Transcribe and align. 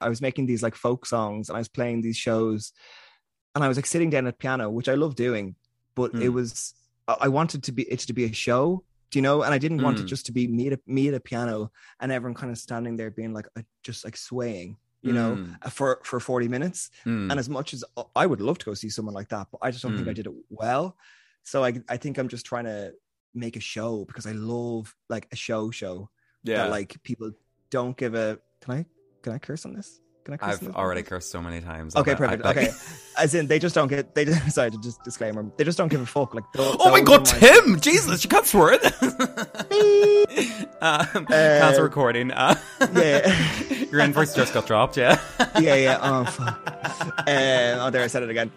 I 0.00 0.08
was 0.08 0.20
making 0.20 0.46
these 0.46 0.62
like 0.62 0.74
folk 0.74 1.06
songs 1.06 1.48
and 1.48 1.56
I 1.56 1.60
was 1.60 1.68
playing 1.68 2.02
these 2.02 2.16
shows 2.16 2.72
and 3.54 3.64
I 3.64 3.68
was 3.68 3.76
like 3.76 3.86
sitting 3.86 4.10
down 4.10 4.26
at 4.26 4.38
piano, 4.38 4.70
which 4.70 4.88
I 4.88 4.94
love 4.94 5.14
doing, 5.14 5.56
but 5.94 6.12
mm. 6.12 6.22
it 6.22 6.28
was 6.28 6.74
I 7.08 7.28
wanted 7.28 7.64
to 7.64 7.72
be 7.72 7.82
it 7.82 8.00
to 8.00 8.12
be 8.12 8.24
a 8.24 8.32
show, 8.32 8.84
do 9.10 9.18
you 9.18 9.22
know? 9.22 9.42
And 9.42 9.52
I 9.52 9.58
didn't 9.58 9.82
want 9.82 9.98
mm. 9.98 10.02
it 10.02 10.06
just 10.06 10.26
to 10.26 10.32
be 10.32 10.46
me 10.46 10.68
at 10.68 10.74
a, 10.74 10.80
me 10.86 11.08
at 11.08 11.14
a 11.14 11.20
piano 11.20 11.72
and 11.98 12.12
everyone 12.12 12.34
kind 12.34 12.52
of 12.52 12.58
standing 12.58 12.96
there 12.96 13.10
being 13.10 13.32
like 13.32 13.46
just 13.82 14.04
like 14.04 14.16
swaying, 14.16 14.76
you 15.02 15.12
mm. 15.12 15.14
know, 15.14 15.46
uh, 15.62 15.70
for 15.70 16.00
for 16.04 16.20
40 16.20 16.48
minutes. 16.48 16.90
And 17.30 17.38
as 17.38 17.48
much 17.48 17.74
as 17.74 17.82
uh, 17.96 18.04
I 18.14 18.26
would 18.26 18.40
love 18.40 18.58
to 18.58 18.66
go 18.66 18.74
see 18.74 18.90
someone 18.90 19.14
like 19.14 19.28
that, 19.30 19.48
but 19.50 19.58
I 19.62 19.70
just 19.70 19.82
don't 19.82 19.96
think 19.96 20.08
I 20.08 20.12
did 20.12 20.26
it 20.26 20.34
well. 20.48 20.96
So 21.42 21.64
I 21.64 21.80
I 21.88 21.96
think 21.96 22.18
I'm 22.18 22.28
just 22.28 22.46
trying 22.46 22.64
to 22.64 22.92
make 23.34 23.56
a 23.56 23.60
show 23.60 24.04
because 24.04 24.26
I 24.26 24.32
love 24.32 24.94
like 25.08 25.26
a 25.32 25.36
show 25.36 25.70
show. 25.70 26.10
Yeah. 26.44 26.58
That, 26.58 26.70
like 26.70 27.02
people 27.02 27.32
don't 27.70 27.96
give 27.96 28.14
a 28.14 28.38
can 28.60 28.74
I 28.74 28.86
can 29.22 29.32
I 29.32 29.38
curse 29.38 29.64
on 29.64 29.74
this? 29.74 30.00
Can 30.24 30.34
I 30.34 30.36
curse 30.36 30.62
I've 30.62 30.76
already 30.76 31.02
cursed 31.02 31.30
so 31.30 31.40
many 31.40 31.60
times. 31.60 31.96
Okay, 31.96 32.14
perfect. 32.14 32.44
I, 32.44 32.50
okay, 32.50 32.68
as 33.18 33.34
in 33.34 33.46
they 33.46 33.58
just 33.58 33.74
don't 33.74 33.88
get. 33.88 34.14
They 34.14 34.24
just, 34.26 34.50
sorry 34.54 34.70
to 34.70 34.78
just 34.78 35.02
disclaimer. 35.02 35.50
They 35.56 35.64
just 35.64 35.78
don't 35.78 35.88
give 35.88 36.00
a 36.00 36.06
fuck. 36.06 36.34
Like, 36.34 36.44
oh 36.56 36.90
my 36.90 37.00
god, 37.00 37.24
Tim! 37.24 37.80
Jesus, 37.80 38.22
you 38.22 38.30
can't 38.30 38.46
swear. 38.46 38.74
um, 40.80 41.26
uh, 41.26 41.26
cancel 41.26 41.82
recording. 41.82 42.30
Uh, 42.32 42.54
yeah, 42.94 43.34
your 43.90 44.00
invoice 44.00 44.34
just 44.34 44.52
got 44.54 44.66
dropped. 44.66 44.96
Yeah. 44.96 45.20
yeah, 45.58 45.74
yeah. 45.74 45.98
Oh 46.02 46.24
fuck. 46.24 46.60
Uh, 47.26 47.78
oh, 47.80 47.90
there 47.90 48.02
I 48.02 48.06
said 48.06 48.22
it 48.22 48.30
again. 48.30 48.50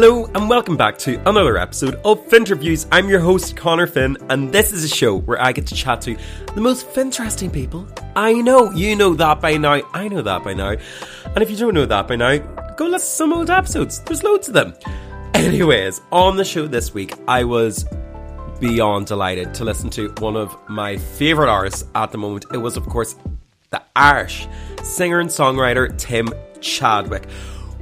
Hello, 0.00 0.26
and 0.26 0.48
welcome 0.48 0.76
back 0.76 0.96
to 0.98 1.16
another 1.28 1.58
episode 1.58 1.96
of 2.04 2.24
Finterviews. 2.28 2.86
I'm 2.92 3.08
your 3.08 3.18
host, 3.18 3.56
Connor 3.56 3.88
Finn, 3.88 4.16
and 4.30 4.52
this 4.52 4.72
is 4.72 4.84
a 4.84 4.88
show 4.88 5.18
where 5.18 5.42
I 5.42 5.50
get 5.50 5.66
to 5.66 5.74
chat 5.74 6.02
to 6.02 6.16
the 6.54 6.60
most 6.60 6.96
interesting 6.96 7.50
people 7.50 7.84
I 8.14 8.34
know. 8.34 8.70
You 8.70 8.94
know 8.94 9.14
that 9.14 9.40
by 9.40 9.56
now. 9.56 9.82
I 9.92 10.06
know 10.06 10.22
that 10.22 10.44
by 10.44 10.54
now. 10.54 10.76
And 11.24 11.42
if 11.42 11.50
you 11.50 11.56
don't 11.56 11.74
know 11.74 11.84
that 11.84 12.06
by 12.06 12.14
now, 12.14 12.38
go 12.76 12.84
listen 12.84 13.08
to 13.08 13.16
some 13.16 13.32
old 13.32 13.50
episodes. 13.50 13.98
There's 14.04 14.22
loads 14.22 14.46
of 14.46 14.54
them. 14.54 14.72
Anyways, 15.34 16.00
on 16.12 16.36
the 16.36 16.44
show 16.44 16.68
this 16.68 16.94
week, 16.94 17.14
I 17.26 17.42
was 17.42 17.84
beyond 18.60 19.08
delighted 19.08 19.52
to 19.54 19.64
listen 19.64 19.90
to 19.90 20.10
one 20.20 20.36
of 20.36 20.56
my 20.68 20.96
favourite 20.96 21.50
artists 21.50 21.84
at 21.96 22.12
the 22.12 22.18
moment. 22.18 22.46
It 22.54 22.58
was, 22.58 22.76
of 22.76 22.86
course, 22.86 23.16
the 23.70 23.82
Irish 23.96 24.46
singer 24.80 25.18
and 25.18 25.28
songwriter 25.28 25.98
Tim 25.98 26.28
Chadwick. 26.60 27.24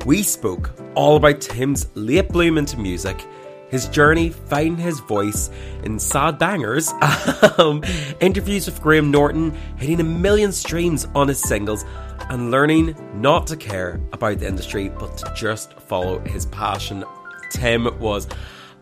We 0.06 0.22
spoke 0.22 0.70
all 0.94 1.16
about 1.16 1.40
Tim's 1.40 1.88
late 1.96 2.28
bloom 2.28 2.58
into 2.58 2.78
music, 2.78 3.26
his 3.70 3.88
journey 3.88 4.30
finding 4.30 4.76
his 4.76 5.00
voice 5.00 5.50
in 5.82 5.98
sad 5.98 6.38
bangers, 6.38 6.92
um, 7.58 7.82
interviews 8.20 8.66
with 8.66 8.80
Graham 8.80 9.10
Norton, 9.10 9.50
hitting 9.78 9.98
a 9.98 10.04
million 10.04 10.52
streams 10.52 11.08
on 11.16 11.26
his 11.26 11.42
singles, 11.42 11.84
and 12.30 12.52
learning 12.52 12.94
not 13.20 13.48
to 13.48 13.56
care 13.56 14.00
about 14.12 14.38
the 14.38 14.46
industry 14.46 14.90
but 14.90 15.18
to 15.18 15.34
just 15.34 15.72
follow 15.72 16.20
his 16.20 16.46
passion. 16.46 17.04
Tim 17.50 17.98
was 17.98 18.28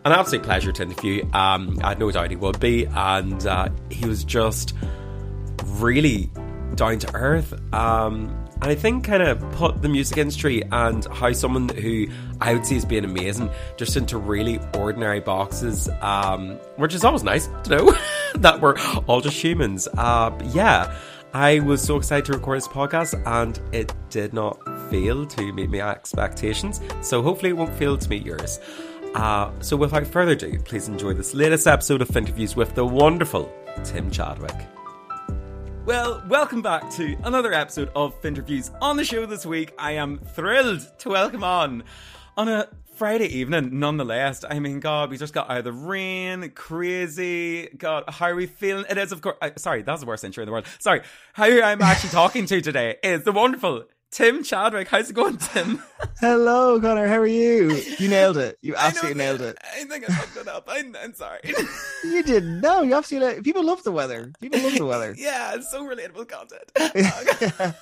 an 0.04 0.12
absolute 0.12 0.42
pleasure 0.42 0.72
to 0.72 0.82
interview. 0.82 1.24
Um, 1.32 1.78
I 1.82 1.88
had 1.88 2.00
no 2.00 2.10
doubt 2.10 2.28
he 2.28 2.36
would 2.36 2.60
be, 2.60 2.84
and 2.84 3.46
uh, 3.46 3.70
he 3.88 4.06
was 4.06 4.24
just 4.24 4.74
really 5.76 6.30
down 6.74 6.98
to 6.98 7.14
earth. 7.14 7.54
Um, 7.72 8.43
and 8.62 8.70
I 8.70 8.74
think 8.74 9.04
kind 9.04 9.22
of 9.22 9.40
put 9.52 9.82
the 9.82 9.88
music 9.88 10.18
industry 10.18 10.62
and 10.70 11.04
how 11.06 11.32
someone 11.32 11.68
who 11.68 12.06
I 12.40 12.54
would 12.54 12.64
see 12.64 12.76
as 12.76 12.84
being 12.84 13.04
amazing 13.04 13.50
just 13.76 13.96
into 13.96 14.16
really 14.18 14.60
ordinary 14.74 15.20
boxes, 15.20 15.88
um, 16.00 16.58
which 16.76 16.94
is 16.94 17.04
always 17.04 17.22
nice 17.22 17.48
to 17.64 17.70
know 17.70 17.96
that 18.36 18.60
we're 18.60 18.78
all 19.06 19.20
just 19.20 19.42
humans. 19.42 19.88
Uh, 19.96 20.30
yeah, 20.52 20.96
I 21.34 21.60
was 21.60 21.82
so 21.82 21.96
excited 21.96 22.26
to 22.26 22.32
record 22.32 22.58
this 22.58 22.68
podcast 22.68 23.20
and 23.26 23.60
it 23.72 23.92
did 24.08 24.32
not 24.32 24.58
fail 24.90 25.26
to 25.26 25.52
meet 25.52 25.68
my 25.68 25.80
expectations. 25.90 26.80
So 27.00 27.22
hopefully 27.22 27.50
it 27.50 27.56
won't 27.56 27.74
fail 27.74 27.98
to 27.98 28.08
meet 28.08 28.24
yours. 28.24 28.60
Uh, 29.14 29.50
so 29.60 29.76
without 29.76 30.06
further 30.06 30.32
ado, 30.32 30.58
please 30.60 30.88
enjoy 30.88 31.12
this 31.12 31.34
latest 31.34 31.66
episode 31.66 32.02
of 32.02 32.08
Finterviews 32.08 32.56
with 32.56 32.74
the 32.74 32.84
wonderful 32.84 33.52
Tim 33.84 34.10
Chadwick. 34.10 34.54
Well, 35.84 36.22
welcome 36.28 36.62
back 36.62 36.88
to 36.92 37.14
another 37.24 37.52
episode 37.52 37.90
of 37.94 38.18
Finterviews. 38.22 38.74
On 38.80 38.96
the 38.96 39.04
show 39.04 39.26
this 39.26 39.44
week, 39.44 39.74
I 39.78 39.92
am 39.92 40.16
thrilled 40.16 40.80
to 41.00 41.10
welcome 41.10 41.44
on 41.44 41.84
on 42.38 42.48
a 42.48 42.68
Friday 42.94 43.26
evening, 43.26 43.78
nonetheless. 43.80 44.46
I 44.48 44.60
mean, 44.60 44.80
God, 44.80 45.10
we 45.10 45.18
just 45.18 45.34
got 45.34 45.50
out 45.50 45.58
of 45.58 45.64
the 45.64 45.74
rain, 45.74 46.52
crazy. 46.52 47.68
God, 47.76 48.04
how 48.08 48.30
are 48.30 48.34
we 48.34 48.46
feeling? 48.46 48.86
It 48.88 48.96
is, 48.96 49.12
of 49.12 49.20
course. 49.20 49.36
Uh, 49.42 49.50
sorry, 49.58 49.82
that's 49.82 50.00
the 50.00 50.06
worst 50.06 50.24
intro 50.24 50.42
in 50.42 50.46
the 50.46 50.52
world. 50.52 50.66
Sorry, 50.78 51.02
how 51.34 51.44
I'm 51.44 51.82
actually 51.82 52.10
talking 52.10 52.46
to 52.46 52.62
today 52.62 52.96
is 53.02 53.24
the 53.24 53.32
wonderful 53.32 53.84
Tim 54.14 54.44
Chadwick. 54.44 54.86
How's 54.86 55.10
it 55.10 55.14
going, 55.14 55.38
Tim? 55.38 55.82
Hello, 56.20 56.80
Connor. 56.80 57.08
How 57.08 57.18
are 57.18 57.26
you? 57.26 57.82
You 57.98 58.06
nailed 58.06 58.36
it. 58.36 58.56
You 58.62 58.76
absolutely 58.78 59.18
nailed 59.18 59.40
it. 59.40 59.58
I 59.60 59.82
think 59.82 60.08
I 60.08 60.14
fucked 60.14 60.36
it 60.36 60.46
up. 60.46 60.68
I'm, 60.70 60.94
I'm 61.02 61.14
sorry. 61.14 61.40
you 62.04 62.22
didn't. 62.22 62.60
No, 62.60 62.82
you 62.82 62.94
absolutely. 62.94 63.42
People 63.42 63.64
love 63.64 63.82
the 63.82 63.90
weather. 63.90 64.30
People 64.40 64.60
love 64.60 64.76
the 64.76 64.86
weather. 64.86 65.16
yeah, 65.18 65.56
it's 65.56 65.68
so 65.68 65.84
relatable 65.84 66.28
content. 66.28 67.74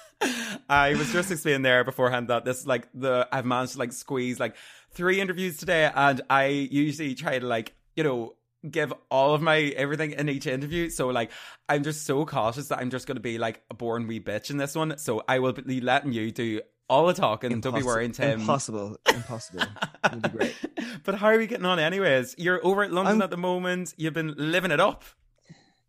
I 0.71 0.95
was 0.95 1.13
just 1.13 1.31
explaining 1.31 1.61
there 1.61 1.85
beforehand 1.85 2.29
that 2.29 2.47
this 2.47 2.61
is 2.61 2.67
like 2.67 2.89
the 2.95 3.29
I've 3.31 3.45
managed 3.45 3.75
to 3.75 3.81
like 3.81 3.93
squeeze 3.93 4.41
like 4.41 4.57
three 4.93 5.21
interviews 5.21 5.59
today, 5.59 5.91
and 5.95 6.23
I 6.31 6.47
usually 6.47 7.15
try 7.15 7.41
to 7.41 7.47
like 7.47 7.75
you 7.95 8.05
know 8.05 8.37
give 8.69 8.93
all 9.11 9.35
of 9.35 9.43
my 9.43 9.59
everything 9.59 10.13
in 10.13 10.29
each 10.29 10.47
interview. 10.47 10.91
So 10.91 11.09
like 11.09 11.31
I'm 11.69 11.83
just 11.83 12.07
so 12.07 12.25
cautious 12.25 12.69
that 12.69 12.79
I'm 12.79 12.91
just 12.91 13.07
gonna 13.07 13.21
be 13.21 13.39
like 13.39 13.63
a 13.71 13.75
born 13.75 14.07
wee 14.07 14.21
bitch 14.21 14.51
in 14.51 14.57
this 14.57 14.75
one. 14.75 14.99
So 14.99 15.23
I 15.29 15.39
will 15.39 15.53
be 15.53 15.81
letting 15.81 16.13
you 16.13 16.31
do 16.31 16.61
all 16.89 17.07
the 17.07 17.15
talking. 17.15 17.53
Impossible. 17.53 17.73
Don't 17.73 17.81
be 17.81 17.87
worrying, 17.87 18.13
Tim. 18.13 18.41
Impossible. 18.41 18.97
Impossible. 19.09 19.63
It'll 20.05 20.21
be 20.21 20.29
great. 20.29 20.57
But 21.05 21.17
how 21.17 21.29
are 21.29 21.39
we 21.39 21.49
getting 21.49 21.67
on 21.67 21.81
anyways? 21.81 22.37
You're 22.39 22.65
over 22.65 22.85
at 22.85 22.93
London 22.93 23.17
I'm... 23.17 23.23
at 23.23 23.31
the 23.31 23.37
moment. 23.37 23.93
You've 23.97 24.15
been 24.15 24.35
living 24.37 24.71
it 24.71 24.79
up. 24.79 25.05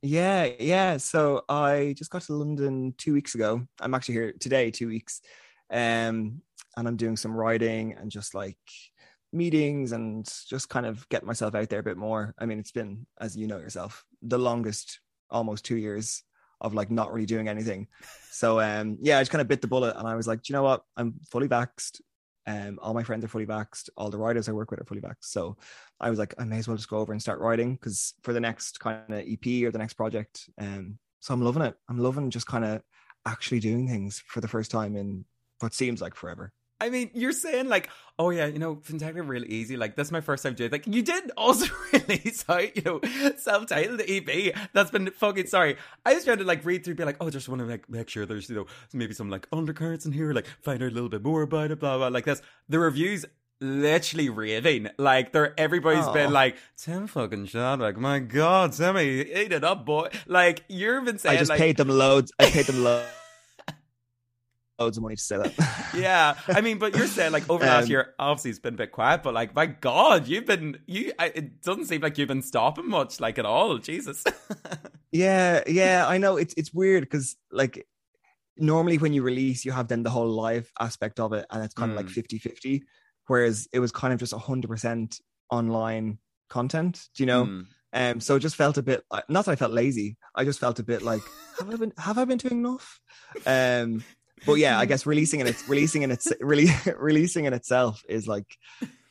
Yeah, 0.01 0.49
yeah. 0.59 0.97
So 0.97 1.43
I 1.47 1.93
just 1.97 2.09
got 2.09 2.23
to 2.23 2.33
London 2.33 2.95
two 2.97 3.13
weeks 3.13 3.35
ago. 3.35 3.67
I'm 3.79 3.93
actually 3.93 4.15
here 4.15 4.33
today, 4.39 4.71
two 4.71 4.87
weeks. 4.87 5.21
Um, 5.69 6.41
and 6.75 6.87
I'm 6.87 6.97
doing 6.97 7.15
some 7.15 7.35
writing 7.35 7.93
and 7.93 8.09
just 8.09 8.33
like 8.33 8.57
meetings 9.33 9.91
and 9.91 10.25
just 10.47 10.69
kind 10.69 10.85
of 10.85 11.07
get 11.09 11.25
myself 11.25 11.55
out 11.55 11.69
there 11.69 11.79
a 11.79 11.83
bit 11.83 11.97
more. 11.97 12.33
I 12.37 12.45
mean, 12.45 12.59
it's 12.59 12.71
been, 12.71 13.05
as 13.19 13.35
you 13.35 13.47
know 13.47 13.57
yourself, 13.57 14.05
the 14.21 14.37
longest 14.37 14.99
almost 15.29 15.65
two 15.65 15.77
years 15.77 16.23
of 16.61 16.73
like 16.73 16.89
not 16.89 17.11
really 17.11 17.25
doing 17.25 17.47
anything. 17.47 17.87
So 18.31 18.59
um 18.59 18.97
yeah, 19.01 19.17
I 19.17 19.21
just 19.21 19.31
kind 19.31 19.41
of 19.41 19.47
bit 19.47 19.61
the 19.61 19.67
bullet 19.67 19.95
and 19.97 20.07
I 20.07 20.15
was 20.15 20.27
like, 20.27 20.43
do 20.43 20.53
you 20.53 20.55
know 20.55 20.63
what? 20.63 20.83
I'm 20.95 21.15
fully 21.29 21.47
vaxxed. 21.47 22.01
Um, 22.45 22.77
all 22.81 22.93
my 22.93 23.03
friends 23.03 23.23
are 23.23 23.29
fully 23.29 23.45
vaxxed. 23.45 23.89
All 23.95 24.09
the 24.09 24.17
writers 24.17 24.49
I 24.49 24.53
work 24.53 24.71
with 24.71 24.81
are 24.81 24.85
fully 24.85 25.01
vaxxed. 25.01 25.25
So 25.25 25.57
I 25.99 26.09
was 26.09 26.19
like, 26.19 26.33
I 26.37 26.43
may 26.43 26.57
as 26.57 26.67
well 26.67 26.77
just 26.77 26.89
go 26.89 26.97
over 26.97 27.13
and 27.13 27.21
start 27.21 27.39
writing 27.39 27.75
because 27.75 28.13
for 28.23 28.33
the 28.33 28.39
next 28.39 28.79
kind 28.79 29.01
of 29.09 29.19
EP 29.19 29.63
or 29.63 29.71
the 29.71 29.77
next 29.77 29.93
project. 29.93 30.49
Um, 30.57 30.99
so 31.19 31.33
I'm 31.33 31.41
loving 31.41 31.61
it. 31.63 31.75
I'm 31.89 31.99
loving 31.99 32.29
just 32.29 32.47
kind 32.47 32.65
of 32.65 32.81
actually 33.25 33.59
doing 33.59 33.87
things 33.87 34.21
for 34.27 34.41
the 34.41 34.47
first 34.47 34.71
time 34.71 34.95
in 34.95 35.25
what 35.59 35.73
seems 35.73 36.01
like 36.01 36.15
forever. 36.15 36.51
I 36.83 36.89
mean, 36.89 37.11
you're 37.13 37.31
saying 37.31 37.69
like, 37.69 37.89
oh 38.19 38.29
yeah, 38.29 38.45
you 38.45 38.59
know, 38.59 38.75
Fintech 38.75 39.15
are 39.15 39.23
really 39.23 39.47
easy. 39.47 39.77
Like, 39.77 39.95
this 39.95 40.07
is 40.07 40.11
my 40.11 40.19
first 40.19 40.43
time 40.43 40.53
doing. 40.53 40.69
Like, 40.69 40.85
you 40.85 41.01
did 41.01 41.31
also 41.37 41.73
release 41.93 42.43
out, 42.49 42.75
you 42.75 42.81
know, 42.81 42.99
self-titled 43.37 44.01
EP. 44.05 44.53
That's 44.73 44.91
been 44.91 45.09
fucking 45.11 45.47
sorry. 45.47 45.77
I 46.05 46.13
was 46.13 46.25
trying 46.25 46.39
to 46.39 46.43
like 46.43 46.65
read 46.65 46.83
through, 46.83 46.95
be 46.95 47.05
like, 47.05 47.15
oh, 47.21 47.29
just 47.29 47.47
want 47.47 47.61
to 47.61 47.67
like 47.67 47.89
make 47.89 48.09
sure 48.09 48.25
there's 48.25 48.49
you 48.49 48.55
know 48.57 48.65
maybe 48.91 49.13
some 49.13 49.29
like 49.29 49.47
undercurrents 49.53 50.05
in 50.05 50.11
here, 50.11 50.33
like 50.33 50.45
find 50.61 50.83
out 50.83 50.91
a 50.91 50.93
little 50.93 51.07
bit 51.07 51.23
more 51.23 51.41
about 51.41 51.71
it, 51.71 51.79
blah 51.79 51.97
blah. 51.97 52.09
Like 52.09 52.25
this, 52.25 52.41
the 52.67 52.79
reviews 52.79 53.25
literally 53.61 54.27
raving. 54.27 54.89
Like 54.97 55.31
they're 55.31 55.57
everybody's 55.57 56.03
Aww. 56.03 56.13
been 56.13 56.33
like, 56.33 56.57
Tim 56.75 57.07
fucking 57.07 57.45
Chadwick, 57.45 57.97
my 57.97 58.19
God, 58.19 58.73
Timmy, 58.73 59.21
eat 59.21 59.53
it 59.53 59.63
up, 59.63 59.85
boy. 59.85 60.09
Like 60.27 60.65
you've 60.67 61.05
been 61.05 61.17
saying 61.17 61.37
I 61.37 61.39
just 61.39 61.49
like, 61.49 61.59
paid 61.59 61.77
them 61.77 61.87
loads. 61.87 62.33
I 62.37 62.49
paid 62.49 62.65
them 62.65 62.83
loads 62.83 63.22
loads 64.79 64.97
of 64.97 65.03
money 65.03 65.15
to 65.15 65.21
say 65.21 65.37
that. 65.37 65.89
yeah, 65.95 66.35
I 66.47 66.61
mean, 66.61 66.77
but 66.79 66.95
you're 66.95 67.07
saying 67.07 67.31
like 67.31 67.49
over 67.49 67.63
um, 67.63 67.69
last 67.69 67.89
year, 67.89 68.13
obviously 68.19 68.51
it's 68.51 68.59
been 68.59 68.73
a 68.73 68.77
bit 68.77 68.91
quiet, 68.91 69.23
but 69.23 69.33
like 69.33 69.55
my 69.55 69.65
God, 69.65 70.27
you've 70.27 70.45
been 70.45 70.79
you. 70.87 71.13
I, 71.19 71.27
it 71.27 71.61
doesn't 71.61 71.85
seem 71.85 72.01
like 72.01 72.17
you've 72.17 72.27
been 72.27 72.41
stopping 72.41 72.89
much, 72.89 73.19
like 73.19 73.37
at 73.39 73.45
all. 73.45 73.77
Jesus. 73.77 74.23
yeah, 75.11 75.63
yeah, 75.67 76.05
I 76.07 76.17
know 76.17 76.37
it's 76.37 76.53
it's 76.55 76.73
weird 76.73 77.03
because 77.03 77.35
like 77.51 77.87
normally 78.57 78.97
when 78.97 79.13
you 79.13 79.23
release, 79.23 79.65
you 79.65 79.71
have 79.71 79.87
then 79.87 80.03
the 80.03 80.09
whole 80.09 80.29
live 80.29 80.71
aspect 80.79 81.19
of 81.19 81.33
it, 81.33 81.45
and 81.49 81.63
it's 81.63 81.73
kind 81.73 81.91
mm. 81.91 81.99
of 81.99 82.05
like 82.05 82.13
50-50, 82.13 82.81
whereas 83.27 83.67
it 83.73 83.79
was 83.79 83.91
kind 83.91 84.13
of 84.13 84.19
just 84.19 84.33
hundred 84.33 84.69
percent 84.69 85.19
online 85.49 86.19
content. 86.49 87.07
Do 87.15 87.23
you 87.23 87.27
know? 87.27 87.45
Mm. 87.45 87.65
Um, 87.95 88.19
so 88.19 88.35
it 88.35 88.39
just 88.39 88.55
felt 88.55 88.79
a 88.79 88.81
bit 88.81 89.03
not 89.29 89.45
that 89.45 89.51
I 89.51 89.55
felt 89.55 89.71
lazy. 89.71 90.17
I 90.33 90.45
just 90.45 90.59
felt 90.59 90.79
a 90.79 90.83
bit 90.83 91.03
like 91.03 91.21
have 91.59 91.69
I 91.69 91.75
been 91.75 91.93
have 91.97 92.17
I 92.17 92.25
been 92.25 92.39
doing 92.39 92.65
enough? 92.65 92.99
Um, 93.45 94.03
but 94.45 94.55
yeah, 94.55 94.79
I 94.79 94.85
guess 94.91 95.05
releasing 95.05 95.39
in 95.39 95.47
its 95.47 95.67
releasing 95.67 96.03
in 96.03 96.11
its 96.11 96.31
really 96.39 96.67
releasing 96.97 97.45
in 97.45 97.53
itself 97.53 98.03
is 98.07 98.27
like 98.27 98.57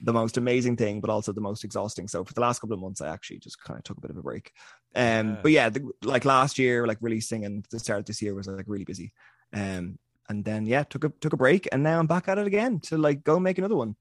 the 0.01 0.13
most 0.13 0.37
amazing 0.37 0.77
thing, 0.77 1.01
but 1.01 1.11
also 1.11 1.33
the 1.33 1.41
most 1.41 1.65
exhausting. 1.65 2.09
So 2.09 2.25
for 2.25 2.35
the 2.35 2.41
last 2.41 2.61
couple 2.61 2.75
of 2.75 2.81
months, 2.81 3.01
I 3.01 3.09
actually 3.09 3.39
just 3.39 3.63
kind 3.63 3.79
of 3.79 3.85
took 3.85 3.99
a 3.99 4.01
bit 4.01 4.11
of 4.11 4.17
a 4.17 4.23
break. 4.23 4.53
Um, 4.95 5.05
yeah. 5.05 5.37
but 5.43 5.53
yeah, 5.53 5.69
the, 5.69 5.91
like 6.03 6.25
last 6.25 6.59
year, 6.59 6.87
like 6.87 6.99
releasing 7.01 7.45
and 7.45 7.65
the 7.71 7.79
start 7.79 8.01
of 8.01 8.07
this 8.07 8.21
year 8.21 8.35
was 8.35 8.47
like 8.47 8.67
really 8.69 8.85
busy. 8.85 9.13
Um, 9.53 9.99
and 10.29 10.45
then 10.45 10.67
yeah, 10.67 10.85
took 10.85 11.05
a 11.05 11.13
took 11.21 11.33
a 11.33 11.37
break, 11.37 11.69
and 11.73 11.83
now 11.83 11.99
I'm 11.99 12.07
back 12.07 12.29
at 12.29 12.39
it 12.39 12.47
again 12.47 12.81
to 12.81 12.99
like 12.99 13.25
go 13.25 13.39
make 13.39 13.59
another 13.59 13.77
one. 13.77 13.97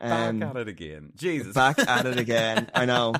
Um, 0.00 0.40
back 0.40 0.50
at 0.50 0.56
it 0.56 0.68
again, 0.68 1.12
Jesus! 1.14 1.54
Back 1.54 1.78
at 1.78 2.06
it 2.06 2.18
again. 2.18 2.70
I 2.74 2.84
know. 2.84 3.14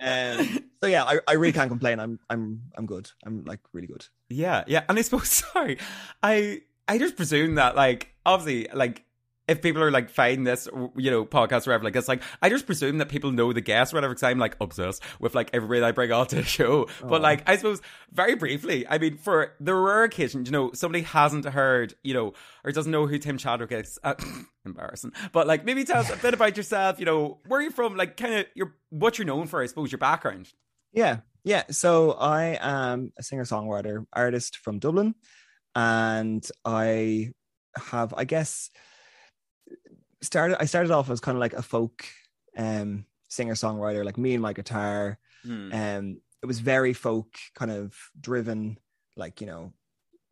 Um, 0.00 0.64
so 0.80 0.86
yeah, 0.86 1.04
I, 1.04 1.18
I 1.26 1.34
really 1.34 1.52
can't 1.52 1.70
complain. 1.70 1.98
I'm 2.00 2.18
I'm 2.28 2.62
I'm 2.76 2.86
good. 2.86 3.10
I'm 3.24 3.44
like 3.44 3.60
really 3.72 3.88
good. 3.88 4.06
Yeah, 4.28 4.64
yeah. 4.66 4.84
And 4.88 4.98
I 4.98 5.02
suppose 5.02 5.28
sorry, 5.28 5.78
I 6.22 6.62
I 6.88 6.98
just 6.98 7.16
presume 7.16 7.56
that 7.56 7.76
like 7.76 8.14
obviously 8.24 8.68
like 8.72 9.04
if 9.48 9.62
people 9.62 9.82
are 9.82 9.90
like 9.90 10.10
finding 10.10 10.44
this, 10.44 10.68
you 10.96 11.10
know, 11.10 11.24
podcast 11.24 11.66
or 11.66 11.70
whatever, 11.70 11.84
like 11.84 11.96
it's 11.96 12.06
like 12.06 12.22
I 12.42 12.50
just 12.50 12.66
presume 12.66 12.98
that 12.98 13.08
people 13.08 13.32
know 13.32 13.52
the 13.52 13.62
guests 13.62 13.94
or 13.94 13.96
whatever 13.96 14.12
because 14.12 14.22
I'm 14.22 14.38
like 14.38 14.56
obsessed 14.60 15.02
with 15.18 15.34
like 15.34 15.50
everybody 15.54 15.82
I 15.82 15.92
bring 15.92 16.12
on 16.12 16.26
to 16.28 16.36
the 16.36 16.42
show. 16.42 16.84
Aww. 16.84 17.08
But 17.08 17.22
like 17.22 17.48
I 17.48 17.56
suppose 17.56 17.80
very 18.12 18.34
briefly, 18.34 18.86
I 18.86 18.98
mean, 18.98 19.16
for 19.16 19.54
the 19.58 19.74
rare 19.74 20.04
occasion, 20.04 20.44
you 20.44 20.50
know, 20.50 20.72
somebody 20.72 21.02
hasn't 21.02 21.46
heard, 21.46 21.94
you 22.04 22.12
know, 22.12 22.34
or 22.62 22.72
doesn't 22.72 22.92
know 22.92 23.06
who 23.06 23.18
Tim 23.18 23.38
Chadwick 23.38 23.72
is. 23.72 23.98
Uh, 24.04 24.14
embarrassing, 24.66 25.12
but 25.32 25.46
like 25.46 25.64
maybe 25.64 25.82
tell 25.84 26.00
us 26.00 26.10
a 26.10 26.16
bit 26.16 26.34
about 26.34 26.56
yourself. 26.56 26.98
You 26.98 27.06
know, 27.06 27.38
where 27.46 27.60
you're 27.60 27.70
you 27.70 27.74
from? 27.74 27.96
Like, 27.96 28.16
kind 28.18 28.34
of 28.34 28.46
your 28.54 28.74
what 28.90 29.18
you're 29.18 29.26
known 29.26 29.46
for, 29.46 29.62
I 29.62 29.66
suppose, 29.66 29.90
your 29.90 29.98
background. 29.98 30.52
Yeah, 30.92 31.20
yeah. 31.44 31.64
So 31.70 32.12
I 32.12 32.58
am 32.60 33.12
a 33.18 33.22
singer 33.22 33.44
songwriter 33.44 34.04
artist 34.12 34.58
from 34.58 34.78
Dublin, 34.78 35.14
and 35.78 36.50
I 36.64 37.30
have, 37.76 38.12
I 38.16 38.24
guess 38.24 38.70
started 40.20 40.60
I 40.60 40.64
started 40.64 40.90
off 40.90 41.08
as 41.08 41.20
kind 41.20 41.36
of 41.36 41.40
like 41.40 41.52
a 41.52 41.62
folk 41.62 42.04
um 42.56 43.04
singer 43.28 43.54
songwriter, 43.54 44.04
like 44.04 44.18
me 44.18 44.34
and 44.34 44.42
my 44.42 44.52
guitar. 44.52 45.18
Mm. 45.46 45.72
Um 45.72 46.20
it 46.42 46.46
was 46.46 46.58
very 46.58 46.92
folk 46.92 47.28
kind 47.54 47.70
of 47.70 47.94
driven, 48.20 48.78
like, 49.16 49.40
you 49.40 49.46
know, 49.46 49.72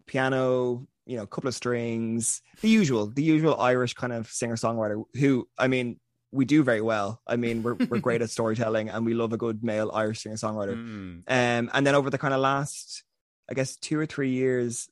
piano, 0.07 0.87
you 1.05 1.17
know, 1.17 1.23
a 1.23 1.27
couple 1.29 1.49
of 1.49 1.55
strings, 1.55 2.43
the 2.61 2.69
usual, 2.69 3.07
the 3.07 3.23
usual 3.23 3.61
Irish 3.61 3.95
kind 3.95 4.13
of 4.13 4.27
singer 4.29 4.57
songwriter 4.57 5.05
who 5.15 5.49
I 5.57 5.69
mean 5.69 6.01
we 6.33 6.45
do 6.45 6.65
very 6.65 6.81
well. 6.81 7.23
I 7.25 7.37
mean, 7.37 7.63
we're 7.63 7.75
we're 7.75 8.01
great 8.01 8.21
at 8.21 8.31
storytelling 8.37 8.89
and 8.89 9.07
we 9.07 9.15
love 9.15 9.33
a 9.33 9.37
good 9.37 9.63
male 9.63 9.93
Irish 9.95 10.23
singer 10.25 10.35
songwriter. 10.35 10.75
Mm. 10.75 11.23
Um, 11.29 11.71
and 11.73 11.87
then 11.87 11.95
over 11.95 12.11
the 12.11 12.19
kind 12.19 12.35
of 12.35 12.41
last, 12.41 13.05
I 13.49 13.55
guess, 13.55 13.77
two 13.77 13.97
or 13.97 14.07
three 14.07 14.31
years, 14.31 14.89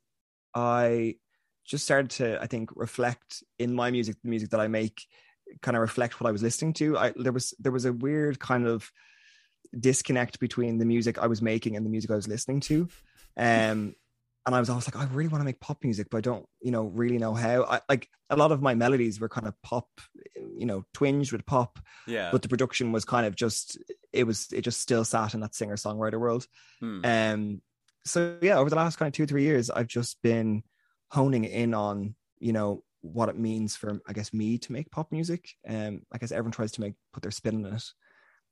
I 0.55 1.17
just 1.65 1.85
started 1.85 2.11
to 2.11 2.41
i 2.43 2.47
think 2.47 2.71
reflect 2.77 3.43
in 3.59 3.75
my 3.75 3.91
music 3.91 4.17
the 4.23 4.29
music 4.29 4.51
that 4.51 4.61
i 4.61 4.69
make 4.69 5.07
kind 5.63 5.77
of 5.77 5.81
reflect 5.81 6.21
what 6.21 6.29
i 6.29 6.33
was 6.33 6.43
listening 6.43 6.73
to. 6.73 6.97
I 6.97 7.13
there 7.17 7.33
was 7.33 7.55
there 7.59 7.73
was 7.73 7.85
a 7.85 7.93
weird 7.93 8.39
kind 8.39 8.67
of 8.67 8.91
disconnect 9.79 10.41
between 10.41 10.79
the 10.79 10.85
music 10.85 11.19
i 11.19 11.27
was 11.27 11.43
making 11.43 11.77
and 11.77 11.85
the 11.85 11.91
music 11.91 12.11
i 12.11 12.17
was 12.17 12.29
listening 12.29 12.61
to. 12.61 12.89
Um 13.37 13.95
and 14.47 14.55
i 14.55 14.61
was 14.61 14.69
always 14.69 14.87
like 14.87 14.97
i 14.97 15.07
really 15.13 15.29
want 15.29 15.41
to 15.41 15.45
make 15.47 15.61
pop 15.61 15.83
music 15.83 16.09
but 16.11 16.19
i 16.19 16.21
don't 16.21 16.47
you 16.61 16.71
know 16.71 16.85
really 16.85 17.19
know 17.19 17.35
how. 17.35 17.65
I 17.65 17.81
like 17.89 18.09
a 18.29 18.37
lot 18.37 18.53
of 18.53 18.61
my 18.61 18.75
melodies 18.75 19.21
were 19.21 19.29
kind 19.29 19.47
of 19.47 19.55
pop 19.63 19.89
you 20.37 20.67
know 20.67 20.85
twinged 20.93 21.33
with 21.33 21.47
pop 21.47 21.79
yeah. 22.07 22.31
but 22.31 22.43
the 22.43 22.49
production 22.49 22.93
was 22.93 23.05
kind 23.05 23.27
of 23.27 23.37
just 23.37 23.79
it 24.13 24.25
was 24.25 24.53
it 24.53 24.63
just 24.63 24.81
still 24.81 25.05
sat 25.05 25.35
in 25.35 25.41
that 25.41 25.55
singer 25.55 25.77
songwriter 25.77 26.19
world. 26.19 26.47
Hmm. 26.81 27.01
um 27.05 27.63
so 28.05 28.37
yeah 28.41 28.59
over 28.59 28.71
the 28.71 28.77
last 28.77 28.97
kind 28.97 29.09
of 29.09 29.15
two 29.15 29.23
or 29.23 29.27
three 29.27 29.45
years 29.45 29.71
i've 29.71 29.87
just 29.87 30.21
been 30.23 30.63
honing 31.11 31.45
in 31.45 31.75
on 31.75 32.15
you 32.39 32.53
know 32.53 32.83
what 33.05 33.29
it 33.29 33.39
means 33.39 33.77
for 33.77 34.01
I 34.07 34.15
guess 34.15 34.33
me 34.33 34.57
to 34.59 34.73
make 34.73 34.91
pop 34.91 35.13
music. 35.13 35.51
Um, 35.69 36.03
I 36.11 36.19
guess 36.19 36.33
everyone 36.33 36.53
tries 36.53 36.73
to 36.73 36.81
make 36.81 36.95
put 37.13 37.23
their 37.23 37.31
spin 37.31 37.67
on 37.67 37.75
it. 37.75 37.85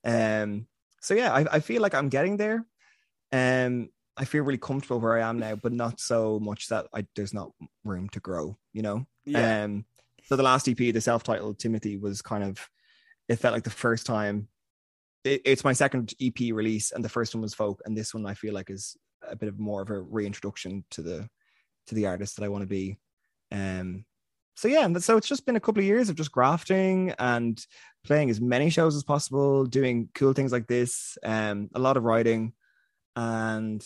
Um, 0.04 0.66
so 1.00 1.14
yeah, 1.14 1.32
I, 1.32 1.46
I 1.50 1.60
feel 1.60 1.81
like 1.81 1.94
I'm 1.94 2.10
getting 2.10 2.37
there. 2.37 2.66
Um, 3.32 3.88
I 4.14 4.26
feel 4.26 4.44
really 4.44 4.58
comfortable 4.58 5.00
where 5.00 5.19
I 5.19 5.28
am 5.28 5.38
now, 5.38 5.56
but 5.56 5.72
not 5.72 6.00
so 6.00 6.38
much 6.38 6.69
that 6.69 6.87
I 6.94 7.06
there's 7.16 7.32
not 7.32 7.52
room 7.82 8.10
to 8.10 8.20
grow. 8.20 8.58
You 8.75 8.82
know. 8.82 9.06
Yeah. 9.25 9.64
Um. 9.64 9.87
So 10.25 10.37
the 10.37 10.43
last 10.43 10.69
EP, 10.69 10.76
the 10.76 11.00
self-titled 11.00 11.58
Timothy, 11.58 11.96
was 11.96 12.20
kind 12.20 12.44
of 12.44 12.69
it 13.28 13.37
felt 13.37 13.55
like 13.55 13.64
the 13.64 13.70
first 13.70 14.05
time. 14.05 14.48
It, 15.25 15.43
it's 15.44 15.64
my 15.64 15.72
second 15.72 16.12
EP 16.20 16.52
release, 16.52 16.93
and 16.93 17.02
the 17.02 17.08
first 17.08 17.34
one 17.34 17.43
was 17.43 17.55
folk, 17.55 17.81
and 17.87 17.96
this 17.96 18.12
one 18.12 18.26
I 18.26 18.34
feel 18.34 18.52
like 18.52 18.69
is 18.69 18.96
a 19.28 19.36
bit 19.36 19.48
of 19.48 19.58
more 19.58 19.82
of 19.82 19.90
a 19.90 20.00
reintroduction 20.00 20.84
to 20.90 21.02
the 21.02 21.28
to 21.86 21.94
the 21.94 22.06
artist 22.06 22.36
that 22.36 22.44
I 22.44 22.48
want 22.48 22.62
to 22.62 22.69
be. 22.69 22.98
Um, 23.50 24.04
so 24.54 24.69
yeah, 24.69 24.84
and 24.84 25.02
so 25.02 25.16
it's 25.16 25.28
just 25.28 25.46
been 25.46 25.56
a 25.56 25.60
couple 25.60 25.80
of 25.80 25.86
years 25.86 26.08
of 26.08 26.16
just 26.16 26.32
grafting 26.32 27.14
and 27.19 27.64
playing 28.04 28.30
as 28.30 28.40
many 28.40 28.70
shows 28.70 28.94
as 28.94 29.02
possible, 29.02 29.64
doing 29.64 30.08
cool 30.14 30.32
things 30.34 30.52
like 30.52 30.66
this, 30.66 31.16
um, 31.24 31.70
a 31.74 31.78
lot 31.78 31.96
of 31.96 32.04
writing, 32.04 32.52
and 33.16 33.84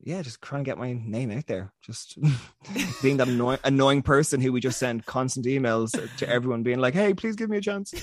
yeah, 0.00 0.20
just 0.20 0.42
trying 0.42 0.62
to 0.62 0.68
get 0.68 0.76
my 0.76 0.92
name 0.92 1.30
out 1.30 1.46
there. 1.46 1.72
Just 1.82 2.18
being 3.02 3.16
that 3.16 3.28
annoying, 3.28 3.58
annoying 3.64 4.02
person 4.02 4.40
who 4.40 4.52
we 4.52 4.60
just 4.60 4.78
send 4.78 5.06
constant 5.06 5.46
emails 5.46 5.92
to 6.18 6.28
everyone, 6.28 6.62
being 6.62 6.78
like, 6.78 6.94
"Hey, 6.94 7.14
please 7.14 7.36
give 7.36 7.48
me 7.48 7.56
a 7.56 7.62
chance." 7.62 7.94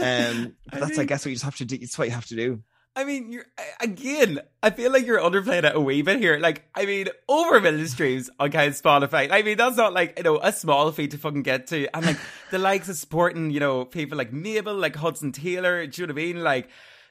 Um, 0.00 0.56
that's, 0.72 0.84
I, 0.84 0.88
mean, 0.88 1.00
I 1.00 1.04
guess, 1.04 1.24
what 1.24 1.30
you 1.30 1.34
just 1.34 1.44
have 1.44 1.56
to 1.56 1.66
do. 1.66 1.78
It's 1.80 1.98
what 1.98 2.08
you 2.08 2.14
have 2.14 2.26
to 2.26 2.36
do. 2.36 2.62
I 2.96 3.04
mean, 3.04 3.30
you're 3.32 3.46
again. 3.80 4.40
I 4.62 4.70
feel 4.70 4.92
like 4.92 5.06
you're 5.06 5.20
underplaying 5.20 5.64
it 5.64 5.76
a 5.76 5.80
wee 5.80 6.02
bit 6.02 6.18
here. 6.18 6.38
Like, 6.38 6.68
I 6.74 6.86
mean, 6.86 7.08
over 7.28 7.56
a 7.56 7.60
million 7.60 7.86
streams 7.86 8.28
on 8.38 8.50
kind 8.50 8.68
of 8.68 8.80
Spotify. 8.80 9.30
I 9.30 9.42
mean, 9.42 9.56
that's 9.56 9.76
not 9.76 9.92
like 9.92 10.14
you 10.18 10.24
know 10.24 10.40
a 10.42 10.52
small 10.52 10.90
feat 10.90 11.12
to 11.12 11.18
fucking 11.18 11.42
get 11.42 11.68
to. 11.68 11.88
And 11.94 12.04
like 12.04 12.18
the 12.50 12.58
likes 12.58 12.88
of 12.88 12.96
supporting, 12.96 13.50
you 13.50 13.60
know, 13.60 13.84
people 13.84 14.18
like 14.18 14.32
Mabel, 14.32 14.74
like 14.74 14.96
Hudson 14.96 15.32
Taylor. 15.32 15.86
Do 15.86 16.02
you 16.02 16.06
know 16.08 16.14
what 16.14 16.20
I 16.20 16.24
mean? 16.24 16.42
Like 16.42 16.68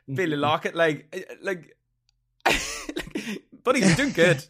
Billy 0.08 0.34
mm-hmm. 0.34 0.42
Lockett. 0.42 0.76
Like, 0.76 1.08
eh, 1.14 1.24
like, 1.42 1.76
like 2.46 2.62
buddy, 3.64 3.80
you're 3.80 3.96
doing 3.96 4.12
good. 4.14 4.44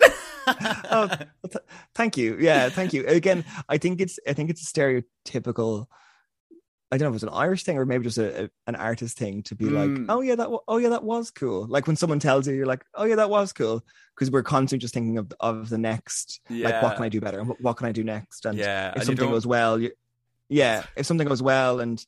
oh, 0.48 1.10
th- 1.50 1.64
thank 1.94 2.18
you. 2.18 2.38
Yeah, 2.40 2.70
thank 2.70 2.92
you. 2.94 3.06
Again, 3.06 3.46
I 3.68 3.78
think 3.78 4.02
it's 4.02 4.20
I 4.28 4.34
think 4.34 4.50
it's 4.50 4.62
a 4.62 4.74
stereotypical 4.74 5.88
I 6.92 6.98
don't 6.98 7.06
know 7.06 7.10
if 7.10 7.16
it's 7.16 7.24
an 7.24 7.38
Irish 7.38 7.64
thing 7.64 7.78
or 7.78 7.86
maybe 7.86 8.04
just 8.04 8.18
a, 8.18 8.46
a 8.46 8.50
an 8.66 8.76
artist 8.76 9.18
thing 9.18 9.44
to 9.44 9.56
be 9.56 9.66
mm. 9.66 9.74
like, 10.00 10.08
oh 10.10 10.22
yeah, 10.22 10.36
that 10.36 10.50
oh 10.68 10.78
yeah, 10.78 10.90
that 10.90 11.04
was 11.04 11.30
cool. 11.30 11.68
Like 11.68 11.86
when 11.86 11.96
someone 11.96 12.20
tells 12.20 12.48
you, 12.48 12.56
you're 12.56 12.66
like, 12.66 12.84
oh 12.96 13.04
yeah, 13.06 13.16
that 13.16 13.30
was 13.30 13.54
cool, 13.54 13.84
because 14.16 14.32
we're 14.32 14.44
constantly 14.44 14.82
just 14.82 14.94
thinking 14.94 15.18
of 15.20 15.32
of 15.40 15.70
the 15.70 15.78
next, 15.78 16.42
yeah. 16.50 16.70
like 16.70 16.84
what 16.84 16.96
can 16.96 17.06
I 17.06 17.10
do 17.10 17.22
better, 17.22 17.40
and 17.40 17.54
what 17.60 17.78
can 17.78 17.86
I 17.86 17.92
do 17.92 18.04
next, 18.04 18.46
and 18.46 18.58
yeah, 18.58 18.90
if 18.90 18.96
and 18.96 19.04
something 19.06 19.30
goes 19.30 19.46
well, 19.46 19.80
you, 19.80 19.92
yeah, 20.48 20.84
if 20.96 21.06
something 21.06 21.28
goes 21.28 21.44
well, 21.44 21.80
and 21.80 22.04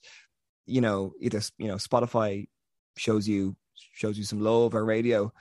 you 0.66 0.82
know 0.82 1.14
either 1.20 1.42
you 1.58 1.68
know 1.68 1.76
Spotify 1.76 2.48
shows 2.98 3.28
you 3.28 3.56
shows 3.76 4.18
you 4.18 4.24
some 4.24 4.42
love 4.42 4.74
or 4.74 4.84
radio, 4.84 5.32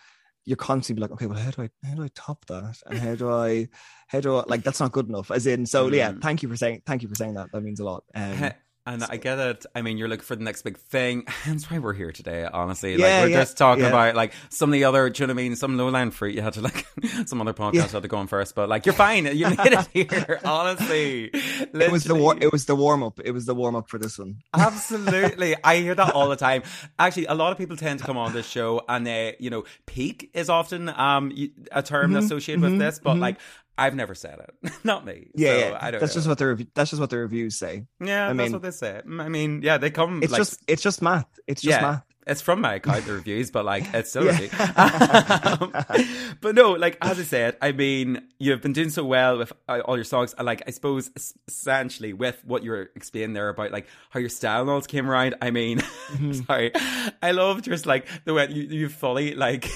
you're 0.44 0.56
constantly 0.56 1.00
like, 1.00 1.12
okay, 1.12 1.26
well, 1.26 1.38
how 1.38 1.50
do 1.50 1.62
I 1.62 1.70
how 1.86 1.94
do 1.94 2.02
I 2.02 2.10
top 2.14 2.44
that, 2.46 2.76
and 2.86 2.98
how 2.98 3.14
do 3.14 3.30
I 3.30 3.68
how 4.06 4.20
do 4.20 4.36
I 4.36 4.44
like 4.46 4.64
that's 4.64 4.80
not 4.80 4.92
good 4.92 5.08
enough. 5.08 5.30
As 5.30 5.46
in, 5.46 5.64
so 5.64 5.88
yeah, 5.88 6.12
thank 6.20 6.42
you 6.42 6.50
for 6.50 6.56
saying 6.56 6.82
thank 6.84 7.02
you 7.02 7.08
for 7.08 7.14
saying 7.14 7.34
that. 7.34 7.52
That 7.52 7.62
means 7.62 7.80
a 7.80 7.84
lot. 7.84 8.04
Um, 8.14 8.52
and 8.90 9.04
I 9.04 9.16
get 9.18 9.38
it. 9.38 9.66
I 9.74 9.82
mean, 9.82 9.98
you're 9.98 10.08
looking 10.08 10.24
for 10.24 10.34
the 10.34 10.42
next 10.42 10.62
big 10.62 10.76
thing. 10.76 11.24
That's 11.46 11.70
why 11.70 11.78
we're 11.78 11.92
here 11.92 12.10
today, 12.10 12.44
honestly. 12.44 12.96
Like, 12.96 13.00
yeah, 13.00 13.22
we're 13.22 13.28
yeah, 13.28 13.40
just 13.40 13.56
talking 13.56 13.84
yeah. 13.84 13.90
about, 13.90 14.16
like, 14.16 14.32
some 14.48 14.70
of 14.70 14.72
the 14.72 14.84
other, 14.84 15.08
do 15.08 15.22
you 15.22 15.26
know 15.28 15.34
what 15.34 15.40
I 15.40 15.42
mean? 15.44 15.56
Some 15.56 15.76
lowland 15.76 16.12
fruit 16.12 16.34
you 16.34 16.42
had 16.42 16.54
to, 16.54 16.60
like, 16.60 16.86
some 17.26 17.40
other 17.40 17.52
podcast 17.52 17.74
yeah. 17.74 17.86
had 17.88 18.02
to 18.02 18.08
go 18.08 18.16
on 18.16 18.26
first, 18.26 18.56
but, 18.56 18.68
like, 18.68 18.86
you're 18.86 18.92
fine. 18.92 19.26
You 19.26 19.50
made 19.50 19.72
it 19.72 19.88
here, 19.92 20.40
honestly. 20.44 21.30
Literally. 21.30 21.84
It 21.84 21.92
was 21.92 22.04
the 22.04 22.14
war- 22.16 22.36
it 22.40 22.50
was 22.50 22.66
the 22.66 22.74
warm 22.74 23.04
up. 23.04 23.20
It 23.24 23.30
was 23.30 23.46
the 23.46 23.54
warm 23.54 23.76
up 23.76 23.88
for 23.88 23.98
this 23.98 24.18
one. 24.18 24.42
Absolutely. 24.52 25.54
I 25.62 25.76
hear 25.76 25.94
that 25.94 26.12
all 26.12 26.28
the 26.28 26.36
time. 26.36 26.62
Actually, 26.98 27.26
a 27.26 27.34
lot 27.34 27.52
of 27.52 27.58
people 27.58 27.76
tend 27.76 28.00
to 28.00 28.04
come 28.04 28.16
on 28.16 28.32
this 28.32 28.48
show 28.48 28.82
and 28.88 29.06
they, 29.06 29.36
you 29.38 29.50
know, 29.50 29.64
peak 29.86 30.30
is 30.34 30.48
often 30.48 30.88
um 30.88 31.32
a 31.70 31.82
term 31.82 32.10
mm-hmm, 32.10 32.16
associated 32.16 32.62
mm-hmm, 32.62 32.72
with 32.72 32.80
this, 32.80 32.98
but, 32.98 33.12
mm-hmm. 33.12 33.20
like, 33.20 33.36
I've 33.78 33.94
never 33.94 34.14
said 34.14 34.40
it. 34.40 34.72
Not 34.84 35.04
me. 35.04 35.28
Yeah, 35.34 35.52
so 35.52 35.58
yeah. 35.58 35.78
I 35.80 35.90
don't. 35.90 36.00
That's 36.00 36.12
know. 36.14 36.18
just 36.18 36.28
what 36.28 36.38
the 36.38 36.46
rev- 36.46 36.66
that's 36.74 36.90
just 36.90 37.00
what 37.00 37.10
the 37.10 37.18
reviews 37.18 37.56
say. 37.56 37.86
Yeah, 38.00 38.26
I 38.26 38.28
mean, 38.28 38.36
that's 38.38 38.52
what 38.52 38.62
they 38.62 38.70
say. 38.70 39.00
I 39.06 39.28
mean, 39.28 39.62
yeah, 39.62 39.78
they 39.78 39.90
come. 39.90 40.22
It's 40.22 40.32
like, 40.32 40.40
just 40.40 40.62
it's 40.68 40.82
just 40.82 41.02
math. 41.02 41.26
It's 41.46 41.62
just 41.62 41.80
yeah, 41.80 41.82
math. 41.82 42.04
It's 42.26 42.42
from 42.42 42.60
my 42.60 42.74
account, 42.74 43.06
the 43.06 43.14
reviews, 43.14 43.50
but 43.50 43.64
like 43.64 43.84
it's 43.94 44.10
still 44.10 44.28
um, 44.28 45.72
But 46.40 46.54
no, 46.54 46.72
like 46.72 46.98
as 47.00 47.18
I 47.18 47.22
said, 47.22 47.56
I 47.62 47.72
mean, 47.72 48.28
you've 48.38 48.60
been 48.60 48.74
doing 48.74 48.90
so 48.90 49.04
well 49.04 49.38
with 49.38 49.52
uh, 49.68 49.80
all 49.84 49.96
your 49.96 50.04
songs. 50.04 50.34
And 50.36 50.46
like 50.46 50.62
I 50.66 50.70
suppose 50.70 51.10
essentially 51.48 52.12
with 52.12 52.40
what 52.44 52.62
you're 52.62 52.90
explaining 52.94 53.32
there 53.32 53.48
about 53.48 53.72
like 53.72 53.86
how 54.10 54.20
your 54.20 54.28
style 54.28 54.60
and 54.60 54.70
all 54.70 54.82
came 54.82 55.10
around. 55.10 55.36
I 55.40 55.50
mean, 55.50 55.78
mm-hmm. 55.78 56.32
sorry, 56.32 56.72
I 57.22 57.32
love 57.32 57.62
just 57.62 57.86
like 57.86 58.06
the 58.24 58.34
way 58.34 58.48
you 58.50 58.62
you 58.64 58.88
fully 58.88 59.34
like. 59.34 59.68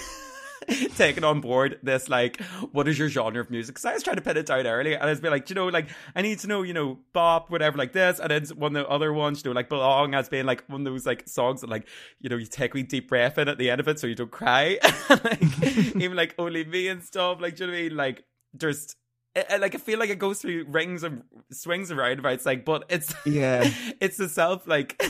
taken 0.97 1.25
on 1.25 1.40
board 1.40 1.78
this 1.83 2.09
like 2.09 2.40
what 2.73 2.88
is 2.88 2.99
your 2.99 3.09
genre 3.09 3.40
of 3.40 3.50
music? 3.50 3.75
Because 3.75 3.85
i 3.85 3.94
was 3.94 4.02
trying 4.02 4.16
to 4.16 4.23
pin 4.23 4.37
it 4.37 4.47
down 4.47 4.66
earlier 4.66 4.94
and 4.94 5.04
i 5.04 5.11
was 5.11 5.21
be 5.21 5.28
like 5.28 5.49
you 5.49 5.54
know 5.54 5.68
like 5.68 5.88
i 6.14 6.23
need 6.23 6.38
to 6.40 6.47
know 6.47 6.62
you 6.62 6.73
know 6.73 6.99
bop 7.12 7.50
whatever 7.50 7.76
like 7.78 7.92
this 7.92 8.18
and 8.18 8.30
then 8.30 8.44
one 8.56 8.76
of 8.76 8.85
the 8.85 8.90
other 8.90 9.12
ones 9.12 9.42
you 9.44 9.50
know 9.50 9.54
like 9.54 9.68
belong 9.68 10.14
as 10.14 10.28
being 10.28 10.47
like 10.47 10.64
one 10.68 10.83
of 10.83 10.85
those 10.85 11.06
like 11.06 11.28
songs 11.28 11.61
that 11.61 11.71
like 11.71 11.88
you 12.21 12.28
know 12.28 12.37
you 12.37 12.47
take 12.47 12.75
a 12.75 12.83
deep 12.83 13.09
breath 13.09 13.38
in 13.38 13.49
at 13.49 13.59
the 13.59 13.71
end 13.71 13.80
of 13.80 13.88
it 13.88 13.99
so 13.99 14.06
you 14.06 14.14
don't 14.14 14.30
cry. 14.30 14.78
Like 15.25 15.62
even 15.97 16.16
like 16.16 16.35
only 16.38 16.64
me 16.64 16.88
and 16.88 17.02
stuff 17.02 17.40
like 17.40 17.56
do 17.56 17.64
you 17.64 17.71
know 17.71 17.73
what 17.73 17.78
i 17.78 17.83
mean? 17.83 17.97
Like 17.97 18.25
there's 18.52 18.97
it, 19.35 19.61
like 19.61 19.75
I 19.75 19.78
feel 19.78 19.99
like 19.99 20.11
it 20.11 20.18
goes 20.18 20.40
through 20.40 20.66
rings 20.68 21.02
and 21.02 21.23
swings 21.50 21.90
and 21.90 21.99
roundabouts, 21.99 22.47
like, 22.47 22.64
but 22.64 22.85
it's 22.88 23.14
yeah, 23.26 23.68
it's 24.00 24.16
the 24.16 24.28
self 24.28 24.66
like 24.66 25.02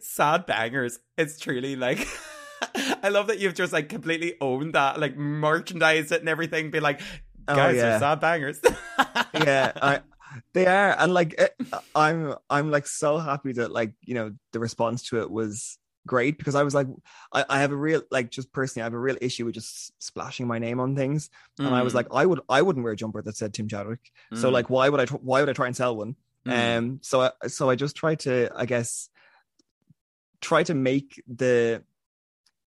sad 0.00 0.46
bangers. 0.46 0.98
It's 1.18 1.38
truly 1.38 1.74
like 1.74 2.06
I 3.02 3.08
love 3.08 3.26
that 3.28 3.38
you've 3.38 3.54
just 3.54 3.72
like 3.72 3.88
completely 3.88 4.34
owned 4.40 4.74
that, 4.74 4.98
like 4.98 5.16
merchandised 5.16 6.12
it 6.12 6.20
and 6.20 6.28
everything, 6.28 6.70
be 6.70 6.80
like, 6.80 7.00
oh, 7.48 7.54
guys, 7.54 7.74
oh, 7.74 7.78
yeah. 7.78 7.96
are 7.96 7.98
sad 8.00 8.20
bangers. 8.20 8.60
yeah, 9.34 9.72
I, 9.80 10.00
they 10.52 10.66
are, 10.66 10.94
and 10.98 11.12
like 11.14 11.34
eh, 11.38 11.48
I'm, 11.94 12.34
I'm 12.50 12.70
like 12.70 12.86
so 12.86 13.18
happy 13.18 13.52
that 13.54 13.70
like 13.72 13.92
you 14.02 14.14
know 14.14 14.32
the 14.52 14.60
response 14.60 15.04
to 15.08 15.20
it 15.20 15.30
was 15.30 15.78
great 16.06 16.38
because 16.38 16.54
I 16.54 16.62
was 16.62 16.74
like, 16.74 16.86
I, 17.32 17.44
I 17.48 17.60
have 17.60 17.72
a 17.72 17.76
real 17.76 18.02
like 18.10 18.30
just 18.30 18.52
personally, 18.52 18.82
I 18.82 18.86
have 18.86 18.94
a 18.94 18.98
real 18.98 19.16
issue 19.20 19.44
with 19.44 19.54
just 19.54 19.92
splashing 20.02 20.46
my 20.46 20.58
name 20.58 20.78
on 20.80 20.94
things, 20.96 21.30
mm. 21.60 21.66
and 21.66 21.74
I 21.74 21.82
was 21.82 21.92
Mm. 21.92 21.96
like, 21.96 22.06
I 22.12 22.24
would, 22.26 22.40
I 22.48 22.62
wouldn't 22.62 22.84
wear 22.84 22.92
a 22.92 22.96
jumper 22.96 23.22
that 23.22 23.36
said 23.36 23.54
Tim 23.54 23.68
Chadwick, 23.68 24.12
so 24.34 24.48
Mm. 24.48 24.52
like, 24.52 24.70
why 24.70 24.88
would 24.88 25.00
I, 25.00 25.04
tr- 25.06 25.16
why 25.16 25.40
would 25.40 25.48
I 25.48 25.52
try 25.52 25.66
and 25.66 25.76
sell 25.76 25.96
one? 25.96 26.16
Mm. 26.46 26.78
Um, 26.78 26.98
so 27.02 27.22
I, 27.22 27.48
so 27.48 27.68
I 27.70 27.74
just 27.74 27.96
try 27.96 28.14
to, 28.16 28.50
I 28.54 28.66
guess, 28.66 29.08
try 30.40 30.62
to 30.62 30.74
make 30.74 31.22
the 31.26 31.82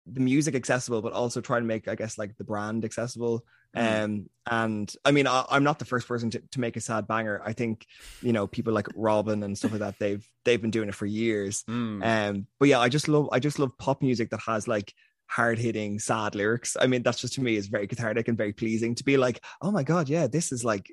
the 0.06 0.20
music 0.20 0.56
accessible, 0.56 1.02
but 1.02 1.14
also 1.14 1.42
try 1.42 1.60
to 1.60 1.66
make, 1.66 1.88
I 1.88 1.96
guess, 1.96 2.18
like 2.18 2.38
the 2.38 2.44
brand 2.44 2.86
accessible. 2.86 3.46
Mm. 3.76 4.04
Um, 4.04 4.30
and 4.50 4.94
I 5.04 5.12
mean, 5.12 5.28
I, 5.28 5.46
I'm 5.50 5.64
not 5.64 5.80
the 5.80 5.86
first 5.86 6.08
person 6.08 6.30
to, 6.32 6.42
to 6.52 6.60
make 6.60 6.78
a 6.78 6.82
sad 6.82 7.08
banger. 7.08 7.42
I 7.44 7.54
think 7.54 7.86
you 8.22 8.32
know 8.32 8.48
people 8.48 8.74
like 8.74 8.88
Robyn 8.96 9.44
and 9.44 9.58
stuff 9.58 9.72
like 9.72 9.82
that. 9.82 10.00
They've 10.00 10.26
they've 10.46 10.62
been 10.62 10.72
doing 10.72 10.90
it 10.90 10.96
for 10.96 11.06
years. 11.06 11.64
Mm. 11.70 12.06
Um, 12.06 12.48
but 12.60 12.70
yeah, 12.70 12.80
I 12.80 12.90
just 12.90 13.08
love 13.08 13.30
I 13.32 13.40
just 13.40 13.60
love 13.60 13.78
pop 13.78 14.02
music 14.02 14.30
that 14.30 14.42
has 14.42 14.68
like 14.68 14.94
hard 15.28 15.58
hitting 15.58 16.00
sad 16.00 16.36
lyrics. 16.36 16.78
I 16.80 16.88
mean, 16.88 17.04
that's 17.04 17.20
just 17.20 17.34
to 17.34 17.42
me 17.42 17.56
is 17.56 17.68
very 17.68 17.88
cathartic 17.88 18.28
and 18.28 18.38
very 18.38 18.54
pleasing 18.54 18.96
to 18.96 19.04
be 19.04 19.18
like, 19.18 19.44
oh 19.62 19.72
my 19.72 19.84
god, 19.84 20.08
yeah, 20.08 20.28
this 20.28 20.52
is 20.52 20.64
like 20.64 20.90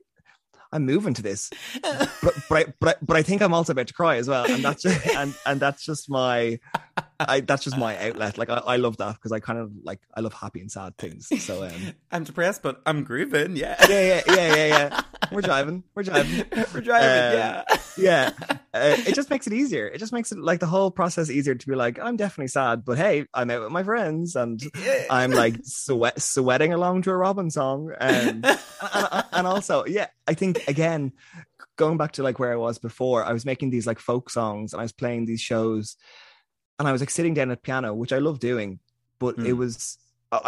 I'm 0.73 0.87
moving 0.87 1.15
to 1.15 1.23
this. 1.23 1.51
but 1.83 2.35
but 2.49 2.69
I, 2.69 2.73
but 2.81 2.89
I, 2.89 2.95
but 3.03 3.17
I 3.17 3.23
think 3.23 3.43
I'm 3.43 3.55
also 3.55 3.73
about 3.73 3.89
to 3.89 3.95
cry 3.95 4.17
as 4.17 4.29
well, 4.29 4.51
and 4.51 4.65
that's 4.65 4.83
just 4.83 5.07
and 5.17 5.35
and 5.47 5.61
that's 5.61 5.85
just 5.85 6.11
my, 6.11 6.59
I 7.29 7.41
that's 7.41 7.65
just 7.65 7.77
my 7.77 7.97
outlet. 8.09 8.39
Like 8.39 8.51
I, 8.51 8.59
I 8.59 8.77
love 8.77 8.97
that 8.99 9.15
because 9.15 9.33
I 9.33 9.41
kind 9.41 9.59
of 9.59 9.71
like 9.83 10.01
I 10.15 10.21
love 10.21 10.33
happy 10.33 10.61
and 10.61 10.71
sad 10.71 10.97
things. 10.99 11.29
So 11.43 11.65
um, 11.65 11.73
I'm 12.13 12.25
depressed, 12.25 12.63
but 12.63 12.81
I'm 12.87 13.05
grooving. 13.05 13.57
Yeah. 13.57 13.77
yeah, 13.89 14.01
yeah, 14.01 14.23
yeah, 14.27 14.55
yeah, 14.55 14.67
yeah. 14.67 15.01
We're 15.31 15.41
driving, 15.53 15.85
we're 15.95 16.03
driving. 16.03 16.45
We're 16.75 16.81
driving. 16.81 17.09
Um, 17.09 17.39
yeah. 17.39 17.65
Yeah, 17.97 18.33
uh, 18.73 18.97
it 19.07 19.15
just 19.15 19.31
makes 19.31 19.47
it 19.47 19.53
easier. 19.53 19.87
It 19.87 19.99
just 19.99 20.13
makes 20.13 20.33
it 20.33 20.39
like 20.39 20.61
the 20.61 20.67
whole 20.67 20.91
process 20.91 21.31
easier 21.31 21.55
to 21.55 21.67
be 21.67 21.75
like, 21.75 21.99
I'm 21.99 22.17
definitely 22.17 22.49
sad, 22.49 22.85
but 22.85 22.97
hey, 22.97 23.27
I'm 23.35 23.51
out 23.51 23.63
with 23.63 23.71
my 23.71 23.83
friends 23.83 24.35
and 24.35 24.63
I'm 25.11 25.31
like 25.31 25.57
sweat 25.65 26.21
sweating 26.21 26.73
along 26.73 27.03
to 27.03 27.11
a 27.11 27.17
Robyn 27.17 27.51
song. 27.51 27.93
Um, 28.01 28.11
and, 28.11 28.47
and, 28.47 29.25
and 29.33 29.47
also, 29.47 29.85
yeah, 29.85 30.07
I 30.27 30.35
think 30.35 30.67
again, 30.69 31.13
going 31.77 31.99
back 31.99 32.13
to 32.13 32.23
like 32.23 32.39
where 32.39 32.53
I 32.53 32.57
was 32.57 32.79
before, 32.79 33.25
I 33.25 33.33
was 33.33 33.45
making 33.45 33.71
these 33.71 33.87
like 33.87 33.99
folk 33.99 34.31
songs 34.31 34.73
and 34.73 34.81
I 34.81 34.85
was 34.85 34.93
playing 34.93 35.27
these 35.27 35.41
shows, 35.41 35.97
and 36.83 36.89
I 36.89 36.93
was 36.93 37.01
like 37.01 37.11
sitting 37.19 37.35
down 37.35 37.51
at 37.53 37.63
piano, 37.63 37.95
which 37.95 38.13
I 38.13 38.19
love 38.19 38.39
doing, 38.41 38.81
but 39.19 39.35
it 39.39 39.55
Mm. 39.55 39.61
was 39.63 39.99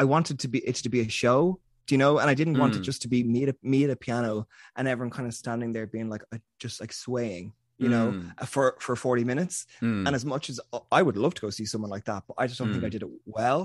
I 0.02 0.04
wanted 0.04 0.36
to 0.42 0.48
be 0.48 0.58
it 0.70 0.76
to 0.86 0.88
be 0.88 1.00
a 1.00 1.08
show. 1.08 1.60
Do 1.86 1.94
you 1.94 1.98
know? 2.04 2.18
And 2.20 2.28
I 2.30 2.34
didn't 2.40 2.58
want 2.58 2.74
it 2.76 2.80
Mm. 2.80 2.88
just 2.90 3.02
to 3.02 3.08
be 3.08 3.22
me 3.22 3.40
at 3.44 3.50
a, 3.50 3.56
me 3.62 3.84
at 3.84 3.90
a 3.90 3.96
piano 4.06 4.46
and 4.76 4.88
everyone 4.88 5.10
kind 5.16 5.28
of 5.28 5.34
standing 5.34 5.70
there 5.74 5.86
being 5.86 6.08
like 6.08 6.22
just 6.64 6.80
like 6.82 6.92
swaying, 7.04 7.52
you 7.84 7.90
know, 7.94 8.06
Mm. 8.12 8.32
uh, 8.38 8.46
for 8.46 8.66
for 8.80 8.94
forty 8.96 9.24
minutes. 9.32 9.66
Mm. 9.82 10.06
And 10.06 10.12
as 10.16 10.24
much 10.24 10.44
as 10.50 10.56
uh, 10.72 10.80
I 10.98 11.00
would 11.06 11.16
love 11.24 11.34
to 11.34 11.42
go 11.42 11.50
see 11.50 11.66
someone 11.72 11.90
like 11.96 12.06
that, 12.10 12.24
but 12.28 12.36
I 12.42 12.46
just 12.48 12.58
don't 12.58 12.72
think 12.72 12.84
I 12.84 12.88
Mm. 12.88 12.96
did 12.96 13.02
it 13.06 13.10
well. 13.38 13.62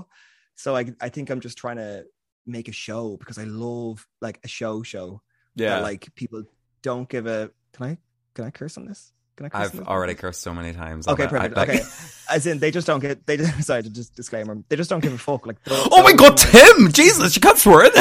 So 0.62 0.68
I 0.80 0.82
I 1.06 1.08
think 1.14 1.30
I'm 1.30 1.40
just 1.40 1.56
trying 1.58 1.78
to 1.84 2.04
make 2.46 2.68
a 2.68 2.76
show 2.86 3.16
because 3.20 3.38
I 3.44 3.44
love 3.44 4.06
like 4.26 4.38
a 4.44 4.48
show 4.48 4.82
show 4.92 5.22
yeah. 5.56 5.70
that 5.70 5.82
like 5.82 6.02
people 6.14 6.40
don't 6.82 7.08
give 7.08 7.26
a. 7.26 7.50
Can 7.74 7.82
I 7.90 7.98
can 8.34 8.44
I 8.44 8.50
curse 8.50 8.76
on 8.80 8.84
this? 8.90 9.12
Can 9.40 9.46
I 9.46 9.48
curse 9.48 9.74
I've 9.74 9.88
already 9.88 10.14
cursed 10.14 10.42
so 10.42 10.52
many 10.52 10.74
times. 10.74 11.08
Okay, 11.08 11.26
perfect. 11.26 11.56
I- 11.56 11.62
okay, 11.62 11.80
as 12.28 12.46
in 12.46 12.58
they 12.58 12.70
just 12.70 12.86
don't 12.86 13.00
get. 13.00 13.26
They 13.26 13.38
just 13.38 13.62
sorry 13.64 13.82
to 13.82 13.88
just 13.88 14.14
disclaimer. 14.14 14.62
They 14.68 14.76
just 14.76 14.90
don't 14.90 15.00
give 15.00 15.14
a 15.14 15.18
fuck. 15.18 15.46
Like, 15.46 15.56
Oh 15.66 16.02
my 16.02 16.12
god, 16.12 16.36
Tim! 16.36 16.92
Jesus, 16.92 17.34
you 17.34 17.40
can't 17.40 17.56
swear 17.56 17.90
it. 17.90 17.96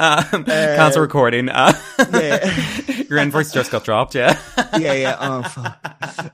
um, 0.00 0.44
cancel 0.46 1.00
recording. 1.00 1.48
Uh, 1.48 1.72
yeah. 2.12 2.50
your 3.08 3.18
invoice 3.20 3.52
just 3.52 3.70
got 3.70 3.84
dropped. 3.84 4.16
Yeah. 4.16 4.36
yeah, 4.78 4.94
yeah. 4.94 5.16
Oh 5.20 5.42
fuck. 5.44 5.78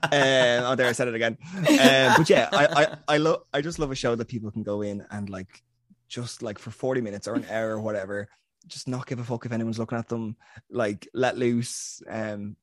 Um, 0.05 0.09
oh, 0.11 0.75
there 0.75 0.87
I 0.87 0.93
said 0.93 1.07
it 1.07 1.13
again. 1.13 1.37
Um, 1.55 2.15
but 2.17 2.27
yeah, 2.27 2.49
I, 2.51 2.65
I, 2.65 2.97
I 3.09 3.17
love. 3.17 3.43
I 3.53 3.61
just 3.61 3.77
love 3.77 3.91
a 3.91 3.95
show 3.95 4.15
that 4.15 4.27
people 4.27 4.49
can 4.49 4.63
go 4.63 4.81
in 4.81 5.05
and 5.11 5.29
like, 5.29 5.61
just 6.07 6.41
like 6.41 6.57
for 6.57 6.71
forty 6.71 7.01
minutes 7.01 7.27
or 7.27 7.35
an 7.35 7.45
hour 7.47 7.73
or 7.73 7.79
whatever, 7.79 8.27
just 8.65 8.87
not 8.87 9.05
give 9.05 9.19
a 9.19 9.23
fuck 9.23 9.45
if 9.45 9.51
anyone's 9.51 9.77
looking 9.77 9.99
at 9.99 10.09
them. 10.09 10.35
Like, 10.71 11.07
let 11.13 11.37
loose. 11.37 12.01
Um, 12.09 12.55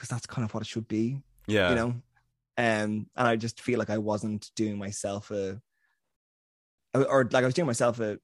because 0.00 0.08
that's 0.08 0.26
kind 0.26 0.46
of 0.46 0.54
what 0.54 0.62
it 0.62 0.66
should 0.66 0.88
be. 0.88 1.20
Yeah. 1.46 1.68
You 1.68 1.76
know. 1.76 1.86
Um, 1.86 2.02
and 2.56 3.06
I 3.28 3.36
just 3.36 3.60
feel 3.60 3.78
like 3.78 3.90
I 3.90 3.98
wasn't 3.98 4.50
doing 4.56 4.78
myself 4.78 5.30
a, 5.30 5.60
or, 6.94 7.28
like 7.30 7.42
I 7.42 7.46
was 7.46 7.54
doing 7.54 7.66
myself 7.66 8.00
a 8.00 8.18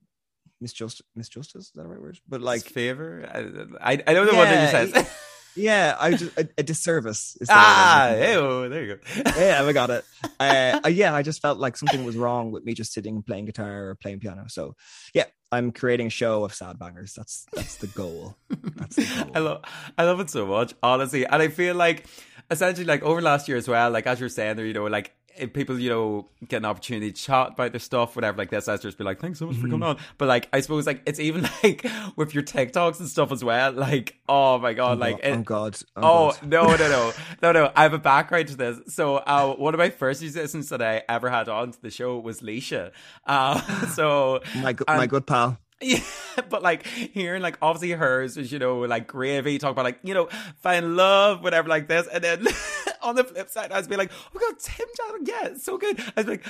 misjust 0.58 1.02
misjustice. 1.18 1.56
Is 1.56 1.70
that 1.74 1.82
the 1.82 1.88
right 1.88 2.00
word? 2.00 2.18
But 2.26 2.40
like 2.40 2.62
favor. 2.62 3.28
I, 3.30 3.92
I, 3.92 4.02
I 4.06 4.14
don't 4.14 4.26
know 4.26 4.38
what 4.38 4.48
Yeah, 4.48 4.82
you 4.82 4.88
said. 4.90 5.06
yeah, 5.56 5.96
I 5.98 6.12
just 6.12 6.36
a, 6.38 6.48
a 6.58 6.62
disservice. 6.62 7.36
Is 7.40 7.48
ah, 7.50 8.12
ew, 8.14 8.68
there 8.68 8.84
you 8.84 8.96
go. 8.96 9.22
yeah, 9.38 9.62
I 9.62 9.72
got 9.72 9.90
it. 9.90 10.04
Uh, 10.38 10.80
uh, 10.84 10.88
yeah, 10.88 11.14
I 11.14 11.22
just 11.22 11.40
felt 11.40 11.58
like 11.58 11.78
something 11.78 12.04
was 12.04 12.14
wrong 12.14 12.50
with 12.50 12.62
me 12.62 12.74
just 12.74 12.92
sitting 12.92 13.14
and 13.14 13.24
playing 13.24 13.46
guitar 13.46 13.88
or 13.88 13.94
playing 13.94 14.20
piano. 14.20 14.44
So, 14.48 14.74
yeah, 15.14 15.24
I'm 15.50 15.72
creating 15.72 16.08
a 16.08 16.10
show 16.10 16.44
of 16.44 16.52
sad 16.52 16.78
bangers. 16.78 17.14
That's 17.14 17.46
that's 17.54 17.76
the 17.76 17.86
goal. 17.86 18.36
That's 18.50 18.96
the 18.96 19.24
goal. 19.24 19.32
I 19.34 19.38
love 19.38 19.62
I 19.96 20.04
love 20.04 20.20
it 20.20 20.28
so 20.28 20.46
much, 20.46 20.74
honestly. 20.82 21.24
And 21.24 21.40
I 21.40 21.48
feel 21.48 21.74
like 21.74 22.04
essentially 22.50 22.84
like 22.84 23.02
over 23.02 23.22
last 23.22 23.48
year 23.48 23.56
as 23.56 23.66
well, 23.66 23.90
like 23.90 24.06
as 24.06 24.20
you're 24.20 24.28
saying 24.28 24.56
there, 24.56 24.66
you 24.66 24.74
know, 24.74 24.86
like 24.86 25.14
people, 25.52 25.78
you 25.78 25.90
know, 25.90 26.28
get 26.48 26.58
an 26.58 26.64
opportunity 26.64 27.12
to 27.12 27.22
chat 27.22 27.48
about 27.52 27.72
their 27.72 27.80
stuff, 27.80 28.16
whatever 28.16 28.38
like 28.38 28.50
this, 28.50 28.68
I 28.68 28.76
just 28.76 28.98
be 28.98 29.04
like, 29.04 29.20
thanks 29.20 29.38
so 29.38 29.46
much 29.46 29.56
for 29.56 29.68
coming 29.68 29.82
on. 29.82 29.98
But 30.18 30.28
like 30.28 30.48
I 30.52 30.60
suppose 30.60 30.86
like 30.86 31.02
it's 31.06 31.20
even 31.20 31.42
like 31.62 31.86
with 32.16 32.34
your 32.34 32.42
TikToks 32.42 33.00
and 33.00 33.08
stuff 33.08 33.32
as 33.32 33.44
well, 33.44 33.72
like 33.72 34.18
oh 34.28 34.58
my 34.58 34.74
god, 34.74 34.98
like 34.98 35.20
oh 35.22 35.42
god. 35.42 35.78
Oh, 35.96 36.32
God. 36.32 36.42
no, 36.42 36.66
no, 36.66 36.76
no, 36.76 37.12
no, 37.42 37.52
no! 37.52 37.72
I 37.74 37.82
have 37.82 37.92
a 37.92 37.98
background 37.98 38.48
to 38.48 38.56
this. 38.56 38.94
So, 38.94 39.16
uh, 39.16 39.54
one 39.54 39.74
of 39.74 39.78
my 39.78 39.90
first 39.90 40.20
musicians 40.20 40.68
that 40.68 40.82
I 40.82 41.02
ever 41.08 41.30
had 41.30 41.48
on 41.48 41.72
to 41.72 41.80
the 41.80 41.90
show 41.90 42.18
was 42.18 42.40
Leisha. 42.40 42.92
Uh, 43.26 43.86
so, 43.88 44.40
my 44.56 44.72
good, 44.72 44.86
my 44.88 45.06
good 45.06 45.26
pal. 45.26 45.58
Yeah, 45.80 46.00
but 46.48 46.62
like 46.62 46.86
hearing 46.86 47.42
like 47.42 47.58
obviously 47.60 47.90
hers 47.90 48.36
was 48.36 48.50
you 48.50 48.58
know 48.58 48.78
like 48.80 49.06
gravy 49.06 49.58
talk 49.58 49.72
about 49.72 49.84
like 49.84 49.98
you 50.02 50.14
know 50.14 50.28
find 50.62 50.96
love 50.96 51.42
whatever 51.42 51.68
like 51.68 51.88
this 51.88 52.06
and 52.12 52.24
then 52.24 52.46
on 53.02 53.14
the 53.14 53.24
flip 53.24 53.48
side 53.48 53.72
I 53.72 53.78
was 53.78 53.88
be 53.88 53.96
like 53.96 54.10
oh 54.34 54.38
god 54.38 54.58
Tim 54.58 54.86
yeah 55.24 55.46
it's 55.48 55.64
so 55.64 55.78
good 55.78 56.00
I 56.00 56.12
was 56.16 56.26
like 56.26 56.46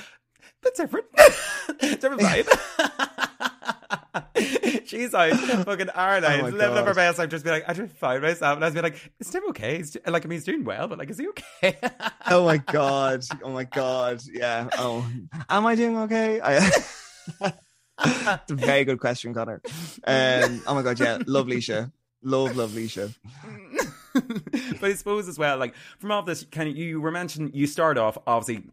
that's 0.63 0.79
different 0.79 1.05
different 1.79 2.21
vibe 2.21 2.47
she's 4.85 5.13
like 5.13 5.33
fucking 5.33 5.89
Iron 5.93 6.23
Oh 6.23 6.45
living 6.45 6.77
up 6.77 6.85
her 6.85 6.93
best 6.93 7.19
I've 7.19 7.29
just 7.29 7.43
been 7.43 7.53
like 7.53 7.67
I 7.67 7.73
just 7.73 7.93
found 7.97 8.21
myself 8.21 8.55
and 8.55 8.63
I 8.63 8.67
was 8.67 8.75
be 8.75 8.81
like 8.81 9.11
is 9.19 9.29
Tim 9.29 9.43
okay 9.49 9.79
Is- 9.79 9.97
like 10.05 10.25
I 10.25 10.27
mean 10.27 10.37
he's 10.37 10.45
doing 10.45 10.63
well 10.63 10.87
but 10.87 10.97
like 10.97 11.09
is 11.09 11.17
he 11.17 11.27
okay 11.27 11.77
Oh 12.29 12.45
my 12.45 12.57
god. 12.57 13.23
Oh 13.43 13.49
my 13.51 13.63
god. 13.63 14.21
Yeah. 14.31 14.69
Oh, 14.77 15.05
am 15.49 15.65
I 15.65 15.75
doing 15.75 15.97
okay? 15.99 16.41
I, 16.43 17.53
it's 17.99 18.51
a 18.51 18.55
very 18.55 18.85
good 18.85 18.99
question, 18.99 19.33
Connor. 19.33 19.61
Um, 20.05 20.61
oh 20.67 20.75
my 20.75 20.81
god. 20.81 20.99
Yeah. 20.99 21.19
Love 21.25 21.47
Leisha. 21.47 21.91
Love, 22.23 22.55
love 22.55 22.71
Leisha. 22.71 23.13
but 24.13 24.83
I 24.83 24.93
suppose 24.93 25.27
as 25.27 25.37
well, 25.37 25.57
like 25.57 25.75
from 25.99 26.11
all 26.11 26.23
this, 26.23 26.43
kind 26.51 26.69
of 26.69 26.75
you 26.75 26.99
were 26.99 27.11
mentioning, 27.11 27.51
you 27.53 27.67
start 27.67 27.97
off 27.97 28.17
obviously 28.27 28.69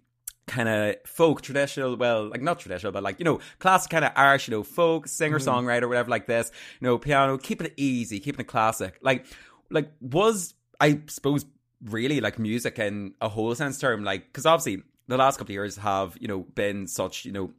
kind 0.47 0.69
of 0.69 0.97
folk 1.07 1.43
traditional, 1.43 1.97
well, 1.97 2.29
like 2.29 2.43
not 2.43 2.59
traditional, 2.59 2.93
but 2.93 3.03
like 3.03 3.19
you 3.19 3.25
know, 3.25 3.41
classic 3.59 3.91
kind 3.91 4.05
of 4.05 4.13
irish 4.17 4.49
you 4.49 4.53
know, 4.53 4.63
folk 4.63 5.09
singer 5.09 5.39
songwriter, 5.39 5.89
whatever, 5.89 6.11
like 6.11 6.27
this, 6.27 6.51
you 6.81 6.87
know, 6.87 6.99
piano, 6.99 7.39
keeping 7.39 7.67
it 7.67 7.75
easy, 7.77 8.21
keeping 8.21 8.41
it 8.41 8.49
classic. 8.49 8.99
Like, 9.03 9.27
like 9.71 9.91
was 10.01 10.55
I 10.81 11.01
suppose 11.07 11.45
really 11.85 12.21
like 12.21 12.39
music 12.39 12.79
in 12.79 13.15
a 13.21 13.29
whole 13.29 13.55
sense 13.55 13.79
term, 13.79 14.05
like 14.05 14.27
because 14.27 14.47
obviously 14.47 14.83
the 15.09 15.17
last 15.17 15.39
couple 15.39 15.53
of 15.53 15.55
years 15.55 15.77
have 15.77 16.17
you 16.21 16.29
know 16.29 16.41
been 16.41 16.87
such 16.87 17.25
you 17.25 17.33
know 17.33 17.51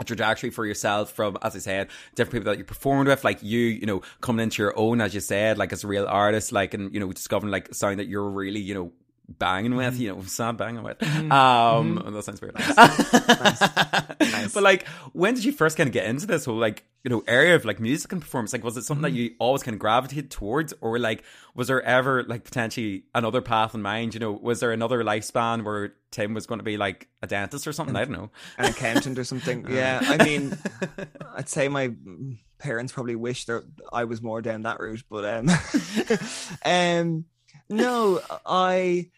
a 0.00 0.04
trajectory 0.04 0.50
for 0.50 0.66
yourself 0.66 1.12
from, 1.12 1.36
as 1.42 1.56
I 1.56 1.58
said, 1.58 1.88
different 2.14 2.32
people 2.32 2.52
that 2.52 2.58
you 2.58 2.64
performed 2.64 3.08
with, 3.08 3.24
like 3.24 3.42
you, 3.42 3.58
you 3.58 3.86
know, 3.86 4.02
coming 4.20 4.42
into 4.42 4.62
your 4.62 4.78
own, 4.78 5.00
as 5.00 5.14
you 5.14 5.20
said, 5.20 5.58
like 5.58 5.72
as 5.72 5.84
a 5.84 5.86
real 5.86 6.06
artist, 6.06 6.52
like, 6.52 6.74
and, 6.74 6.92
you 6.92 7.00
know, 7.00 7.12
discovering 7.12 7.50
like 7.50 7.68
a 7.68 7.74
sound 7.74 7.98
that 7.98 8.08
you're 8.08 8.28
really, 8.28 8.60
you 8.60 8.74
know, 8.74 8.92
banging 9.28 9.76
with, 9.76 9.98
you 9.98 10.14
know, 10.14 10.22
sad 10.22 10.56
banging 10.56 10.82
with. 10.82 11.02
Um, 11.02 12.02
oh, 12.04 12.10
that 12.10 12.24
sounds 12.24 12.40
weird. 12.40 12.56
Nice. 14.20 14.52
But 14.52 14.62
like, 14.62 14.86
when 15.12 15.34
did 15.34 15.44
you 15.44 15.52
first 15.52 15.76
kind 15.76 15.88
of 15.88 15.92
get 15.92 16.06
into 16.06 16.26
this 16.26 16.44
whole 16.44 16.56
like, 16.56 16.84
you 17.04 17.10
know, 17.10 17.22
area 17.26 17.54
of 17.54 17.64
like 17.64 17.80
music 17.80 18.12
and 18.12 18.20
performance? 18.20 18.52
Like, 18.52 18.64
was 18.64 18.76
it 18.76 18.84
something 18.84 19.02
that 19.02 19.12
you 19.12 19.34
always 19.38 19.62
kind 19.62 19.74
of 19.74 19.78
gravitated 19.78 20.30
towards, 20.30 20.74
or 20.80 20.98
like, 20.98 21.22
was 21.54 21.68
there 21.68 21.82
ever 21.82 22.24
like 22.24 22.44
potentially 22.44 23.04
another 23.14 23.40
path 23.40 23.74
in 23.74 23.82
mind? 23.82 24.14
You 24.14 24.20
know, 24.20 24.32
was 24.32 24.60
there 24.60 24.72
another 24.72 25.02
lifespan 25.04 25.64
where 25.64 25.94
Tim 26.10 26.34
was 26.34 26.46
going 26.46 26.58
to 26.58 26.64
be 26.64 26.76
like 26.76 27.08
a 27.22 27.26
dentist 27.26 27.66
or 27.66 27.72
something? 27.72 27.96
I 27.96 28.04
don't 28.04 28.12
know. 28.12 28.30
An 28.58 28.66
accountant 28.66 29.18
or 29.18 29.24
something. 29.24 29.66
Yeah. 29.68 30.00
I 30.02 30.24
mean, 30.24 30.56
I'd 31.36 31.48
say 31.48 31.68
my 31.68 31.92
parents 32.58 32.92
probably 32.92 33.16
wish 33.16 33.44
that 33.46 33.64
I 33.92 34.04
was 34.04 34.22
more 34.22 34.42
down 34.42 34.62
that 34.62 34.80
route, 34.80 35.04
but 35.08 35.24
um, 35.24 35.50
um, 36.64 37.24
no, 37.68 38.20
I. 38.46 39.10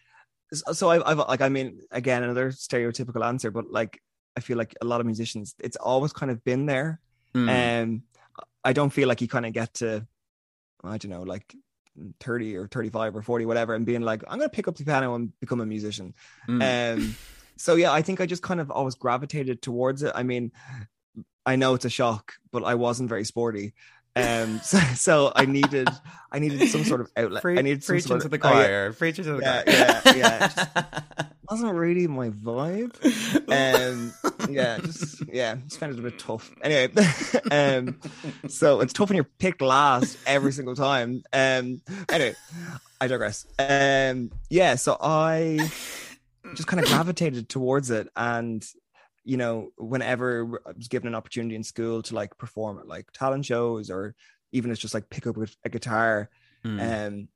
So 0.53 0.89
I've, 0.89 1.03
I've 1.05 1.17
like 1.17 1.41
I 1.41 1.49
mean 1.49 1.79
again 1.91 2.23
another 2.23 2.51
stereotypical 2.51 3.25
answer, 3.25 3.51
but 3.51 3.71
like 3.71 4.01
I 4.35 4.39
feel 4.39 4.57
like 4.57 4.75
a 4.81 4.85
lot 4.85 4.99
of 4.99 5.05
musicians, 5.05 5.55
it's 5.59 5.77
always 5.77 6.13
kind 6.13 6.31
of 6.31 6.43
been 6.43 6.65
there. 6.65 6.99
Mm. 7.33 7.83
Um, 7.83 8.03
I 8.63 8.73
don't 8.73 8.89
feel 8.89 9.07
like 9.07 9.21
you 9.21 9.27
kind 9.27 9.45
of 9.45 9.53
get 9.53 9.73
to. 9.75 10.05
I 10.83 10.97
don't 10.97 11.11
know, 11.11 11.21
like 11.21 11.55
30 12.21 12.57
or 12.57 12.67
35 12.67 13.15
or 13.15 13.21
40, 13.21 13.45
whatever, 13.45 13.75
and 13.75 13.85
being 13.85 14.01
like, 14.01 14.23
I'm 14.27 14.39
going 14.39 14.49
to 14.49 14.55
pick 14.55 14.67
up 14.67 14.75
the 14.75 14.83
piano 14.83 15.13
and 15.13 15.37
become 15.39 15.61
a 15.61 15.65
musician. 15.65 16.15
Mm. 16.47 16.97
Um, 16.97 17.15
so 17.57 17.75
yeah, 17.75 17.91
I 17.91 18.01
think 18.01 18.19
I 18.19 18.25
just 18.25 18.41
kind 18.41 18.59
of 18.59 18.71
always 18.71 18.95
gravitated 18.95 19.61
towards 19.61 20.01
it. 20.01 20.11
I 20.15 20.23
mean, 20.23 20.51
I 21.45 21.55
know 21.55 21.75
it's 21.75 21.85
a 21.85 21.89
shock, 21.89 22.33
but 22.51 22.63
I 22.63 22.75
wasn't 22.75 23.09
very 23.09 23.25
sporty. 23.25 23.73
Um, 24.15 24.59
so, 24.63 24.77
so 24.95 25.31
I 25.35 25.45
needed, 25.45 25.89
I 26.31 26.39
needed 26.39 26.67
some 26.69 26.83
sort 26.83 27.01
of 27.01 27.11
outlet. 27.15 27.41
Pre- 27.41 27.57
I 27.57 27.61
needed 27.61 27.83
some 27.83 27.99
sort 27.99 28.21
to 28.21 28.27
of, 28.27 28.31
the 28.31 28.39
oh, 28.43 28.49
yeah. 28.49 28.65
choir. 28.65 28.93
Preaching 28.93 29.25
to 29.25 29.33
the 29.33 29.41
Yeah, 29.41 29.63
choir. 29.63 30.15
yeah, 30.15 30.15
yeah, 30.15 30.99
wasn't 31.49 31.73
really 31.73 32.07
my 32.07 32.29
vibe. 32.29 32.95
Um, 33.49 34.13
yeah, 34.49 34.77
just 34.79 35.23
yeah, 35.31 35.55
just 35.65 35.79
found 35.79 35.93
it 35.93 35.99
a 35.99 36.01
bit 36.01 36.19
tough. 36.19 36.51
Anyway, 36.61 36.89
um, 37.51 37.99
so 38.47 38.81
it's 38.81 38.93
tough 38.93 39.09
when 39.09 39.15
you're 39.15 39.29
picked 39.39 39.61
last 39.61 40.17
every 40.25 40.51
single 40.51 40.75
time. 40.75 41.23
Um, 41.33 41.81
anyway, 42.09 42.35
I 42.99 43.07
digress. 43.07 43.45
Um, 43.59 44.31
yeah, 44.49 44.75
so 44.75 44.97
I 45.01 45.59
just 46.55 46.67
kind 46.67 46.81
of 46.83 46.89
gravitated 46.89 47.49
towards 47.49 47.91
it, 47.91 48.07
and 48.15 48.65
you 49.23 49.37
know, 49.37 49.69
whenever 49.77 50.61
I 50.65 50.71
was 50.75 50.87
given 50.87 51.07
an 51.07 51.15
opportunity 51.15 51.55
in 51.55 51.63
school 51.63 52.01
to 52.03 52.15
like 52.15 52.37
perform 52.37 52.79
at 52.79 52.87
like 52.87 53.11
talent 53.11 53.45
shows, 53.45 53.89
or 53.89 54.15
even 54.51 54.71
it's 54.71 54.79
just 54.81 54.93
like 54.93 55.09
pick 55.09 55.27
up 55.27 55.37
a, 55.37 55.47
a 55.65 55.69
guitar, 55.69 56.29
Mm. 56.65 57.07
um 57.07 57.27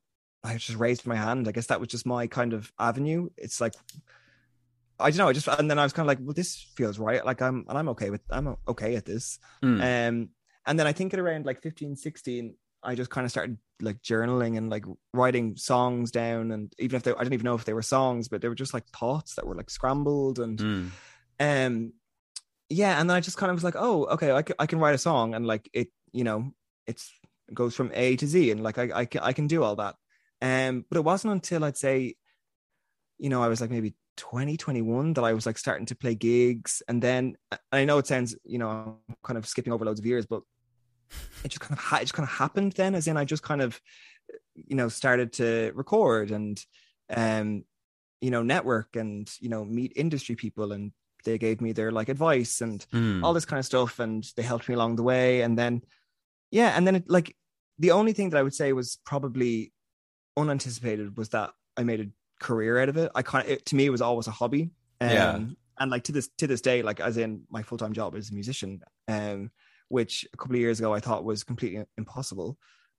i 0.44 0.56
just 0.56 0.78
raised 0.78 1.04
my 1.08 1.16
hand 1.16 1.48
i 1.48 1.50
guess 1.50 1.66
that 1.66 1.80
was 1.80 1.88
just 1.88 2.06
my 2.06 2.28
kind 2.28 2.52
of 2.52 2.70
avenue 2.78 3.28
it's 3.36 3.60
like 3.60 3.74
i 5.00 5.10
don't 5.10 5.18
know 5.18 5.28
i 5.28 5.32
just 5.32 5.48
and 5.48 5.68
then 5.70 5.78
i 5.78 5.82
was 5.82 5.92
kind 5.92 6.04
of 6.04 6.08
like 6.08 6.18
well 6.22 6.32
this 6.34 6.54
feels 6.76 6.98
right 6.98 7.24
like 7.26 7.42
i'm 7.42 7.64
and 7.68 7.76
i'm 7.76 7.88
okay 7.88 8.10
with 8.10 8.20
i'm 8.30 8.56
okay 8.68 8.94
at 8.94 9.04
this 9.04 9.40
Mm. 9.64 9.80
um 9.80 10.28
and 10.66 10.78
then 10.78 10.86
i 10.86 10.92
think 10.92 11.12
at 11.12 11.18
around 11.20 11.44
like 11.44 11.60
15 11.62 11.96
16 11.96 12.54
i 12.84 12.94
just 12.94 13.10
kind 13.10 13.24
of 13.24 13.30
started 13.32 13.58
like 13.82 14.00
journaling 14.02 14.56
and 14.56 14.70
like 14.70 14.84
writing 15.12 15.56
songs 15.56 16.12
down 16.12 16.52
and 16.52 16.72
even 16.78 16.96
if 16.96 17.02
they 17.02 17.12
i 17.12 17.18
didn't 17.18 17.34
even 17.34 17.44
know 17.44 17.54
if 17.56 17.64
they 17.64 17.74
were 17.74 17.82
songs 17.82 18.28
but 18.28 18.40
they 18.40 18.48
were 18.48 18.54
just 18.54 18.72
like 18.74 18.86
thoughts 18.88 19.34
that 19.34 19.46
were 19.46 19.56
like 19.56 19.70
scrambled 19.70 20.38
and 20.38 20.58
Mm. 20.60 20.90
Um 21.40 21.92
yeah 22.68 23.00
and 23.00 23.08
then 23.08 23.16
i 23.16 23.20
just 23.20 23.36
kind 23.36 23.50
of 23.50 23.56
was 23.56 23.64
like 23.64 23.76
oh 23.76 24.06
okay 24.06 24.32
i 24.32 24.42
can, 24.42 24.56
I 24.58 24.66
can 24.66 24.78
write 24.78 24.94
a 24.94 24.98
song 24.98 25.34
and 25.34 25.46
like 25.46 25.68
it 25.72 25.88
you 26.12 26.24
know 26.24 26.52
it's 26.86 27.12
it 27.48 27.54
goes 27.54 27.74
from 27.74 27.90
a 27.94 28.16
to 28.16 28.26
z 28.26 28.50
and 28.50 28.62
like 28.62 28.78
I, 28.78 28.90
I 28.94 29.04
can 29.04 29.20
i 29.22 29.32
can 29.32 29.46
do 29.46 29.62
all 29.62 29.76
that. 29.76 29.94
Um 30.42 30.84
but 30.88 30.98
it 30.98 31.04
wasn't 31.04 31.32
until 31.32 31.64
i'd 31.64 31.76
say 31.76 32.14
you 33.18 33.28
know 33.30 33.42
i 33.42 33.48
was 33.48 33.60
like 33.60 33.70
maybe 33.70 33.94
20 34.16 34.56
21 34.56 35.12
that 35.14 35.24
i 35.24 35.32
was 35.32 35.46
like 35.46 35.58
starting 35.58 35.86
to 35.86 35.94
play 35.94 36.14
gigs. 36.14 36.82
And 36.88 37.02
then 37.02 37.36
i 37.72 37.84
know 37.84 37.98
it 37.98 38.06
sounds 38.06 38.36
you 38.44 38.58
know 38.58 38.98
i'm 39.08 39.16
kind 39.22 39.38
of 39.38 39.46
skipping 39.46 39.72
over 39.72 39.84
loads 39.84 40.00
of 40.00 40.06
years 40.06 40.26
but 40.26 40.42
it 41.44 41.48
just 41.48 41.60
kind 41.60 41.78
of 41.78 41.78
ha- 41.78 41.98
it 41.98 42.02
just 42.02 42.14
kind 42.14 42.28
of 42.28 42.34
happened 42.34 42.72
then 42.72 42.94
as 42.94 43.06
in 43.06 43.16
i 43.16 43.24
just 43.24 43.42
kind 43.42 43.62
of 43.62 43.80
you 44.54 44.76
know 44.76 44.88
started 44.88 45.32
to 45.34 45.72
record 45.74 46.30
and 46.30 46.64
um 47.14 47.64
you 48.20 48.30
know 48.30 48.42
network 48.42 48.96
and 48.96 49.30
you 49.40 49.48
know 49.48 49.64
meet 49.64 49.92
industry 49.96 50.34
people 50.34 50.72
and 50.72 50.92
they 51.26 51.36
gave 51.36 51.60
me 51.60 51.72
their 51.72 51.90
like 51.92 52.08
advice 52.08 52.62
and 52.62 52.86
Mm. 52.92 53.22
all 53.22 53.34
this 53.34 53.44
kind 53.44 53.58
of 53.60 53.66
stuff 53.66 53.98
and 53.98 54.24
they 54.36 54.42
helped 54.42 54.68
me 54.68 54.74
along 54.74 54.96
the 54.96 55.02
way 55.02 55.42
and 55.42 55.58
then 55.58 55.82
yeah 56.50 56.70
and 56.76 56.86
then 56.86 56.96
it, 56.96 57.10
like 57.10 57.36
the 57.78 57.90
only 57.90 58.12
thing 58.14 58.30
that 58.30 58.38
i 58.38 58.42
would 58.42 58.54
say 58.54 58.72
was 58.72 58.98
probably 59.04 59.72
unanticipated 60.36 61.16
was 61.16 61.28
that 61.30 61.50
i 61.76 61.82
made 61.82 62.00
a 62.00 62.06
career 62.40 62.78
out 62.78 62.88
of 62.88 62.96
it 62.96 63.10
i 63.14 63.22
kind 63.22 63.48
of 63.48 63.64
to 63.64 63.76
me 63.76 63.86
it 63.86 63.90
was 63.90 64.00
always 64.02 64.26
a 64.26 64.30
hobby 64.30 64.70
um, 65.00 65.10
Yeah. 65.10 65.40
and 65.80 65.90
like 65.90 66.04
to 66.04 66.12
this 66.12 66.28
to 66.38 66.46
this 66.46 66.60
day 66.60 66.82
like 66.82 67.00
as 67.00 67.16
in 67.16 67.42
my 67.50 67.62
full-time 67.62 67.92
job 67.92 68.14
as 68.16 68.30
a 68.30 68.34
musician 68.34 68.80
um 69.08 69.50
which 69.88 70.26
a 70.32 70.36
couple 70.36 70.54
of 70.56 70.60
years 70.60 70.78
ago 70.80 70.92
i 70.94 71.00
thought 71.00 71.24
was 71.24 71.44
completely 71.44 71.84
impossible 71.98 72.58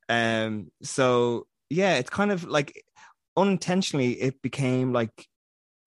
um 0.10 0.72
so 0.82 1.48
yeah 1.70 1.96
it's 1.96 2.10
kind 2.10 2.32
of 2.32 2.44
like 2.46 2.84
unintentionally 3.36 4.14
it 4.14 4.42
became 4.42 4.94
like 4.94 5.28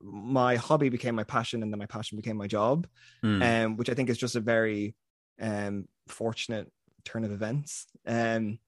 my 0.03 0.57
hobby 0.57 0.89
became 0.89 1.15
my 1.15 1.25
passion 1.25 1.63
and 1.63 1.73
then 1.73 1.79
my 1.79 1.87
passion 1.87 2.17
became 2.17 2.37
my 2.37 2.47
job 2.47 2.87
Mm. 3.23 3.65
um, 3.67 3.77
which 3.77 3.91
I 3.91 3.95
think 3.95 4.09
is 4.11 4.19
just 4.19 4.37
a 4.37 4.41
very 4.41 4.95
um, 5.41 5.87
fortunate 6.09 6.71
turn 7.05 7.25
of 7.25 7.33
events. 7.33 7.87
Um, 8.07 8.59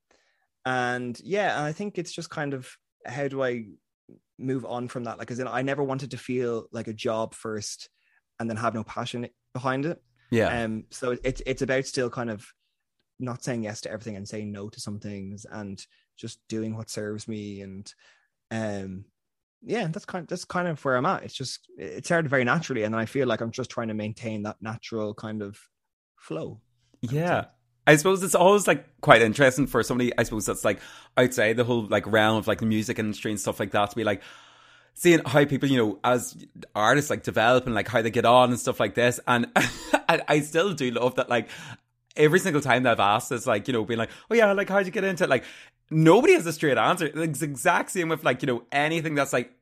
and 0.64 1.18
yeah, 1.24 1.56
and 1.58 1.66
I 1.66 1.72
think 1.72 1.98
it's 1.98 2.12
just 2.12 2.30
kind 2.30 2.54
of 2.54 2.70
how 3.06 3.28
do 3.28 3.42
I 3.42 3.64
move 4.38 4.64
on 4.64 4.88
from 4.88 5.04
that? 5.04 5.18
Like, 5.18 5.30
as 5.30 5.38
in, 5.38 5.48
I 5.48 5.62
never 5.62 5.82
wanted 5.82 6.10
to 6.12 6.16
feel 6.18 6.66
like 6.72 6.88
a 6.88 6.92
job 6.92 7.34
first 7.34 7.88
and 8.38 8.48
then 8.48 8.56
have 8.56 8.74
no 8.74 8.84
passion 8.84 9.28
behind 9.54 9.86
it. 9.86 10.02
yeah. 10.30 10.64
Um, 10.64 10.84
so 10.90 11.16
it's 11.24 11.42
it's 11.46 11.62
about 11.62 11.86
still 11.86 12.10
kind 12.10 12.30
of 12.30 12.46
not 13.18 13.42
saying 13.44 13.62
yes 13.64 13.80
to 13.82 13.90
everything 13.90 14.16
and 14.16 14.26
saying 14.28 14.50
no 14.52 14.68
to 14.68 14.80
some 14.80 14.98
things 14.98 15.46
and 15.50 15.84
just 16.16 16.40
doing 16.48 16.76
what 16.76 16.90
serves 16.90 17.26
me 17.28 17.60
and 17.60 17.92
um 18.50 19.04
yeah 19.64 19.86
that's 19.88 20.04
kind 20.04 20.26
that's 20.28 20.44
kind 20.44 20.66
of 20.68 20.84
where 20.84 20.96
i'm 20.96 21.06
at 21.06 21.22
it's 21.22 21.34
just 21.34 21.68
it 21.78 22.04
started 22.04 22.28
very 22.28 22.44
naturally 22.44 22.82
and 22.82 22.96
i 22.96 23.06
feel 23.06 23.28
like 23.28 23.40
i'm 23.40 23.50
just 23.52 23.70
trying 23.70 23.88
to 23.88 23.94
maintain 23.94 24.42
that 24.42 24.56
natural 24.60 25.14
kind 25.14 25.42
of 25.42 25.58
flow 26.16 26.60
Yeah. 27.02 27.46
I 27.84 27.96
suppose 27.96 28.22
it's 28.22 28.36
always 28.36 28.68
like 28.68 28.86
quite 29.00 29.22
interesting 29.22 29.66
for 29.66 29.82
somebody, 29.82 30.16
I 30.16 30.22
suppose 30.22 30.46
that's 30.46 30.64
like 30.64 30.78
outside 31.16 31.56
the 31.56 31.64
whole 31.64 31.82
like 31.86 32.06
realm 32.06 32.36
of 32.36 32.46
like 32.46 32.60
the 32.60 32.66
music 32.66 33.00
industry 33.00 33.32
and 33.32 33.40
stuff 33.40 33.58
like 33.58 33.72
that 33.72 33.90
to 33.90 33.96
be 33.96 34.04
like 34.04 34.22
seeing 34.94 35.20
how 35.26 35.44
people, 35.46 35.68
you 35.68 35.78
know, 35.78 35.98
as 36.04 36.36
artists 36.76 37.10
like 37.10 37.24
develop 37.24 37.66
and 37.66 37.74
like 37.74 37.88
how 37.88 38.00
they 38.00 38.10
get 38.10 38.24
on 38.24 38.50
and 38.50 38.60
stuff 38.60 38.78
like 38.78 38.94
this. 38.94 39.18
And 39.26 39.46
I, 40.28 40.40
still 40.42 40.74
do 40.74 40.92
love 40.92 41.16
that 41.16 41.28
like 41.28 41.48
every 42.16 42.38
single 42.38 42.62
time 42.62 42.84
that 42.84 42.92
I've 42.92 43.00
asked 43.00 43.30
this, 43.30 43.48
like, 43.48 43.66
you 43.66 43.72
know, 43.72 43.84
being 43.84 43.98
like, 43.98 44.10
oh 44.30 44.34
yeah, 44.36 44.52
like 44.52 44.68
how'd 44.68 44.86
you 44.86 44.92
get 44.92 45.02
into 45.02 45.24
it? 45.24 45.30
Like 45.30 45.42
nobody 45.92 46.32
has 46.34 46.46
a 46.46 46.52
straight 46.52 46.78
answer. 46.78 47.06
It's 47.06 47.40
the 47.40 47.44
exact 47.44 47.90
same 47.90 48.08
with 48.08 48.24
like, 48.24 48.42
you 48.42 48.46
know, 48.46 48.64
anything 48.72 49.14
that's 49.14 49.32
like 49.32 49.52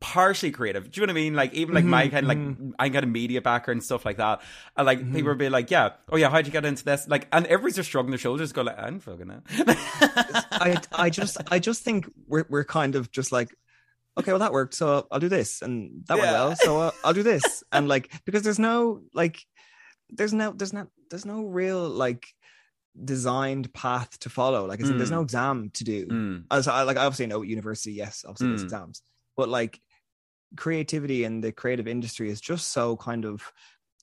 partially 0.00 0.50
creative. 0.50 0.90
Do 0.90 1.00
you 1.00 1.06
know 1.06 1.12
what 1.12 1.18
I 1.18 1.22
mean? 1.22 1.34
Like 1.34 1.54
even 1.54 1.74
like 1.74 1.84
my 1.84 2.08
Mhm, 2.08 2.10
kind 2.10 2.30
of 2.30 2.36
like 2.68 2.74
I 2.78 2.88
got 2.88 3.04
a 3.04 3.06
media 3.06 3.40
background 3.40 3.76
and 3.78 3.84
stuff 3.84 4.04
like 4.04 4.16
that. 4.16 4.40
And 4.76 4.84
like 4.84 4.98
people 5.12 5.28
would 5.30 5.38
be 5.38 5.48
like, 5.48 5.70
Yeah, 5.70 5.90
oh 6.10 6.16
yeah, 6.16 6.28
how'd 6.28 6.44
you 6.46 6.52
get 6.52 6.64
into 6.64 6.84
this? 6.84 7.06
Like 7.08 7.28
and 7.32 7.46
everybody's 7.46 7.76
just 7.76 7.88
shrugging 7.90 8.10
their 8.10 8.18
shoulders, 8.18 8.52
go 8.52 8.62
like, 8.62 8.78
I'm 8.78 8.98
fucking 9.00 9.30
it. 9.30 9.42
i 10.52 10.80
i 10.92 11.10
just 11.10 11.36
i 11.50 11.58
just 11.58 11.82
think 11.82 12.10
we're, 12.26 12.44
we're 12.48 12.64
kind 12.64 12.96
of 12.96 13.10
just 13.12 13.30
like 13.32 13.54
okay 14.18 14.32
well 14.32 14.38
that 14.40 14.52
worked 14.52 14.74
so 14.74 15.06
i'll 15.10 15.20
do 15.20 15.28
this 15.28 15.62
and 15.62 16.04
that 16.06 16.18
went 16.18 16.30
well 16.30 16.56
so 16.56 16.80
I'll, 16.80 16.92
I'll 17.04 17.14
do 17.14 17.22
this 17.22 17.62
and 17.72 17.88
like 17.88 18.12
because 18.24 18.42
there's 18.42 18.58
no 18.58 19.00
like 19.14 19.40
there's 20.10 20.34
no 20.34 20.52
there's 20.52 20.72
not 20.72 20.88
there's 21.10 21.24
no 21.24 21.42
real 21.44 21.88
like 21.88 22.26
designed 23.04 23.72
path 23.72 24.18
to 24.18 24.28
follow 24.28 24.66
like 24.66 24.80
in 24.80 24.96
there's 24.98 25.08
Mm. 25.10 25.12
no 25.12 25.22
exam 25.22 25.70
to 25.70 25.84
do 25.84 26.06
Mm, 26.06 26.44
as 26.50 26.68
I 26.68 26.82
like 26.82 26.96
I 26.98 27.04
obviously 27.06 27.26
know 27.26 27.42
university, 27.42 27.92
yes, 27.92 28.24
obviously 28.26 28.48
there's 28.48 28.62
Mm. 28.62 28.64
exams, 28.64 29.02
but 29.36 29.48
like 29.48 29.80
creativity 30.56 31.24
and 31.24 31.42
the 31.42 31.52
creative 31.52 31.88
industry 31.88 32.30
is 32.30 32.40
just 32.40 32.68
so 32.72 32.96
kind 32.96 33.24
of 33.24 33.50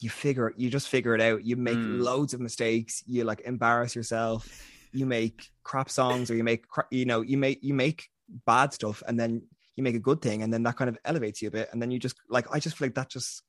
you 0.02 0.10
figure 0.10 0.54
you 0.58 0.69
just 0.69 0.88
figure 0.88 1.13
it 1.13 1.21
out. 1.21 1.43
You 1.45 1.56
make 1.58 1.78
Mm. 1.78 1.99
loads 2.02 2.34
of 2.34 2.39
mistakes. 2.39 3.04
You 3.06 3.25
like 3.25 3.41
embarrass 3.41 3.95
yourself. 3.95 4.47
You 4.93 5.06
make 5.06 5.49
crap 5.63 5.89
songs, 5.89 6.32
or 6.32 6.36
you 6.36 6.43
make 6.43 6.67
cra- 6.67 6.88
you 6.89 7.06
know 7.06 7.21
you 7.21 7.38
make 7.38 7.60
you 7.62 7.73
make 7.73 8.10
bad 8.45 8.73
stuff, 8.73 9.04
and 9.08 9.19
then 9.19 9.43
you 9.75 9.84
make 9.84 9.95
a 9.95 9.99
good 9.99 10.21
thing, 10.21 10.41
and 10.41 10.52
then 10.54 10.63
that 10.63 10.78
kind 10.78 10.89
of 10.89 10.97
elevates 11.06 11.41
you 11.41 11.49
a 11.49 11.52
bit, 11.52 11.69
and 11.71 11.82
then 11.82 11.91
you 11.91 11.99
just 11.99 12.15
like 12.30 12.47
I 12.52 12.60
just 12.60 12.78
feel 12.78 12.88
like 12.88 12.95
that 12.95 13.10
just 13.10 13.43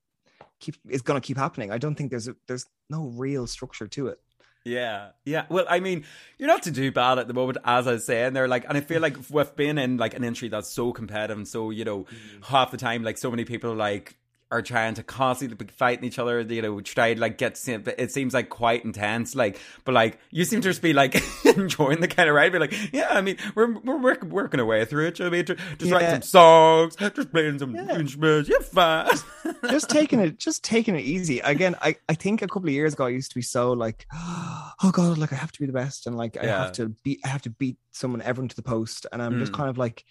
keep 0.59 0.77
is 0.89 1.03
gonna 1.03 1.21
keep 1.21 1.37
happening. 1.39 1.71
I 1.71 1.79
don't 1.79 1.95
think 1.95 2.11
there's 2.11 2.29
a, 2.29 2.35
there's 2.49 2.67
no 2.91 3.07
real 3.07 3.47
structure 3.47 3.89
to 3.89 4.09
it. 4.09 4.19
Yeah, 4.65 5.11
yeah. 5.25 5.47
Well, 5.49 5.65
I 5.69 5.81
mean, 5.81 6.05
you're 6.39 6.49
not 6.49 6.65
to 6.65 6.71
do 6.71 6.93
bad 6.93 7.19
at 7.19 7.29
the 7.29 7.35
moment, 7.35 7.59
as 7.65 7.87
I 7.87 7.93
was 7.93 8.07
saying. 8.07 8.35
They're 8.35 8.49
like, 8.49 8.67
and 8.69 8.77
I 8.77 8.81
feel 8.81 9.01
like 9.01 9.17
with 9.31 9.57
being 9.57 9.79
in 9.79 9.97
like 9.97 10.15
an 10.15 10.23
industry 10.23 10.49
that's 10.49 10.71
so 10.71 10.93
competitive 10.93 11.39
and 11.39 11.49
so, 11.49 11.71
you 11.71 11.85
know, 11.85 12.01
mm. 12.05 12.45
half 12.45 12.71
the 12.71 12.77
time, 12.77 13.03
like 13.03 13.17
so 13.17 13.31
many 13.31 13.45
people 13.45 13.75
like 13.75 14.17
are 14.51 14.63
trying 14.63 14.95
to 14.95 15.03
constantly 15.03 15.55
be 15.57 15.71
fighting 15.73 16.05
each 16.05 16.19
other, 16.19 16.41
you 16.41 16.61
know, 16.61 16.81
try 16.81 17.15
to 17.15 17.21
like 17.21 17.39
get 17.39 17.55
to 17.55 18.03
it 18.03 18.11
seems 18.13 18.35
like 18.35 18.49
quite 18.49 18.85
intense. 18.85 19.35
Like, 19.35 19.59
but 19.85 19.95
like 19.95 20.19
you 20.31 20.45
seem 20.45 20.61
to 20.61 20.69
just 20.69 20.83
be 20.83 20.93
like 20.93 21.23
enjoying 21.45 22.01
the 22.01 22.09
kind 22.09 22.29
of 22.29 22.35
ride. 22.35 22.51
Be 22.53 22.59
like, 22.59 22.75
yeah, 22.93 23.09
I 23.11 23.21
mean, 23.21 23.37
we're 23.55 23.79
we're 23.81 23.99
working, 23.99 24.31
working 24.31 24.59
our 24.61 24.67
way 24.67 24.85
through 24.85 25.07
it. 25.07 25.21
I 25.21 25.29
mean, 25.31 25.45
just, 25.45 25.61
just 25.79 25.93
writing 25.93 26.11
some 26.11 26.23
songs, 26.23 26.97
just 26.97 27.31
playing 27.31 27.59
some 27.61 27.75
Yeah. 27.75 27.99
instruments. 27.99 28.49
You're 28.49 28.61
fine. 28.63 29.09
just 29.71 29.89
taking 29.89 30.21
it 30.21 30.39
just 30.39 30.63
taking 30.65 30.95
it 30.95 31.01
easy 31.05 31.39
again 31.41 31.75
i 31.83 31.95
i 32.09 32.15
think 32.15 32.41
a 32.43 32.47
couple 32.47 32.69
of 32.69 32.73
years 32.75 32.93
ago 32.95 33.05
i 33.05 33.09
used 33.09 33.31
to 33.31 33.35
be 33.35 33.43
so 33.43 33.73
like 33.73 34.07
oh 34.15 34.91
god 34.93 35.19
like 35.19 35.33
i 35.33 35.37
have 35.37 35.51
to 35.53 35.61
be 35.61 35.67
the 35.67 35.73
best 35.73 36.07
and 36.07 36.17
like 36.17 36.37
i 36.43 36.47
have 36.47 36.73
to 36.73 36.89
beat 37.03 37.21
i 37.25 37.29
have 37.29 37.43
to 37.43 37.51
beat 37.51 37.77
someone 37.91 38.23
everyone 38.23 38.49
to 38.49 38.57
the 38.57 38.63
post 38.63 39.07
and 39.13 39.23
i'm 39.23 39.39
just 39.39 39.53
Mm. 39.53 39.57
kind 39.57 39.71
of 39.71 39.79
like 39.79 40.05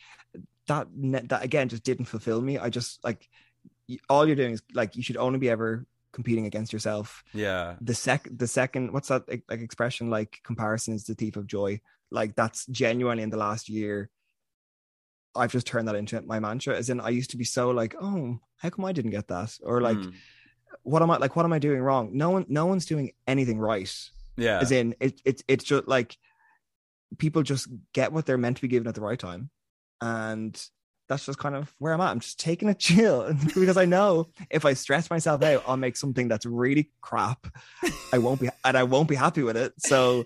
that 0.67 0.88
that 1.30 1.43
again 1.43 1.69
just 1.69 1.84
didn't 1.84 2.06
fulfill 2.06 2.41
me 2.41 2.58
i 2.58 2.69
just 2.69 3.04
like 3.04 3.28
all 4.10 4.25
you're 4.25 4.36
doing 4.36 4.52
is 4.54 4.62
like 4.73 4.95
you 4.95 5.04
should 5.04 5.17
only 5.17 5.39
be 5.39 5.49
ever 5.49 5.86
competing 6.12 6.45
against 6.45 6.73
yourself 6.73 7.23
yeah, 7.34 7.75
the 7.82 7.93
sec 7.93 8.28
the 8.36 8.47
second 8.47 8.91
what's 8.93 9.10
that 9.10 9.28
like, 9.30 9.43
expression 9.62 10.10
like 10.10 10.39
comparison 10.43 10.93
is 10.93 11.04
the 11.06 11.13
thief 11.15 11.36
of 11.36 11.45
joy 11.47 11.80
like 12.12 12.36
that's 12.36 12.65
genuinely 12.67 13.23
in 13.23 13.30
the 13.30 13.38
last 13.38 13.69
year 13.69 14.10
i've 15.36 15.52
just 15.52 15.67
turned 15.67 15.88
that 15.88 15.95
into 15.95 16.19
my 16.23 16.39
mantra 16.39 16.75
as 16.75 16.89
in 16.89 16.99
i 16.99 17.10
used 17.10 17.30
to 17.30 17.38
be 17.38 17.43
so 17.43 17.69
like 17.69 17.95
oh 18.02 18.39
how 18.58 18.69
come 18.69 18.86
i 18.86 18.91
didn't 18.91 19.12
get 19.12 19.28
that 19.28 19.56
or 19.63 19.82
like 19.82 19.97
Mm. 19.97 20.13
what 20.84 21.02
am 21.02 21.12
I 21.12 21.17
like? 21.17 21.36
What 21.36 21.45
am 21.45 21.54
I 21.54 21.60
doing 21.60 21.82
wrong? 21.82 22.12
No 22.13 22.30
one, 22.32 22.45
no 22.47 22.65
one's 22.65 22.86
doing 22.86 23.12
anything 23.28 23.60
right. 23.60 23.91
yeah, 24.38 24.60
As 24.60 24.71
in, 24.71 24.95
it, 24.99 25.19
it, 25.25 25.41
it's 25.47 25.63
just 25.63 25.88
like 25.88 26.17
people 27.17 27.43
just 27.43 27.67
get 27.93 28.12
what 28.13 28.25
they're 28.25 28.38
meant 28.38 28.58
to 28.58 28.62
be 28.62 28.67
given 28.67 28.88
at 28.88 28.95
the 28.95 29.02
right 29.02 29.19
time 29.19 29.49
and 30.02 30.54
that's 31.10 31.26
just 31.26 31.39
kind 31.39 31.56
of 31.56 31.74
where 31.80 31.93
i'm 31.93 32.00
at. 32.00 32.12
I'm 32.12 32.19
just 32.19 32.39
taking 32.39 32.69
a 32.69 32.74
chill 32.74 33.34
because 33.56 33.76
i 33.76 33.86
know 33.86 34.30
if 34.50 34.63
i 34.63 34.74
stress 34.74 35.10
myself 35.10 35.43
out 35.43 35.63
i'll 35.67 35.76
make 35.76 35.98
something 35.98 36.28
that's 36.28 36.45
really 36.45 36.91
crap. 37.02 37.48
I 38.13 38.19
won't 38.19 38.39
be 38.39 38.50
and 38.63 38.78
i 38.78 38.84
won't 38.84 39.10
be 39.10 39.15
happy 39.15 39.43
with 39.43 39.58
it. 39.58 39.74
So 39.80 40.26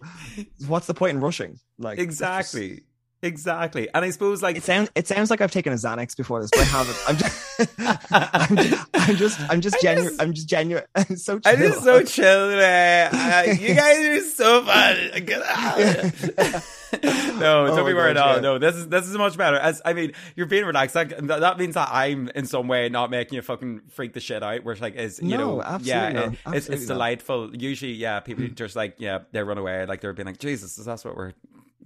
what's 0.67 0.87
the 0.87 0.93
point 0.93 1.15
in 1.15 1.21
rushing? 1.21 1.59
Like 1.79 1.97
exactly 1.97 2.69
just, 2.69 2.81
Exactly, 3.23 3.87
and 3.93 4.03
I 4.03 4.09
suppose 4.09 4.43
like 4.43 4.57
it 4.57 4.63
sounds 4.63 4.91
it 4.95 5.07
sounds 5.07 5.29
like 5.29 5.39
I've 5.39 5.49
taken 5.49 5.71
a 5.71 5.77
Xanax 5.77 6.17
before 6.17 6.41
this, 6.41 6.49
but 6.51 6.59
I 6.59 6.63
haven't. 6.65 6.97
I'm 7.07 7.15
just, 7.15 7.69
I'm 8.11 8.55
just, 8.57 8.89
I'm 8.99 9.15
just, 9.15 9.39
I'm 9.49 9.61
just 9.61 9.81
genuine. 9.81 10.17
I'm 10.19 10.33
just 10.35 10.49
genuine. 10.49 10.83
I'm 10.93 11.15
so. 11.15 11.39
Chill. 11.39 11.53
I'm 11.53 11.57
just 11.57 11.83
so 11.85 12.03
chill 12.03 12.49
today. 12.49 13.09
Uh, 13.09 13.43
you 13.53 13.75
guys 13.75 13.97
are 13.99 14.19
so 14.27 14.65
fun. 14.65 14.97
no, 17.39 17.67
don't 17.67 17.79
oh 17.79 17.85
be 17.85 17.93
worried 17.93 18.17
at 18.17 18.27
all. 18.27 18.41
No, 18.41 18.59
this 18.59 18.75
is 18.75 18.89
this 18.89 19.07
is 19.07 19.17
much 19.17 19.37
better. 19.37 19.55
As 19.55 19.81
I 19.85 19.93
mean, 19.93 20.11
you're 20.35 20.45
being 20.45 20.65
relaxed. 20.65 20.93
Like, 20.93 21.15
that, 21.15 21.39
that 21.39 21.57
means 21.57 21.75
that 21.75 21.91
I'm 21.93 22.27
in 22.35 22.45
some 22.45 22.67
way 22.67 22.89
not 22.89 23.09
making 23.09 23.37
you 23.37 23.41
fucking 23.41 23.83
freak 23.87 24.11
the 24.11 24.19
shit 24.19 24.43
out. 24.43 24.65
Which 24.65 24.81
like 24.81 24.95
is 24.95 25.21
you 25.21 25.37
no, 25.37 25.61
know, 25.61 25.77
yeah, 25.81 26.31
it, 26.31 26.39
it's 26.47 26.67
it's 26.67 26.87
delightful. 26.87 27.55
Usually, 27.55 27.93
yeah, 27.93 28.19
people 28.19 28.47
just 28.53 28.75
like 28.75 28.95
yeah, 28.97 29.19
they 29.31 29.41
run 29.41 29.57
away. 29.57 29.85
Like 29.85 30.01
they're 30.01 30.11
being 30.11 30.27
like, 30.27 30.39
Jesus, 30.39 30.77
is 30.77 30.83
that's 30.83 31.05
what 31.05 31.15
we're 31.15 31.31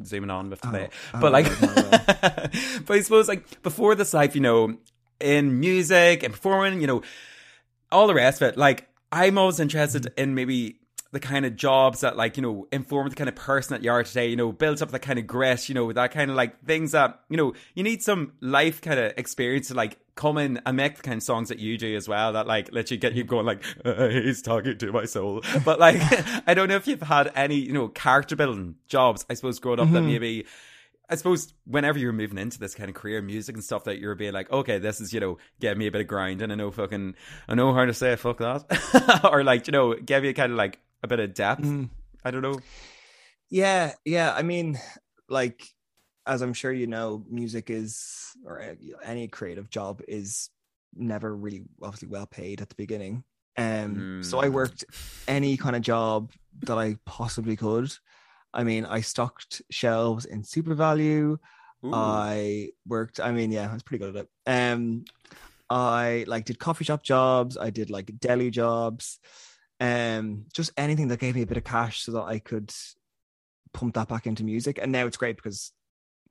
zooming 0.03 0.29
on 0.29 0.49
with 0.49 0.59
oh, 0.65 0.71
today. 0.71 0.89
Oh, 1.13 1.21
but 1.21 1.27
oh, 1.27 1.31
like, 1.31 1.59
but 2.85 2.89
I 2.89 3.01
suppose 3.01 3.27
like 3.27 3.61
before 3.63 3.95
this 3.95 4.13
life, 4.13 4.35
you 4.35 4.41
know, 4.41 4.77
in 5.19 5.59
music 5.59 6.23
and 6.23 6.33
performing, 6.33 6.81
you 6.81 6.87
know, 6.87 7.01
all 7.91 8.07
the 8.07 8.13
rest 8.13 8.41
of 8.41 8.49
it. 8.49 8.57
Like, 8.57 8.87
I'm 9.11 9.37
always 9.37 9.59
interested 9.59 10.03
mm-hmm. 10.03 10.19
in 10.19 10.35
maybe 10.35 10.79
the 11.11 11.19
kind 11.19 11.45
of 11.45 11.55
jobs 11.55 12.01
that 12.01 12.17
like 12.17 12.37
you 12.37 12.43
know 12.43 12.67
inform 12.71 13.09
the 13.09 13.15
kind 13.15 13.29
of 13.29 13.35
person 13.35 13.73
that 13.73 13.83
you 13.83 13.91
are 13.91 14.03
today 14.03 14.27
you 14.27 14.35
know 14.35 14.51
builds 14.51 14.81
up 14.81 14.91
that 14.91 14.99
kind 14.99 15.19
of 15.19 15.27
grit 15.27 15.69
you 15.69 15.75
know 15.75 15.91
that 15.91 16.11
kind 16.11 16.29
of 16.29 16.37
like 16.37 16.63
things 16.65 16.91
that 16.91 17.21
you 17.29 17.37
know 17.37 17.53
you 17.75 17.83
need 17.83 18.01
some 18.01 18.33
life 18.41 18.81
kind 18.81 18.99
of 18.99 19.13
experience 19.17 19.69
to 19.69 19.73
like 19.73 19.97
come 20.15 20.37
in 20.37 20.59
and 20.65 20.75
make 20.75 20.95
the 20.95 21.03
kind 21.03 21.17
of 21.17 21.23
songs 21.23 21.49
that 21.49 21.59
you 21.59 21.77
do 21.77 21.95
as 21.95 22.07
well 22.07 22.33
that 22.33 22.47
like 22.47 22.69
let 22.71 22.89
you 22.89 22.97
get 22.97 23.13
you 23.13 23.23
going 23.23 23.45
like 23.45 23.63
uh, 23.85 24.07
he's 24.07 24.41
talking 24.41 24.77
to 24.77 24.91
my 24.91 25.05
soul 25.05 25.41
but 25.65 25.79
like 25.79 25.97
i 26.47 26.53
don't 26.53 26.67
know 26.67 26.75
if 26.75 26.87
you've 26.87 27.01
had 27.01 27.31
any 27.35 27.55
you 27.55 27.73
know 27.73 27.87
character 27.87 28.35
building 28.35 28.75
jobs 28.87 29.25
i 29.29 29.33
suppose 29.33 29.59
growing 29.59 29.79
up 29.79 29.85
mm-hmm. 29.85 29.95
that 29.95 30.01
maybe 30.01 30.45
I 31.09 31.15
suppose 31.15 31.53
whenever 31.65 31.97
you're 31.97 32.11
moving 32.11 32.37
into 32.37 32.59
this 32.59 32.75
kind 32.75 32.89
of 32.89 32.95
career, 32.95 33.21
music 33.21 33.55
and 33.55 33.63
stuff, 33.63 33.85
that 33.85 33.99
you're 33.99 34.15
being 34.15 34.33
like, 34.33 34.51
okay, 34.51 34.77
this 34.77 34.99
is 34.99 35.13
you 35.13 35.21
know, 35.21 35.37
get 35.59 35.77
me 35.77 35.87
a 35.87 35.91
bit 35.91 36.01
of 36.01 36.07
grind, 36.07 36.41
and 36.41 36.51
I 36.51 36.55
know 36.55 36.69
fucking, 36.69 37.15
I 37.47 37.55
know 37.55 37.73
how 37.73 37.85
to 37.85 37.93
say 37.93 38.15
fuck 38.17 38.39
that, 38.39 39.21
or 39.31 39.43
like 39.43 39.67
you 39.67 39.71
know, 39.71 39.93
give 39.93 40.25
you 40.25 40.33
kind 40.33 40.51
of 40.51 40.57
like 40.57 40.79
a 41.07 41.15
bit 41.15 41.19
of 41.19 41.33
depth. 41.33 41.63
Mm. 41.63 41.89
I 42.23 42.31
don't 42.31 42.41
know. 42.41 42.59
Yeah, 43.49 43.93
yeah. 44.05 44.33
I 44.33 44.43
mean, 44.43 44.79
like 45.29 45.63
as 46.25 46.41
I'm 46.41 46.53
sure 46.53 46.71
you 46.71 46.87
know, 46.87 47.23
music 47.29 47.69
is 47.69 48.35
or 48.45 48.75
any 49.03 49.27
creative 49.29 49.69
job 49.69 50.01
is 50.07 50.49
never 50.95 51.33
really 51.35 51.63
obviously 51.81 52.09
well 52.09 52.25
paid 52.25 52.61
at 52.61 52.69
the 52.69 52.75
beginning. 52.75 53.23
Um, 53.57 54.21
mm. 54.21 54.25
so 54.25 54.39
I 54.39 54.49
mm. 54.49 54.53
worked 54.53 54.85
any 55.27 55.57
kind 55.57 55.75
of 55.75 55.81
job 55.81 56.31
that 56.63 56.77
I 56.77 56.97
possibly 57.05 57.55
could. 57.55 57.91
I 58.53 58.63
mean, 58.63 58.85
I 58.85 59.01
stocked 59.01 59.61
shelves 59.69 60.25
in 60.25 60.43
SuperValu. 60.43 61.37
Ooh. 61.85 61.93
I 61.93 62.69
worked. 62.85 63.19
I 63.19 63.31
mean, 63.31 63.51
yeah, 63.51 63.69
I 63.69 63.73
was 63.73 63.83
pretty 63.83 64.03
good 64.03 64.15
at 64.15 64.25
it. 64.25 64.29
Um, 64.45 65.05
I 65.69 66.25
like 66.27 66.45
did 66.45 66.59
coffee 66.59 66.85
shop 66.85 67.03
jobs. 67.03 67.57
I 67.57 67.69
did 67.69 67.89
like 67.89 68.11
deli 68.19 68.49
jobs 68.49 69.19
um, 69.79 70.45
just 70.53 70.71
anything 70.77 71.07
that 71.09 71.19
gave 71.19 71.35
me 71.35 71.41
a 71.41 71.47
bit 71.47 71.57
of 71.57 71.63
cash 71.63 72.01
so 72.01 72.11
that 72.13 72.23
I 72.23 72.39
could 72.39 72.73
pump 73.73 73.95
that 73.95 74.07
back 74.07 74.27
into 74.27 74.43
music. 74.43 74.79
And 74.81 74.91
now 74.91 75.05
it's 75.05 75.17
great 75.17 75.35
because 75.35 75.71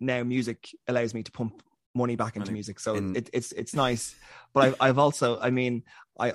now 0.01 0.23
music 0.23 0.69
allows 0.89 1.15
me 1.15 1.23
to 1.23 1.33
pump 1.33 1.63
money 1.95 2.17
back 2.17 2.37
into 2.37 2.47
money. 2.47 2.55
music. 2.55 2.81
So 2.81 2.95
In... 2.95 3.17
it, 3.17 3.31
it's 3.33 3.53
it's 3.53 3.75
nice. 3.75 4.15
But 4.53 4.65
I've 4.65 4.77
I've 4.81 4.99
also 4.99 5.39
I 5.41 5.51
mean 5.51 5.85
I 6.19 6.35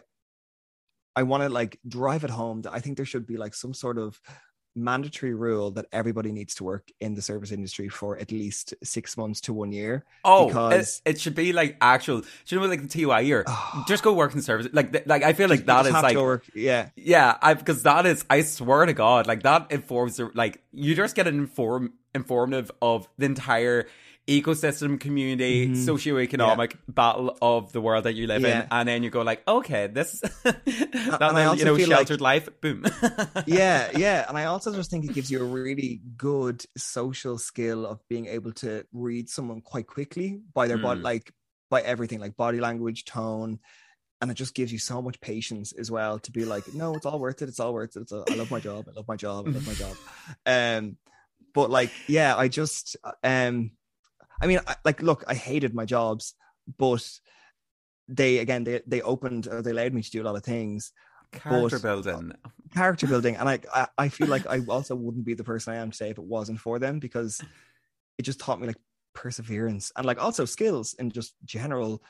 I 1.15 1.23
want 1.23 1.43
to 1.43 1.49
like 1.49 1.79
drive 1.87 2.23
it 2.23 2.29
home 2.29 2.61
that 2.61 2.73
I 2.73 2.79
think 2.79 2.97
there 2.97 3.05
should 3.05 3.27
be 3.27 3.37
like 3.37 3.53
some 3.53 3.73
sort 3.73 3.97
of 3.97 4.19
mandatory 4.75 5.33
rule 5.33 5.71
that 5.71 5.85
everybody 5.91 6.31
needs 6.31 6.55
to 6.55 6.63
work 6.63 6.91
in 6.99 7.13
the 7.13 7.21
service 7.21 7.51
industry 7.51 7.89
for 7.89 8.17
at 8.17 8.31
least 8.31 8.73
six 8.83 9.17
months 9.17 9.41
to 9.41 9.53
one 9.53 9.71
year. 9.71 10.05
Oh, 10.23 10.47
because 10.47 11.01
it, 11.05 11.11
it 11.11 11.21
should 11.21 11.35
be 11.35 11.53
like 11.53 11.77
actual. 11.81 12.23
you 12.47 12.59
know, 12.59 12.65
like 12.65 12.87
the 12.87 13.05
TY 13.05 13.21
year, 13.21 13.45
just 13.87 14.03
go 14.03 14.13
work 14.13 14.33
in 14.33 14.41
service. 14.41 14.67
Like, 14.71 15.07
like 15.07 15.23
I 15.23 15.33
feel 15.33 15.49
like 15.49 15.65
that 15.65 15.85
is 15.85 15.93
like, 15.93 16.17
work, 16.17 16.45
yeah, 16.53 16.89
yeah. 16.95 17.37
I 17.41 17.53
because 17.53 17.83
that 17.83 18.05
is, 18.05 18.25
I 18.29 18.41
swear 18.41 18.85
to 18.85 18.93
God, 18.93 19.27
like 19.27 19.43
that 19.43 19.71
informs. 19.71 20.19
Like 20.33 20.61
you 20.71 20.95
just 20.95 21.15
get 21.15 21.27
an 21.27 21.35
inform 21.35 21.93
informative 22.13 22.71
of 22.81 23.07
the 23.17 23.25
entire 23.25 23.87
ecosystem, 24.27 24.99
community, 24.99 25.67
mm-hmm. 25.67 25.89
socioeconomic 25.89 26.73
yeah. 26.73 26.79
battle 26.87 27.37
of 27.41 27.71
the 27.73 27.81
world 27.81 28.05
that 28.05 28.13
you 28.13 28.27
live 28.27 28.41
yeah. 28.41 28.61
in, 28.61 28.67
and 28.71 28.89
then 28.89 29.03
you 29.03 29.09
go 29.09 29.21
like, 29.21 29.45
okay, 29.47 29.87
this 29.87 30.19
that 30.43 31.31
little, 31.33 31.55
you 31.55 31.65
know 31.65 31.77
sheltered 31.77 32.21
like, 32.21 32.47
life, 32.47 32.61
boom. 32.61 32.85
yeah, 33.45 33.89
yeah, 33.95 34.25
and 34.27 34.37
I 34.37 34.45
also 34.45 34.73
just 34.73 34.91
think 34.91 35.05
it 35.05 35.13
gives 35.13 35.31
you 35.31 35.41
a 35.41 35.45
really 35.45 36.01
good 36.17 36.63
social 36.77 37.37
skill 37.37 37.85
of 37.85 37.99
being 38.09 38.27
able 38.27 38.51
to 38.53 38.85
read 38.93 39.29
someone 39.29 39.61
quite 39.61 39.87
quickly 39.87 40.41
by 40.53 40.67
their 40.67 40.77
mm. 40.77 40.83
body, 40.83 41.01
like 41.01 41.33
by 41.69 41.81
everything, 41.81 42.19
like 42.19 42.37
body 42.37 42.59
language, 42.59 43.05
tone. 43.05 43.59
And 44.21 44.29
it 44.29 44.35
just 44.35 44.53
gives 44.53 44.71
you 44.71 44.77
so 44.77 45.01
much 45.01 45.19
patience 45.19 45.71
as 45.71 45.89
well 45.89 46.19
to 46.19 46.31
be 46.31 46.45
like, 46.45 46.71
no, 46.75 46.93
it's 46.93 47.07
all 47.07 47.17
worth 47.17 47.41
it. 47.41 47.49
It's 47.49 47.59
all 47.59 47.73
worth 47.73 47.95
it. 47.95 48.01
It's 48.01 48.11
a, 48.11 48.23
I 48.29 48.35
love 48.35 48.51
my 48.51 48.59
job. 48.59 48.85
I 48.87 48.91
love 48.91 49.07
my 49.07 49.15
job. 49.15 49.47
I 49.47 49.51
love 49.51 49.65
my 49.65 49.73
job. 49.73 49.97
Um, 50.45 50.97
but 51.53 51.71
like, 51.71 51.91
yeah, 52.07 52.35
I 52.37 52.47
just 52.47 52.95
um 53.23 53.71
I 54.41 54.47
mean, 54.47 54.59
I, 54.67 54.75
like, 54.83 55.01
look, 55.01 55.23
I 55.27 55.35
hated 55.35 55.73
my 55.73 55.85
jobs, 55.85 56.33
but 56.77 57.07
they 58.07 58.39
again 58.39 58.63
they 58.63 58.81
they 58.85 59.01
opened 59.01 59.47
or 59.47 59.61
they 59.61 59.71
allowed 59.71 59.93
me 59.93 60.01
to 60.01 60.11
do 60.11 60.21
a 60.21 60.25
lot 60.25 60.35
of 60.35 60.43
things. 60.43 60.91
Character 61.31 61.79
building, 61.79 62.33
character 62.73 63.07
building, 63.13 63.35
and 63.35 63.47
I, 63.47 63.59
I 63.73 63.87
I 63.97 64.09
feel 64.09 64.27
like 64.27 64.47
I 64.47 64.59
also 64.67 64.95
wouldn't 64.95 65.25
be 65.25 65.33
the 65.33 65.43
person 65.43 65.73
I 65.73 65.77
am 65.77 65.91
today 65.91 66.09
if 66.09 66.17
it 66.17 66.23
wasn't 66.23 66.59
for 66.59 66.79
them 66.79 66.99
because 66.99 67.41
it 68.17 68.23
just 68.23 68.39
taught 68.39 68.59
me 68.59 68.67
like 68.67 68.77
perseverance 69.13 69.91
and 69.95 70.05
like 70.05 70.21
also 70.21 70.45
skills 70.45 70.95
and 70.97 71.13
just 71.13 71.33
general 71.45 72.01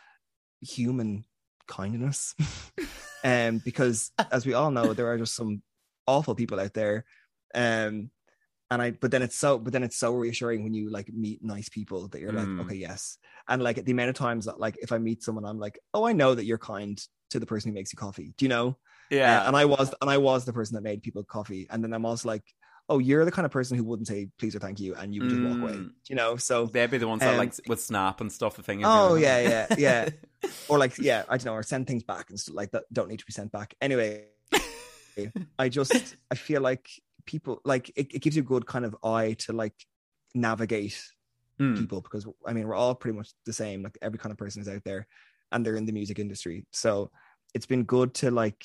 human 0.61 1.25
kindness. 1.67 2.35
um, 3.23 3.59
because 3.59 4.11
as 4.31 4.45
we 4.45 4.53
all 4.53 4.71
know, 4.71 4.93
there 4.93 5.07
are 5.07 5.17
just 5.17 5.35
some 5.35 5.61
awful 6.07 6.35
people 6.35 6.59
out 6.59 6.73
there. 6.73 7.05
Um, 7.53 8.09
and 8.71 8.81
I 8.81 8.91
but 8.91 9.11
then 9.11 9.21
it's 9.21 9.35
so 9.35 9.59
but 9.59 9.73
then 9.73 9.83
it's 9.83 9.97
so 9.97 10.15
reassuring 10.15 10.63
when 10.63 10.73
you 10.73 10.89
like 10.89 11.11
meet 11.13 11.43
nice 11.43 11.67
people 11.67 12.07
that 12.07 12.21
you're 12.21 12.31
mm. 12.31 12.57
like 12.57 12.65
okay 12.65 12.77
yes. 12.77 13.17
And 13.47 13.61
like 13.61 13.83
the 13.83 13.91
amount 13.91 14.09
of 14.09 14.15
times 14.15 14.45
that 14.45 14.59
like 14.59 14.77
if 14.81 14.93
I 14.93 14.97
meet 14.97 15.21
someone 15.21 15.45
I'm 15.45 15.59
like 15.59 15.77
oh 15.93 16.07
I 16.07 16.13
know 16.13 16.33
that 16.33 16.45
you're 16.45 16.57
kind 16.57 16.99
to 17.31 17.39
the 17.39 17.45
person 17.45 17.69
who 17.69 17.75
makes 17.75 17.93
you 17.93 17.97
coffee. 17.97 18.33
Do 18.37 18.45
you 18.45 18.49
know? 18.49 18.77
Yeah 19.11 19.41
uh, 19.41 19.47
and 19.47 19.57
I 19.57 19.65
was 19.65 19.93
and 20.01 20.09
I 20.09 20.17
was 20.17 20.45
the 20.45 20.53
person 20.53 20.75
that 20.75 20.83
made 20.83 21.03
people 21.03 21.23
coffee 21.23 21.67
and 21.69 21.83
then 21.83 21.93
I'm 21.93 22.05
also 22.05 22.29
like 22.29 22.45
oh 22.87 22.99
you're 22.99 23.25
the 23.25 23.31
kind 23.31 23.45
of 23.45 23.51
person 23.51 23.77
who 23.77 23.83
wouldn't 23.83 24.07
say 24.07 24.29
please 24.39 24.55
or 24.55 24.59
thank 24.59 24.79
you 24.79 24.95
and 24.95 25.13
you 25.13 25.21
would 25.21 25.29
just 25.29 25.41
mm. 25.41 25.49
walk 25.49 25.69
away 25.69 25.77
mm. 25.77 25.91
you 26.07 26.15
know? 26.15 26.37
So 26.37 26.65
they'd 26.65 26.89
be 26.89 26.97
the 26.97 27.09
ones 27.09 27.21
um, 27.23 27.27
that 27.27 27.37
like 27.37 27.53
would 27.67 27.79
snap 27.79 28.21
and 28.21 28.31
stuff 28.31 28.55
the 28.55 28.63
thing 28.63 28.83
oh 28.85 29.15
yeah 29.15 29.39
yeah 29.41 29.75
yeah. 29.77 30.09
Or 30.69 30.79
like 30.79 30.97
yeah 30.97 31.23
I 31.29 31.37
don't 31.37 31.45
know 31.45 31.53
or 31.53 31.61
send 31.61 31.87
things 31.87 32.03
back 32.03 32.29
and 32.29 32.39
stuff 32.39 32.55
like 32.55 32.71
that 32.71 32.85
don't 32.91 33.09
need 33.09 33.19
to 33.19 33.25
be 33.25 33.33
sent 33.33 33.51
back. 33.51 33.75
Anyway 33.81 34.25
I 35.59 35.69
just 35.69 36.15
I 36.31 36.35
feel 36.35 36.61
like 36.61 36.89
people 37.25 37.61
like 37.65 37.89
it, 37.95 38.13
it 38.13 38.21
gives 38.21 38.35
you 38.35 38.41
a 38.41 38.45
good 38.45 38.65
kind 38.65 38.85
of 38.85 38.95
eye 39.03 39.33
to 39.39 39.53
like 39.53 39.75
navigate 40.33 41.01
mm. 41.59 41.77
people 41.77 42.01
because 42.01 42.27
I 42.45 42.53
mean 42.53 42.67
we're 42.67 42.75
all 42.75 42.95
pretty 42.95 43.17
much 43.17 43.29
the 43.45 43.53
same. 43.53 43.83
Like 43.83 43.97
every 44.01 44.19
kind 44.19 44.31
of 44.31 44.37
person 44.37 44.61
is 44.61 44.67
out 44.67 44.83
there, 44.83 45.07
and 45.51 45.65
they're 45.65 45.75
in 45.75 45.85
the 45.85 45.93
music 45.93 46.19
industry. 46.19 46.65
So 46.71 47.11
it's 47.53 47.65
been 47.65 47.83
good 47.83 48.13
to 48.15 48.31
like 48.31 48.63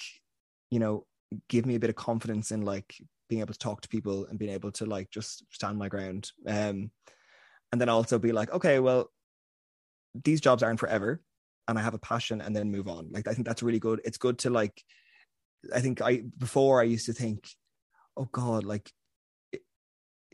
you 0.70 0.78
know 0.78 1.06
give 1.48 1.66
me 1.66 1.74
a 1.74 1.80
bit 1.80 1.90
of 1.90 1.96
confidence 1.96 2.50
in 2.50 2.62
like 2.62 2.94
being 3.28 3.40
able 3.40 3.52
to 3.52 3.58
talk 3.58 3.80
to 3.80 3.88
people 3.88 4.26
and 4.26 4.38
being 4.38 4.52
able 4.52 4.70
to 4.72 4.86
like 4.86 5.10
just 5.10 5.44
stand 5.50 5.78
my 5.78 5.88
ground. 5.88 6.30
Um, 6.46 6.90
and 7.72 7.80
then 7.80 7.88
also 7.88 8.18
be 8.18 8.32
like, 8.32 8.52
okay, 8.52 8.78
well, 8.78 9.10
these 10.24 10.40
jobs 10.40 10.62
aren't 10.62 10.80
forever, 10.80 11.20
and 11.68 11.78
I 11.78 11.82
have 11.82 11.94
a 11.94 11.98
passion, 11.98 12.40
and 12.40 12.54
then 12.54 12.70
move 12.70 12.88
on. 12.88 13.08
Like 13.10 13.26
I 13.26 13.34
think 13.34 13.46
that's 13.46 13.62
really 13.62 13.80
good. 13.80 14.00
It's 14.04 14.18
good 14.18 14.38
to 14.40 14.50
like. 14.50 14.82
I 15.74 15.80
think 15.80 16.00
I 16.00 16.22
before 16.38 16.80
I 16.80 16.84
used 16.84 17.06
to 17.06 17.12
think 17.12 17.48
oh 18.16 18.28
god 18.32 18.64
like 18.64 18.92
it, 19.52 19.62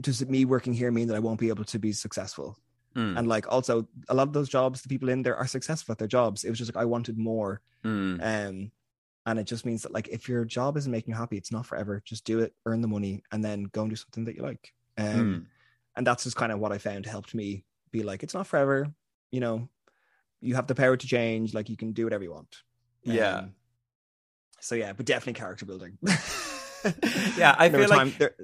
does 0.01 0.25
me 0.27 0.45
working 0.45 0.73
here 0.73 0.91
mean 0.91 1.09
that 1.09 1.17
i 1.17 1.21
won't 1.21 1.41
be 1.41 1.49
able 1.49 1.65
to 1.65 1.79
be 1.79 1.93
successful? 1.93 2.57
Mm. 2.95 3.19
and 3.19 3.27
like 3.27 3.51
also 3.51 3.89
a 4.11 4.15
lot 4.15 4.29
of 4.29 4.35
those 4.35 4.51
jobs 4.51 4.83
the 4.83 4.89
people 4.89 5.09
in 5.09 5.23
there 5.23 5.35
are 5.35 5.47
successful 5.47 5.93
at 5.93 5.99
their 5.99 6.07
jobs. 6.07 6.45
It 6.45 6.51
was 6.51 6.59
just 6.59 6.75
like 6.75 6.83
i 6.83 6.85
wanted 6.85 7.17
more. 7.17 7.63
Mm. 7.85 8.21
um 8.23 8.71
and 9.25 9.39
it 9.39 9.45
just 9.45 9.65
means 9.65 9.83
that 9.83 9.93
like 9.93 10.09
if 10.09 10.29
your 10.29 10.45
job 10.45 10.77
isn't 10.77 10.93
making 10.93 11.15
you 11.15 11.19
happy 11.19 11.39
it's 11.39 11.51
not 11.51 11.65
forever. 11.65 12.03
Just 12.05 12.27
do 12.27 12.41
it 12.41 12.53
earn 12.67 12.83
the 12.83 12.89
money 12.89 13.23
and 13.33 13.43
then 13.43 13.65
go 13.73 13.83
and 13.83 13.91
do 13.91 13.97
something 13.97 14.27
that 14.27 14.37
you 14.37 14.43
like. 14.43 14.75
Um 14.99 15.07
mm. 15.07 15.47
and 15.97 16.07
that's 16.07 16.25
just 16.25 16.37
kind 16.37 16.53
of 16.53 16.59
what 16.59 16.71
i 16.71 16.77
found 16.77 17.07
helped 17.07 17.35
me 17.35 17.65
be 17.93 18.03
like 18.03 18.23
it's 18.23 18.35
not 18.35 18.47
forever 18.47 18.93
you 19.31 19.41
know? 19.41 19.69
You 20.43 20.57
have 20.57 20.67
the 20.67 20.75
power 20.75 20.97
to 20.97 21.07
change 21.07 21.55
like 21.55 21.71
you 21.71 21.79
can 21.79 21.93
do 21.93 22.05
whatever 22.05 22.25
you 22.25 22.33
want. 22.33 22.57
Yeah. 23.05 23.37
Um, 23.37 23.55
so 24.61 24.75
yeah 24.77 24.93
but 24.93 25.07
definitely 25.07 25.41
character 25.41 25.67
building 25.67 25.99
yeah, 27.39 27.55
I 27.59 27.69
feel 27.71 27.89
like 27.89 28.19
there, 28.19 28.35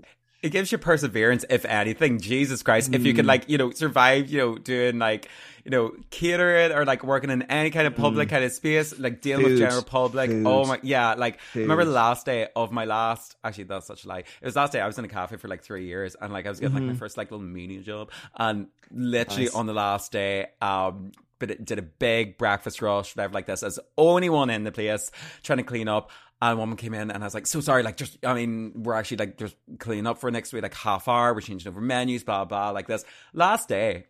it 0.43 0.51
gives 0.51 0.71
you 0.71 0.79
perseverance, 0.79 1.45
if 1.51 1.65
anything. 1.65 2.21
Jesus 2.21 2.63
Christ, 2.63 2.95
if 2.95 3.05
you 3.05 3.15
can 3.15 3.25
Mm. 3.25 3.29
like 3.29 3.49
you 3.49 3.59
know 3.59 3.71
survive, 3.71 4.29
you 4.31 4.39
know 4.39 4.59
doing 4.59 4.99
like 4.99 5.29
you 5.65 5.71
know 5.73 5.93
catering 6.11 6.73
or 6.73 6.85
like 6.85 7.03
working 7.05 7.31
in 7.31 7.43
any 7.43 7.71
kind 7.71 7.87
of 7.87 7.97
public 7.97 8.29
kind 8.29 8.45
of 8.45 8.53
space, 8.53 8.97
like 8.99 9.21
dealing 9.21 9.45
with 9.45 9.55
Mm. 9.55 9.59
General 9.59 9.83
public. 9.83 10.31
Food. 10.31 10.47
Oh 10.47 10.65
my, 10.65 10.79
yeah, 10.83 11.15
like 11.15 11.39
I 11.55 11.59
remember 11.59 11.85
the 11.85 11.91
last 11.91 12.25
day 12.25 12.49
of 12.55 12.71
my 12.71 12.85
last. 12.85 13.37
Actually, 13.43 13.65
that's 13.65 13.87
such 13.87 14.05
a 14.05 14.09
lie. 14.09 14.19
It 14.19 14.45
was 14.45 14.55
last 14.57 14.73
day. 14.73 14.81
I 14.81 14.87
was 14.87 14.99
in 14.99 15.05
a 15.05 15.09
cafe 15.09 15.37
for 15.37 15.49
like 15.49 15.63
three 15.63 15.87
years, 15.87 16.15
and 16.21 16.33
like 16.33 16.47
I 16.47 16.51
was 16.51 16.61
getting 16.61 16.75
like 16.77 16.85
my 16.85 16.95
first 16.95 17.17
like 17.17 17.31
little 17.31 17.45
menial 17.45 17.83
job, 17.83 18.11
and 18.37 18.69
literally 18.91 19.19
Mm-hmm. 19.19 19.45
Nice. 19.45 19.55
on 19.55 19.67
the 19.67 19.75
last 19.75 20.13
day, 20.13 20.47
um. 20.63 21.13
But 21.41 21.53
it 21.53 21.65
did 21.65 21.79
a 21.79 21.83
big 21.83 22.37
breakfast 22.37 22.83
rush, 22.83 23.15
whatever 23.15 23.33
like 23.33 23.47
this. 23.47 23.63
As 23.63 23.79
only 23.97 24.29
one 24.29 24.51
in 24.51 24.65
the 24.65 24.73
place 24.73 25.13
trying 25.45 25.59
to 25.59 25.63
clean 25.63 25.87
up, 25.87 26.11
and 26.41 26.53
a 26.53 26.57
woman 26.57 26.77
came 26.77 26.95
in 26.95 27.11
and 27.11 27.23
I 27.23 27.27
was 27.27 27.35
like, 27.35 27.47
so 27.47 27.61
sorry, 27.61 27.83
like 27.83 27.97
just 27.97 28.25
I 28.25 28.35
mean, 28.35 28.73
we're 28.83 28.95
actually 28.95 29.19
like 29.19 29.39
just 29.39 29.57
cleaning 29.79 30.07
up 30.07 30.19
for 30.19 30.31
next 30.31 30.53
week, 30.53 30.63
like 30.63 30.75
half 30.75 31.09
hour, 31.09 31.35
we're 31.35 31.41
changing 31.41 31.69
over 31.69 31.81
menus, 31.81 32.25
blah 32.25 32.45
blah, 32.45 32.71
like 32.71 32.87
this. 32.87 33.05
Last 33.33 33.69
day, 33.69 34.07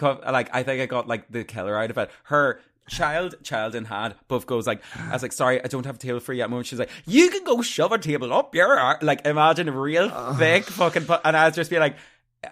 like 0.00 0.54
I 0.54 0.62
think 0.62 0.80
I 0.80 0.86
got 0.86 1.06
like 1.08 1.30
the 1.30 1.44
killer 1.44 1.78
out 1.78 1.90
of 1.90 1.98
it. 1.98 2.10
Her 2.24 2.60
child, 2.88 3.34
child 3.42 3.74
in 3.74 3.84
hand, 3.84 4.14
both 4.28 4.46
goes 4.46 4.66
like, 4.66 4.80
I 4.96 5.12
was 5.12 5.22
like, 5.22 5.32
sorry, 5.32 5.62
I 5.62 5.66
don't 5.68 5.84
have 5.86 5.96
a 5.96 5.98
table 5.98 6.20
for 6.20 6.32
you 6.32 6.42
at 6.42 6.46
the 6.46 6.50
moment. 6.50 6.68
She's 6.68 6.78
like, 6.78 6.90
you 7.06 7.30
can 7.30 7.44
go 7.44 7.60
shove 7.62 7.92
a 7.92 7.98
table 7.98 8.32
up 8.32 8.54
your 8.54 8.78
ar-" 8.78 8.98
like 9.02 9.26
imagine 9.26 9.68
a 9.68 9.72
real 9.72 10.08
thick 10.36 10.64
fucking, 10.64 11.04
pu- 11.06 11.16
and 11.24 11.36
I 11.36 11.46
was 11.46 11.54
just 11.56 11.70
be 11.70 11.78
like. 11.78 11.96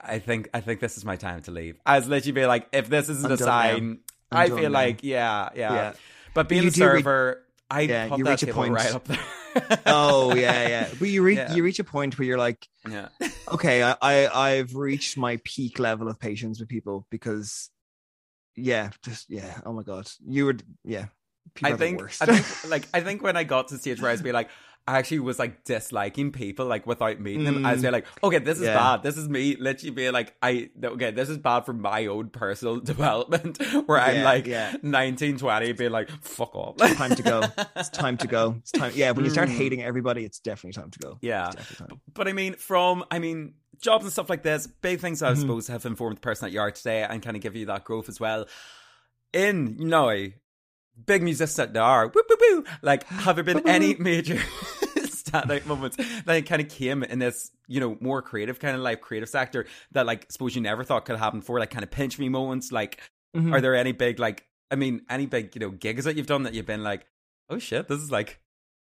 I 0.02 0.18
think 0.18 0.48
I 0.52 0.60
think 0.60 0.80
this 0.80 0.96
is 0.96 1.04
my 1.04 1.14
time 1.14 1.42
to 1.42 1.52
leave. 1.52 1.78
I 1.86 1.98
was 1.98 2.08
literally 2.08 2.32
be 2.32 2.46
like, 2.46 2.66
if 2.72 2.88
this 2.88 3.08
isn't 3.08 3.26
I'm 3.26 3.32
a 3.32 3.36
sign, 3.36 3.98
I 4.32 4.48
feel 4.48 4.62
now. 4.62 4.68
like 4.70 5.04
yeah, 5.04 5.50
yeah, 5.54 5.72
Yeah. 5.72 5.92
But 6.32 6.48
being 6.48 6.62
You 6.64 6.68
a 6.70 6.72
server, 6.72 7.43
I 7.70 7.82
Yeah, 7.82 8.16
you 8.16 8.24
reach 8.24 8.42
a 8.42 8.46
point. 8.48 8.74
right 8.74 8.92
up 8.94 9.04
there. 9.04 9.18
oh 9.86 10.34
yeah, 10.34 10.66
yeah. 10.68 10.90
But 10.98 11.08
you 11.08 11.22
reach 11.22 11.38
Yeah. 11.38 11.54
you 11.54 11.62
reach 11.62 11.78
a 11.78 11.84
point 11.84 12.18
where 12.18 12.26
you're 12.26 12.38
like, 12.38 12.66
yeah, 12.88 13.08
okay, 13.48 13.82
I, 13.82 13.96
I 14.02 14.28
I've 14.28 14.74
reached 14.74 15.16
my 15.16 15.38
peak 15.44 15.78
level 15.78 16.08
of 16.08 16.18
patience 16.18 16.60
with 16.60 16.68
people 16.68 17.06
because, 17.10 17.70
yeah, 18.56 18.90
just 19.02 19.30
yeah. 19.30 19.60
Oh 19.64 19.72
my 19.72 19.82
god, 19.82 20.10
you 20.26 20.46
would 20.46 20.62
yeah. 20.84 21.06
I 21.62 21.74
think. 21.74 22.02
I 22.20 22.26
think, 22.26 22.70
like, 22.70 22.88
I 22.94 23.00
think 23.00 23.22
when 23.22 23.36
I 23.36 23.44
got 23.44 23.68
to 23.68 23.74
the 23.74 23.80
stage 23.80 24.00
where 24.00 24.10
I 24.10 24.14
was 24.14 24.22
being 24.22 24.34
like, 24.34 24.50
I 24.86 24.98
actually 24.98 25.20
was 25.20 25.38
like 25.38 25.64
disliking 25.64 26.30
people, 26.30 26.66
like, 26.66 26.86
without 26.86 27.18
meeting 27.18 27.44
them. 27.44 27.64
I 27.64 27.70
was 27.72 27.78
Mm. 27.78 27.82
being 27.84 27.92
like, 27.92 28.06
okay, 28.22 28.38
this 28.38 28.58
is 28.58 28.64
Yeah. 28.66 28.74
bad. 28.74 29.02
This 29.02 29.16
is 29.16 29.30
me 29.30 29.56
literally 29.56 29.92
being 29.92 30.12
like, 30.12 30.34
I, 30.42 30.68
okay, 30.84 31.10
this 31.10 31.30
is 31.30 31.38
bad 31.38 31.64
for 31.64 31.72
my 31.72 32.04
own 32.04 32.28
personal 32.28 32.80
development, 32.92 33.58
where 33.86 33.98
I'm 33.98 34.22
like 34.24 34.46
yeah. 34.46 34.76
19, 34.82 35.38
20, 35.38 35.72
being 35.72 35.90
like, 35.90 36.10
fuck 36.22 36.54
off. 36.54 36.76
time 36.76 37.14
to 37.14 37.22
go. 37.22 37.42
It's 37.76 37.88
time 37.88 38.18
to 38.18 38.26
go. 38.26 38.56
It's 38.58 38.72
time. 38.72 38.92
Yeah, 38.94 39.12
when 39.12 39.24
you 39.24 39.30
start 39.30 39.48
Mm. 39.48 39.52
hating 39.56 39.82
everybody, 39.82 40.22
it's 40.24 40.38
definitely 40.38 40.72
time 40.82 40.90
to 40.90 40.98
go. 40.98 41.18
Yeah. 41.22 41.50
It's. 41.56 41.80
But 42.12 42.28
I 42.28 42.34
mean, 42.34 42.52
from 42.56 43.04
I 43.10 43.20
mean, 43.20 43.54
jobs 43.80 44.04
and 44.04 44.12
stuff 44.12 44.28
like 44.28 44.42
this, 44.42 44.66
big 44.66 45.00
things 45.00 45.22
I 45.22 45.32
Mhm. 45.32 45.40
suppose 45.40 45.68
have 45.68 45.86
informed 45.86 46.18
the 46.18 46.20
person 46.20 46.44
that 46.46 46.52
you 46.52 46.60
are 46.60 46.70
today 46.70 47.04
and 47.04 47.22
kind 47.22 47.36
of 47.36 47.42
give 47.42 47.56
you 47.56 47.64
that 47.66 47.84
growth 47.84 48.10
as 48.10 48.20
well. 48.20 48.46
In 49.32 49.76
you 49.78 49.86
know, 49.86 50.26
big 51.06 51.22
musicians 51.22 51.56
that 51.56 51.76
are, 51.76 52.08
woo, 52.08 52.22
woo, 52.28 52.36
woo, 52.40 52.64
like 52.82 53.04
have 53.08 53.36
there 53.36 53.44
been 53.44 53.66
any 53.68 53.94
major 53.94 54.36
standout 54.96 55.66
moments 55.66 55.96
that 56.24 56.46
kind 56.46 56.62
of 56.62 56.68
came 56.68 57.02
in 57.02 57.18
this, 57.18 57.50
you 57.66 57.80
know, 57.80 57.96
more 58.00 58.22
creative 58.22 58.58
kind 58.60 58.76
of 58.76 58.82
life, 58.82 59.00
creative 59.00 59.28
sector 59.28 59.66
that 59.92 60.06
like 60.06 60.30
suppose 60.30 60.54
you 60.54 60.60
never 60.62 60.84
thought 60.84 61.04
could 61.04 61.16
happen 61.18 61.40
before, 61.40 61.58
like 61.58 61.70
kind 61.70 61.82
of 61.84 61.90
pinch 61.90 62.18
me 62.18 62.28
moments? 62.28 62.72
Like, 62.72 63.00
Mhm. 63.36 63.52
are 63.52 63.60
there 63.60 63.74
any 63.74 63.92
big 63.92 64.18
like 64.18 64.46
I 64.70 64.76
mean, 64.76 65.02
any 65.10 65.26
big, 65.26 65.54
you 65.54 65.60
know, 65.60 65.70
gigs 65.70 66.04
that 66.04 66.16
you've 66.16 66.26
done 66.26 66.44
that 66.44 66.54
you've 66.54 66.66
been 66.66 66.82
like, 66.82 67.06
oh 67.50 67.58
shit, 67.58 67.88
this 67.88 67.98
is 68.00 68.10
like 68.10 68.40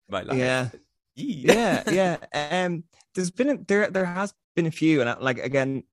my 0.09 0.21
life. 0.21 0.37
yeah, 0.37 0.69
yeah, 1.15 2.17
yeah. 2.33 2.65
Um, 2.65 2.83
there's 3.15 3.31
been 3.31 3.49
a, 3.49 3.57
there 3.57 3.89
there 3.89 4.05
has 4.05 4.33
been 4.55 4.65
a 4.67 4.71
few, 4.71 5.01
and 5.01 5.09
I, 5.09 5.17
like 5.19 5.39
again, 5.39 5.83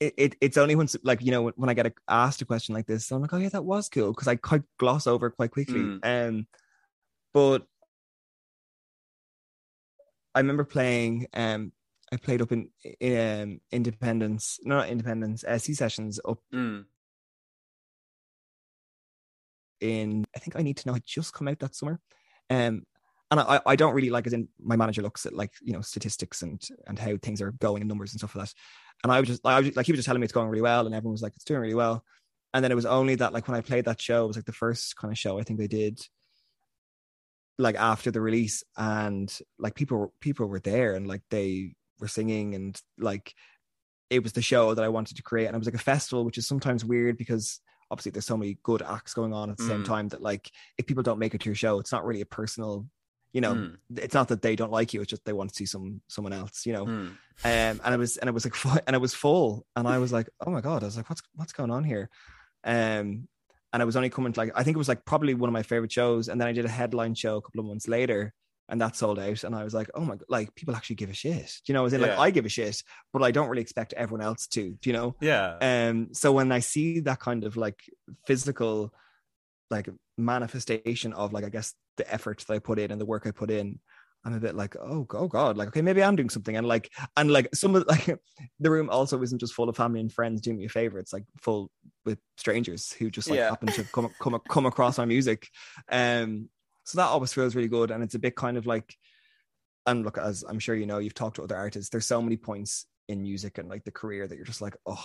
it, 0.00 0.14
it 0.16 0.36
it's 0.40 0.56
only 0.56 0.74
once 0.74 0.96
like 1.04 1.22
you 1.22 1.30
know 1.30 1.42
when, 1.42 1.54
when 1.56 1.70
I 1.70 1.74
get 1.74 1.86
a, 1.86 1.92
asked 2.08 2.40
a 2.42 2.46
question 2.46 2.74
like 2.74 2.86
this, 2.86 3.10
I'm 3.10 3.20
like, 3.20 3.32
oh 3.32 3.36
yeah, 3.36 3.50
that 3.50 3.64
was 3.64 3.88
cool 3.88 4.12
because 4.12 4.26
I 4.26 4.36
quite 4.36 4.62
gloss 4.78 5.06
over 5.06 5.30
quite 5.30 5.50
quickly. 5.50 5.80
Mm. 5.80 6.00
Um, 6.02 6.46
but 7.32 7.66
I 10.34 10.40
remember 10.40 10.64
playing. 10.64 11.26
Um, 11.34 11.72
I 12.12 12.16
played 12.16 12.42
up 12.42 12.50
in, 12.50 12.70
in 12.98 13.42
um, 13.42 13.60
Indiependence, 13.70 14.58
no, 14.64 14.78
not 14.78 14.88
Indiependence, 14.88 15.44
uh, 15.44 15.58
Sea 15.58 15.74
Sessions 15.74 16.18
up 16.26 16.38
Mm. 16.52 16.86
in 19.80 20.26
I 20.34 20.38
think 20.40 20.56
I 20.56 20.62
need 20.62 20.76
to 20.78 20.88
know 20.88 20.94
had 20.94 21.06
just 21.06 21.34
come 21.34 21.46
out 21.46 21.58
that 21.60 21.74
summer. 21.74 22.00
Um 22.48 22.84
and 23.30 23.40
I, 23.40 23.60
I 23.64 23.76
don't 23.76 23.94
really 23.94 24.10
like 24.10 24.26
as 24.26 24.32
in 24.32 24.48
my 24.60 24.76
manager 24.76 25.02
looks 25.02 25.24
at 25.26 25.34
like 25.34 25.52
you 25.62 25.72
know 25.72 25.80
statistics 25.80 26.42
and 26.42 26.60
and 26.86 26.98
how 26.98 27.16
things 27.16 27.40
are 27.40 27.52
going 27.52 27.82
and 27.82 27.88
numbers 27.88 28.12
and 28.12 28.20
stuff 28.20 28.34
like 28.34 28.46
that. 28.46 28.54
And 29.04 29.12
I 29.12 29.20
was 29.20 29.28
just 29.28 29.46
I 29.46 29.58
was 29.58 29.66
just, 29.66 29.76
like 29.76 29.86
he 29.86 29.92
was 29.92 29.98
just 29.98 30.06
telling 30.06 30.20
me 30.20 30.24
it's 30.24 30.32
going 30.32 30.48
really 30.48 30.62
well 30.62 30.86
and 30.86 30.94
everyone 30.94 31.12
was 31.12 31.22
like 31.22 31.34
it's 31.36 31.44
doing 31.44 31.60
really 31.60 31.74
well. 31.74 32.04
And 32.52 32.64
then 32.64 32.72
it 32.72 32.76
was 32.76 32.86
only 32.86 33.14
that 33.16 33.32
like 33.32 33.46
when 33.46 33.56
I 33.56 33.60
played 33.60 33.84
that 33.84 34.00
show, 34.00 34.24
it 34.24 34.28
was 34.28 34.36
like 34.36 34.46
the 34.46 34.52
first 34.52 34.96
kind 34.96 35.12
of 35.12 35.18
show 35.18 35.38
I 35.38 35.42
think 35.42 35.58
they 35.58 35.68
did 35.68 36.00
like 37.58 37.76
after 37.76 38.10
the 38.10 38.20
release 38.20 38.64
and 38.76 39.38
like 39.58 39.74
people 39.74 39.98
were 39.98 40.10
people 40.20 40.46
were 40.46 40.60
there 40.60 40.94
and 40.94 41.06
like 41.06 41.22
they 41.30 41.74
were 42.00 42.08
singing 42.08 42.54
and 42.54 42.80
like 42.98 43.34
it 44.08 44.22
was 44.22 44.32
the 44.32 44.42
show 44.42 44.74
that 44.74 44.84
I 44.84 44.88
wanted 44.88 45.18
to 45.18 45.22
create 45.22 45.46
and 45.46 45.54
it 45.54 45.58
was 45.58 45.68
like 45.68 45.74
a 45.74 45.78
festival 45.78 46.24
which 46.24 46.38
is 46.38 46.48
sometimes 46.48 46.84
weird 46.84 47.18
because 47.18 47.60
obviously 47.90 48.12
there's 48.12 48.26
so 48.26 48.36
many 48.36 48.58
good 48.62 48.82
acts 48.82 49.14
going 49.14 49.34
on 49.34 49.50
at 49.50 49.58
the 49.58 49.62
same 49.62 49.82
Mm. 49.82 49.86
time 49.86 50.08
that 50.08 50.22
like 50.22 50.50
if 50.78 50.86
people 50.86 51.02
don't 51.02 51.18
make 51.18 51.34
it 51.34 51.42
to 51.42 51.48
your 51.50 51.54
show 51.54 51.78
it's 51.78 51.92
not 51.92 52.04
really 52.04 52.22
a 52.22 52.26
personal 52.26 52.86
you 53.32 53.40
know 53.40 53.54
Mm. 53.54 53.76
it's 53.96 54.14
not 54.14 54.28
that 54.28 54.42
they 54.42 54.56
don't 54.56 54.72
like 54.72 54.92
you 54.92 55.00
it's 55.00 55.10
just 55.10 55.24
they 55.24 55.32
want 55.32 55.50
to 55.50 55.56
see 55.56 55.66
some 55.66 56.00
someone 56.08 56.32
else 56.32 56.66
you 56.66 56.72
know 56.72 56.84
Mm. 56.86 57.08
um 57.44 57.80
and 57.84 57.94
it 57.94 57.98
was 57.98 58.16
and 58.16 58.28
it 58.28 58.32
was 58.32 58.44
like 58.44 58.82
and 58.86 58.96
it 58.96 59.00
was 59.00 59.14
full 59.14 59.66
and 59.76 59.86
i 59.88 59.98
was 59.98 60.12
like 60.12 60.28
oh 60.46 60.50
my 60.50 60.60
god 60.60 60.82
i 60.82 60.86
was 60.86 60.96
like 60.96 61.08
what's 61.10 61.22
what's 61.34 61.52
going 61.52 61.70
on 61.70 61.84
here 61.84 62.10
um 62.64 63.28
and 63.72 63.82
i 63.82 63.84
was 63.84 63.96
only 63.96 64.10
coming 64.10 64.32
to 64.32 64.40
like 64.40 64.52
i 64.56 64.62
think 64.62 64.74
it 64.74 64.78
was 64.78 64.88
like 64.88 65.04
probably 65.04 65.34
one 65.34 65.48
of 65.48 65.52
my 65.52 65.62
favorite 65.62 65.92
shows 65.92 66.28
and 66.28 66.40
then 66.40 66.48
i 66.48 66.52
did 66.52 66.64
a 66.64 66.68
headline 66.68 67.14
show 67.14 67.36
a 67.36 67.42
couple 67.42 67.60
of 67.60 67.66
months 67.66 67.86
later 67.88 68.32
and 68.68 68.80
that 68.80 68.94
sold 68.96 69.18
out 69.18 69.42
and 69.44 69.54
i 69.54 69.64
was 69.64 69.74
like 69.74 69.88
oh 69.94 70.00
my 70.00 70.14
god 70.16 70.24
like 70.28 70.54
people 70.54 70.74
actually 70.76 70.96
give 70.96 71.10
a 71.10 71.14
shit 71.14 71.60
you 71.66 71.74
know 71.74 71.84
as 71.84 71.92
in 71.92 72.00
like 72.00 72.18
i 72.18 72.30
give 72.30 72.46
a 72.46 72.48
shit 72.48 72.82
but 73.12 73.22
i 73.22 73.30
don't 73.30 73.48
really 73.48 73.62
expect 73.62 73.92
everyone 73.94 74.24
else 74.24 74.46
to 74.46 74.76
you 74.84 74.92
know 74.92 75.14
Yeah. 75.20 75.56
um 75.88 76.08
so 76.12 76.30
when 76.32 76.52
i 76.52 76.58
see 76.60 77.00
that 77.00 77.20
kind 77.20 77.44
of 77.44 77.56
like 77.56 77.80
physical 78.26 78.92
like 79.70 79.88
manifestation 80.18 81.12
of 81.12 81.32
like 81.32 81.44
i 81.44 81.48
guess 81.48 81.74
the 81.96 82.12
effort 82.12 82.44
that 82.46 82.54
i 82.54 82.58
put 82.58 82.78
in 82.78 82.90
and 82.90 83.00
the 83.00 83.06
work 83.06 83.26
i 83.26 83.30
put 83.30 83.50
in 83.50 83.78
i'm 84.24 84.34
a 84.34 84.40
bit 84.40 84.54
like 84.54 84.76
oh, 84.76 85.06
oh 85.14 85.28
god 85.28 85.56
like 85.56 85.68
okay 85.68 85.80
maybe 85.80 86.02
i'm 86.02 86.16
doing 86.16 86.28
something. 86.28 86.56
And 86.56 86.66
like 86.66 86.90
and 87.16 87.30
like 87.30 87.48
some 87.54 87.74
of 87.74 87.86
like 87.88 88.18
the 88.58 88.70
room 88.70 88.90
also 88.90 89.22
isn't 89.22 89.38
just 89.38 89.54
full 89.54 89.68
of 89.68 89.76
family 89.76 90.00
and 90.00 90.12
friends 90.12 90.40
doing 90.42 90.58
me 90.58 90.66
a 90.66 90.68
favor. 90.68 90.98
It's 90.98 91.12
like 91.12 91.24
full 91.40 91.70
with 92.04 92.18
strangers 92.36 92.92
who 92.92 93.10
just 93.10 93.30
like 93.30 93.38
Yeah. 93.38 93.48
happen 93.48 93.68
to 93.68 93.84
come 93.84 94.10
come 94.20 94.38
come 94.48 94.66
across 94.66 94.98
my 94.98 95.06
music. 95.06 95.48
Um 95.90 96.50
so 96.84 96.98
that 96.98 97.08
always 97.08 97.32
feels 97.32 97.54
really 97.54 97.68
good. 97.68 97.90
And 97.90 98.02
it's 98.02 98.14
a 98.14 98.18
bit 98.18 98.36
kind 98.36 98.58
of 98.58 98.66
like 98.66 98.94
and 99.86 100.04
look 100.04 100.18
as 100.18 100.44
i'm 100.48 100.58
sure 100.58 100.74
you 100.74 100.86
know 100.86 100.98
you've 100.98 101.14
talked 101.14 101.36
to 101.36 101.42
other 101.42 101.56
artists 101.56 101.90
there's 101.90 102.06
so 102.06 102.20
many 102.20 102.36
points 102.36 102.86
in 103.08 103.22
music 103.22 103.58
and 103.58 103.68
like 103.68 103.82
the 103.84 103.90
career 103.90 104.26
that 104.28 104.36
you're 104.36 104.44
just 104.44 104.60
like 104.60 104.76
oh 104.86 105.04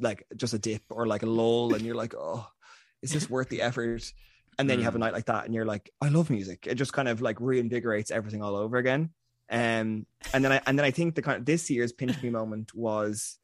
like 0.00 0.26
just 0.36 0.54
a 0.54 0.58
dip 0.58 0.82
or 0.90 1.06
like 1.06 1.22
a 1.22 1.26
lull 1.26 1.74
and 1.74 1.84
you're 1.84 1.94
like 1.94 2.14
oh 2.14 2.46
is 3.04 3.12
this 3.12 3.30
worth 3.30 3.48
the 3.50 3.62
effort? 3.62 4.02
And 4.58 4.68
then 4.68 4.78
you 4.78 4.84
have 4.84 4.94
a 4.94 4.98
Mm. 4.98 5.00
night 5.06 5.12
like 5.12 5.26
that 5.26 5.44
and 5.44 5.54
you're 5.54 5.64
like 5.74 5.90
i 6.00 6.08
love 6.08 6.30
music. 6.30 6.66
It 6.66 6.76
just 6.76 6.92
kind 6.92 7.08
of 7.08 7.20
like 7.20 7.38
reinvigorates 7.38 8.10
everything 8.10 8.42
all 8.42 8.56
over 8.56 8.76
again. 8.78 9.10
Um 9.50 10.06
and 10.32 10.42
then 10.44 10.52
i 10.52 10.60
and 10.66 10.78
then 10.78 10.86
i 10.86 10.90
think 10.90 11.14
the 11.14 11.22
kind 11.22 11.38
of 11.38 11.44
this 11.44 11.70
year's 11.70 11.92
pinch 11.92 12.16
me 12.22 12.30
moment 12.30 12.74
was 12.74 13.38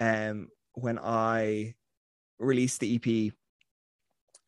um 0.00 0.48
when 0.74 0.98
i 0.98 1.74
released 2.38 2.80
the 2.80 2.90
ep 2.96 3.32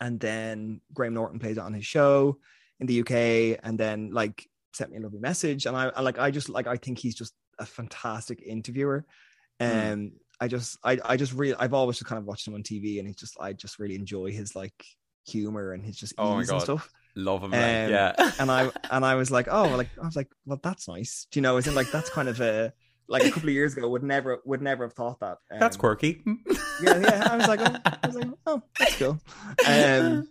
and 0.00 0.20
then 0.20 0.80
graham 0.92 1.14
norton 1.14 1.38
plays 1.38 1.56
it 1.56 1.60
on 1.60 1.72
his 1.72 1.86
show 1.86 2.38
in 2.80 2.86
the 2.86 3.00
uk 3.00 3.10
and 3.64 3.78
then 3.78 4.10
like 4.12 4.46
sent 4.74 4.90
me 4.90 4.98
a 4.98 5.00
lovely 5.00 5.20
message. 5.20 5.64
And 5.66 5.74
i, 5.76 5.84
I 5.88 6.02
like 6.02 6.18
i 6.18 6.30
just 6.30 6.48
like 6.50 6.66
i 6.66 6.76
think 6.76 6.98
he's 6.98 7.14
just 7.14 7.32
a 7.58 7.64
fantastic 7.64 8.42
interviewer. 8.42 9.06
Um 9.60 9.68
Mm. 9.68 10.12
I 10.40 10.48
just 10.48 10.78
i 10.84 10.98
i 11.04 11.16
just 11.16 11.32
really 11.32 11.54
i've 11.58 11.72
always 11.74 11.96
just 11.98 12.08
kind 12.08 12.18
of 12.18 12.24
watched 12.26 12.46
him 12.46 12.54
on 12.54 12.62
tv 12.62 12.98
and 12.98 13.06
he's 13.08 13.16
just 13.16 13.36
i 13.40 13.52
just 13.52 13.78
really 13.78 13.94
enjoy 13.94 14.30
his 14.30 14.54
like 14.54 14.84
humor 15.26 15.72
and 15.72 15.84
his 15.84 15.96
just 15.96 16.12
ease 16.12 16.16
Oh 16.18 16.34
my 16.34 16.38
and 16.40 16.48
God. 16.48 16.62
stuff 16.62 16.90
Love 17.18 17.42
him. 17.44 17.50
like, 17.52 17.60
Um, 17.62 17.90
yeah. 17.90 18.12
and 18.38 18.50
i 18.50 18.70
and 18.90 19.04
i 19.04 19.14
was 19.14 19.30
like 19.30 19.48
oh 19.50 19.68
like 19.76 19.88
i 20.00 20.04
was 20.04 20.16
like 20.16 20.28
well 20.44 20.60
that's 20.62 20.86
nice 20.88 21.26
do 21.30 21.38
you 21.38 21.42
know 21.42 21.56
Is 21.56 21.66
in 21.66 21.74
like 21.74 21.90
that's 21.90 22.10
kind 22.10 22.28
of 22.28 22.40
a 22.40 22.72
like 23.08 23.24
a 23.24 23.30
couple 23.30 23.48
of 23.48 23.54
years 23.54 23.76
ago 23.76 23.88
would 23.88 24.02
never 24.02 24.38
would 24.44 24.60
never 24.60 24.84
have 24.84 24.92
thought 24.92 25.18
that 25.20 25.38
um, 25.52 25.58
That's 25.60 25.76
quirky. 25.76 26.22
yeah 26.82 26.98
yeah 26.98 27.28
i 27.30 27.36
was 27.36 27.48
like 27.48 27.60
oh, 27.62 27.76
i 28.02 28.06
was 28.06 28.16
like 28.16 28.28
oh 28.46 28.62
that's 28.78 28.96
cool 28.98 29.18
um 29.66 30.28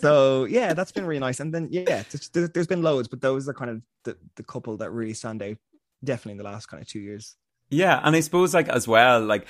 so 0.00 0.44
yeah 0.46 0.72
that's 0.74 0.90
been 0.92 1.06
really 1.06 1.20
nice 1.20 1.40
and 1.40 1.54
then 1.54 1.68
yeah 1.70 1.84
there's, 2.10 2.28
there- 2.30 2.48
there's 2.48 2.66
been 2.66 2.82
loads 2.82 3.06
but 3.06 3.20
those 3.20 3.48
are 3.48 3.54
kind 3.54 3.70
of 3.70 3.82
the, 4.04 4.16
the 4.36 4.42
couple 4.42 4.76
that 4.78 4.90
really 4.90 5.14
stand 5.14 5.42
out 5.42 5.56
definitely 6.04 6.32
in 6.32 6.38
the 6.38 6.44
last 6.44 6.66
kind 6.66 6.82
of 6.82 6.88
two 6.88 6.98
years 7.00 7.36
Yeah, 7.70 8.00
and 8.02 8.14
I 8.14 8.20
suppose 8.20 8.54
like 8.54 8.68
as 8.68 8.86
well, 8.86 9.20
like 9.20 9.46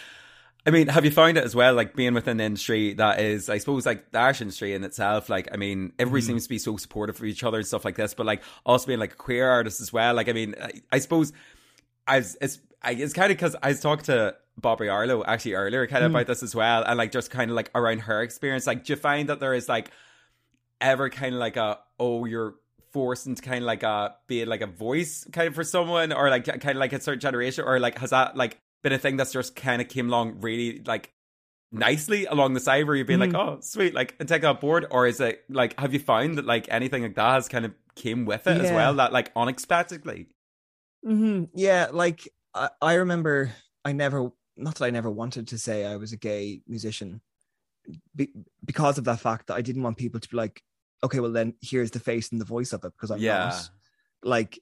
I 0.67 0.71
mean, 0.71 0.89
have 0.89 1.05
you 1.05 1.13
found 1.13 1.39
it 1.39 1.45
as 1.45 1.55
well, 1.55 1.75
like 1.75 1.95
being 1.95 2.13
within 2.15 2.39
the 2.39 2.45
industry 2.45 2.93
that 2.95 3.21
is, 3.21 3.49
I 3.49 3.59
suppose, 3.59 3.87
like 3.87 4.11
the 4.11 4.19
art 4.19 4.41
industry 4.41 4.75
in 4.75 4.83
itself, 4.83 5.29
like 5.29 5.49
I 5.53 5.57
mean, 5.57 5.93
everybody 5.99 6.23
Mhm. 6.23 6.27
seems 6.27 6.43
to 6.45 6.49
be 6.49 6.59
so 6.59 6.77
supportive 6.77 7.17
of 7.21 7.25
each 7.25 7.45
other 7.45 7.59
and 7.59 7.67
stuff 7.67 7.85
like 7.85 7.95
this, 7.97 8.15
but 8.15 8.27
like 8.27 8.43
also 8.65 8.87
being 8.89 8.99
like 8.99 9.13
a 9.13 9.17
queer 9.17 9.49
artist 9.49 9.81
as 9.81 9.93
well. 9.93 10.15
Like 10.15 10.29
I 10.29 10.33
mean, 10.33 10.55
I, 10.61 10.71
I 10.91 10.99
suppose 10.99 11.33
I 12.07 12.19
was, 12.19 12.37
it's 12.41 12.59
I, 12.83 12.93
it's 12.93 13.13
kind 13.13 13.31
of 13.31 13.37
because 13.39 13.55
I 13.63 13.69
was 13.69 13.81
talking 13.81 14.05
to 14.07 14.35
Bobbi 14.61 14.93
Arlo 14.93 15.23
actually 15.25 15.55
earlier 15.55 15.87
kind 15.87 16.05
of 16.05 16.11
Mm. 16.11 16.15
about 16.15 16.27
this 16.27 16.43
as 16.43 16.55
well, 16.55 16.83
and 16.85 16.97
like 16.99 17.13
just 17.13 17.31
kind 17.31 17.51
of 17.51 17.55
like 17.55 17.71
around 17.75 18.01
her 18.01 18.23
experience. 18.23 18.67
Like, 18.67 18.85
do 18.85 18.93
you 18.95 18.97
find 18.97 19.29
that 19.29 19.39
there 19.41 19.55
is 19.55 19.69
like 19.69 19.91
ever 20.81 21.11
kind 21.11 21.35
of 21.35 21.41
like 21.41 21.57
a 21.57 21.79
oh 22.01 22.25
you're 22.25 22.55
forced 22.97 23.27
into 23.27 23.43
kind 23.43 23.59
of 23.63 23.67
like 23.67 23.83
a 23.83 24.15
be 24.27 24.45
like 24.47 24.63
a 24.63 24.67
voice 24.67 25.27
kind 25.31 25.49
of 25.49 25.55
for 25.55 25.65
someone, 25.65 26.13
or 26.15 26.31
like 26.31 26.47
kind 26.47 26.77
of 26.77 26.77
like 26.77 26.95
a 26.95 27.01
certain 27.01 27.21
generation, 27.21 27.65
or 27.67 27.79
like 27.79 27.99
has 27.99 28.11
that 28.11 28.37
like 28.37 28.59
been 28.83 28.95
a 28.95 28.99
thing 28.99 29.19
that's 29.19 29.33
just 29.33 29.55
kind 29.55 29.83
of 29.83 29.89
came 29.89 30.09
along 30.09 30.41
really 30.41 30.83
like 30.87 31.13
nicely 31.73 32.25
along 32.25 32.55
the 32.55 32.61
side 32.61 32.87
where 32.87 32.97
you've 32.97 33.07
been 33.07 33.21
Mm. 33.21 33.33
like 33.33 33.35
oh 33.35 33.59
sweet 33.61 33.93
like 33.93 34.15
and 34.19 34.29
take 34.29 34.45
on 34.45 34.57
board, 34.57 34.87
or 34.91 35.07
is 35.07 35.21
it 35.21 35.45
like 35.51 35.79
have 35.79 35.93
you 35.93 35.99
found 36.01 36.39
that 36.39 36.47
like 36.47 36.67
anything 36.71 37.03
like 37.03 37.17
that 37.17 37.35
has 37.35 37.49
kind 37.49 37.67
of 37.67 37.75
came 37.97 38.25
with 38.25 38.47
it 38.47 38.61
as 38.61 38.71
well 38.73 38.95
that 38.95 39.13
like 39.13 39.31
unexpectedly? 39.37 40.29
hmm 41.05 41.45
Yeah, 41.55 41.89
like 41.93 42.29
I, 42.55 42.71
I 42.81 42.95
remember 42.95 43.53
I 43.85 43.93
never, 43.93 44.33
not 44.57 44.77
that 44.77 44.85
I 44.87 44.91
never 44.91 45.11
wanted 45.11 45.49
to 45.49 45.59
say 45.59 45.85
I 45.85 45.97
was 45.97 46.13
a 46.13 46.17
gay 46.17 46.63
musician, 46.67 47.21
be, 48.15 48.31
because 48.65 48.97
of 48.99 49.05
that 49.05 49.21
fact 49.21 49.49
that 49.49 49.55
I 49.55 49.63
didn't 49.63 49.83
want 49.83 49.99
people 49.99 50.19
to 50.21 50.29
be 50.29 50.37
like, 50.37 50.63
okay, 51.05 51.21
well 51.21 51.33
then 51.33 51.55
here's 51.61 51.91
the 51.91 52.01
face 52.01 52.33
and 52.33 52.41
the 52.41 52.45
voice 52.45 52.73
of 52.73 52.85
it 52.85 52.93
because 52.93 53.11
I'm 53.11 53.21
Yeah. 53.21 53.39
not. 53.39 53.71
Like, 54.23 54.59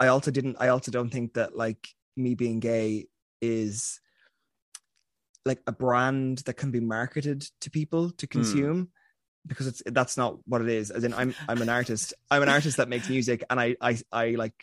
I 0.00 0.08
also 0.08 0.30
didn't. 0.30 0.56
I 0.60 0.68
also 0.68 0.90
don't 0.90 1.10
think 1.10 1.34
that 1.34 1.56
like 1.56 1.88
me 2.16 2.34
being 2.34 2.60
gay 2.60 3.06
is 3.40 4.00
like 5.44 5.60
a 5.66 5.72
brand 5.72 6.38
that 6.38 6.54
can 6.54 6.70
be 6.70 6.80
marketed 6.80 7.42
to 7.60 7.70
people 7.70 8.10
to 8.10 8.26
hmm. 8.26 8.30
consume. 8.30 8.88
Because 9.46 9.66
it's 9.66 9.82
that's 9.84 10.16
not 10.16 10.38
what 10.46 10.62
it 10.62 10.70
is. 10.70 10.90
As 10.90 11.04
in, 11.04 11.12
I'm 11.12 11.34
I'm 11.46 11.60
an 11.60 11.68
artist. 11.68 12.14
I'm 12.30 12.42
an 12.42 12.48
artist 12.48 12.78
that 12.78 12.88
makes 12.88 13.10
music, 13.10 13.44
and 13.50 13.60
I 13.60 13.76
I 13.78 13.98
I 14.10 14.30
like 14.30 14.54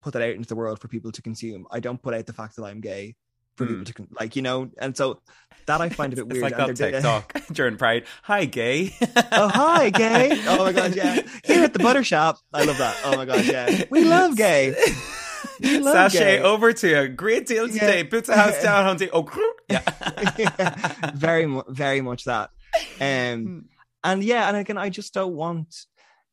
put 0.00 0.12
that 0.12 0.22
out 0.22 0.34
into 0.34 0.48
the 0.48 0.54
world 0.54 0.80
for 0.80 0.86
people 0.86 1.10
to 1.10 1.22
consume. 1.22 1.66
I 1.72 1.80
don't 1.80 2.00
put 2.00 2.14
out 2.14 2.26
the 2.26 2.32
fact 2.32 2.54
that 2.54 2.62
I'm 2.62 2.80
gay 2.80 3.16
for 3.58 3.66
Hmm. 3.66 3.82
people 3.82 4.06
to 4.06 4.14
like, 4.18 4.36
you 4.36 4.42
know. 4.42 4.70
And 4.78 4.96
so 4.96 5.20
that 5.66 5.80
I 5.82 5.88
find 5.90 6.12
a 6.14 6.16
bit 6.16 6.24
It's 6.30 6.32
weird. 6.40 6.42
like 6.52 6.58
and 6.58 6.76
that 6.76 6.92
TikTok 6.92 7.42
during 7.52 7.76
Pride. 7.76 8.04
Hi, 8.22 8.44
gay. 8.46 8.94
oh 9.32 9.48
hi, 9.48 9.90
gay! 9.90 10.40
Oh 10.46 10.64
my 10.64 10.72
god, 10.72 10.94
yeah. 10.96 11.20
Here 11.44 11.64
at 11.64 11.72
the 11.74 11.78
butter 11.80 12.04
shop, 12.04 12.38
I 12.54 12.64
love 12.64 12.78
that. 12.78 12.96
Oh 13.04 13.16
my 13.16 13.24
god, 13.26 13.44
yeah. 13.44 13.84
We 13.90 14.04
love 14.04 14.36
gay. 14.36 14.74
We 15.60 15.78
love 15.78 16.12
Sashay 16.12 16.38
gay. 16.38 16.40
over 16.40 16.72
to 16.72 16.88
you. 16.88 17.08
Great 17.08 17.46
deal 17.46 17.66
Yeah. 17.68 17.80
today. 17.80 18.04
Puts 18.04 18.28
a 18.28 18.36
house 18.36 18.62
down 18.62 18.96
the 18.96 19.10
oh 19.12 19.26
yeah. 19.68 19.82
Yeah, 20.38 21.10
very 21.14 21.46
mu- 21.46 21.68
very 21.68 22.00
much 22.00 22.24
that. 22.24 22.50
Um, 23.00 23.66
and 24.04 24.22
yeah, 24.22 24.48
and 24.48 24.56
again, 24.56 24.78
I 24.78 24.88
just 24.88 25.12
don't 25.14 25.34
want, 25.34 25.74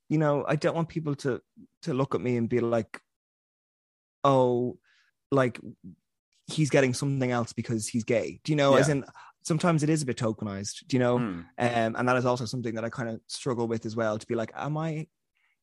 you 0.09 0.17
know, 0.19 0.45
I 0.47 0.55
don't 0.55 0.75
want 0.75 0.89
people 0.89 1.15
to 1.25 1.41
to 1.83 1.93
look 1.93 2.13
at 2.15 2.21
me 2.21 2.37
and 2.37 2.47
be 2.47 2.59
like, 2.61 3.01
oh, 4.23 4.77
like 5.31 5.59
he's 6.47 6.69
getting 6.69 6.93
something 6.93 7.31
else 7.31 7.53
because 7.53 7.87
he's 7.87 8.03
gay. 8.03 8.39
Do 8.43 8.51
you 8.51 8.55
know? 8.55 8.75
As 8.75 8.89
in, 8.89 9.05
sometimes 9.43 9.83
it 9.83 9.89
is 9.89 10.01
a 10.01 10.05
bit 10.05 10.17
tokenized. 10.17 10.85
Do 10.87 10.95
you 10.95 10.99
know? 10.99 11.17
Hmm. 11.17 11.39
Um, 11.57 11.95
and 11.97 12.07
that 12.07 12.17
is 12.17 12.25
also 12.25 12.45
something 12.45 12.75
that 12.75 12.85
I 12.85 12.89
kind 12.89 13.09
of 13.09 13.21
struggle 13.27 13.67
with 13.67 13.85
as 13.85 13.95
well. 13.95 14.17
To 14.17 14.27
be 14.27 14.35
like, 14.35 14.51
am 14.55 14.77
I 14.77 15.07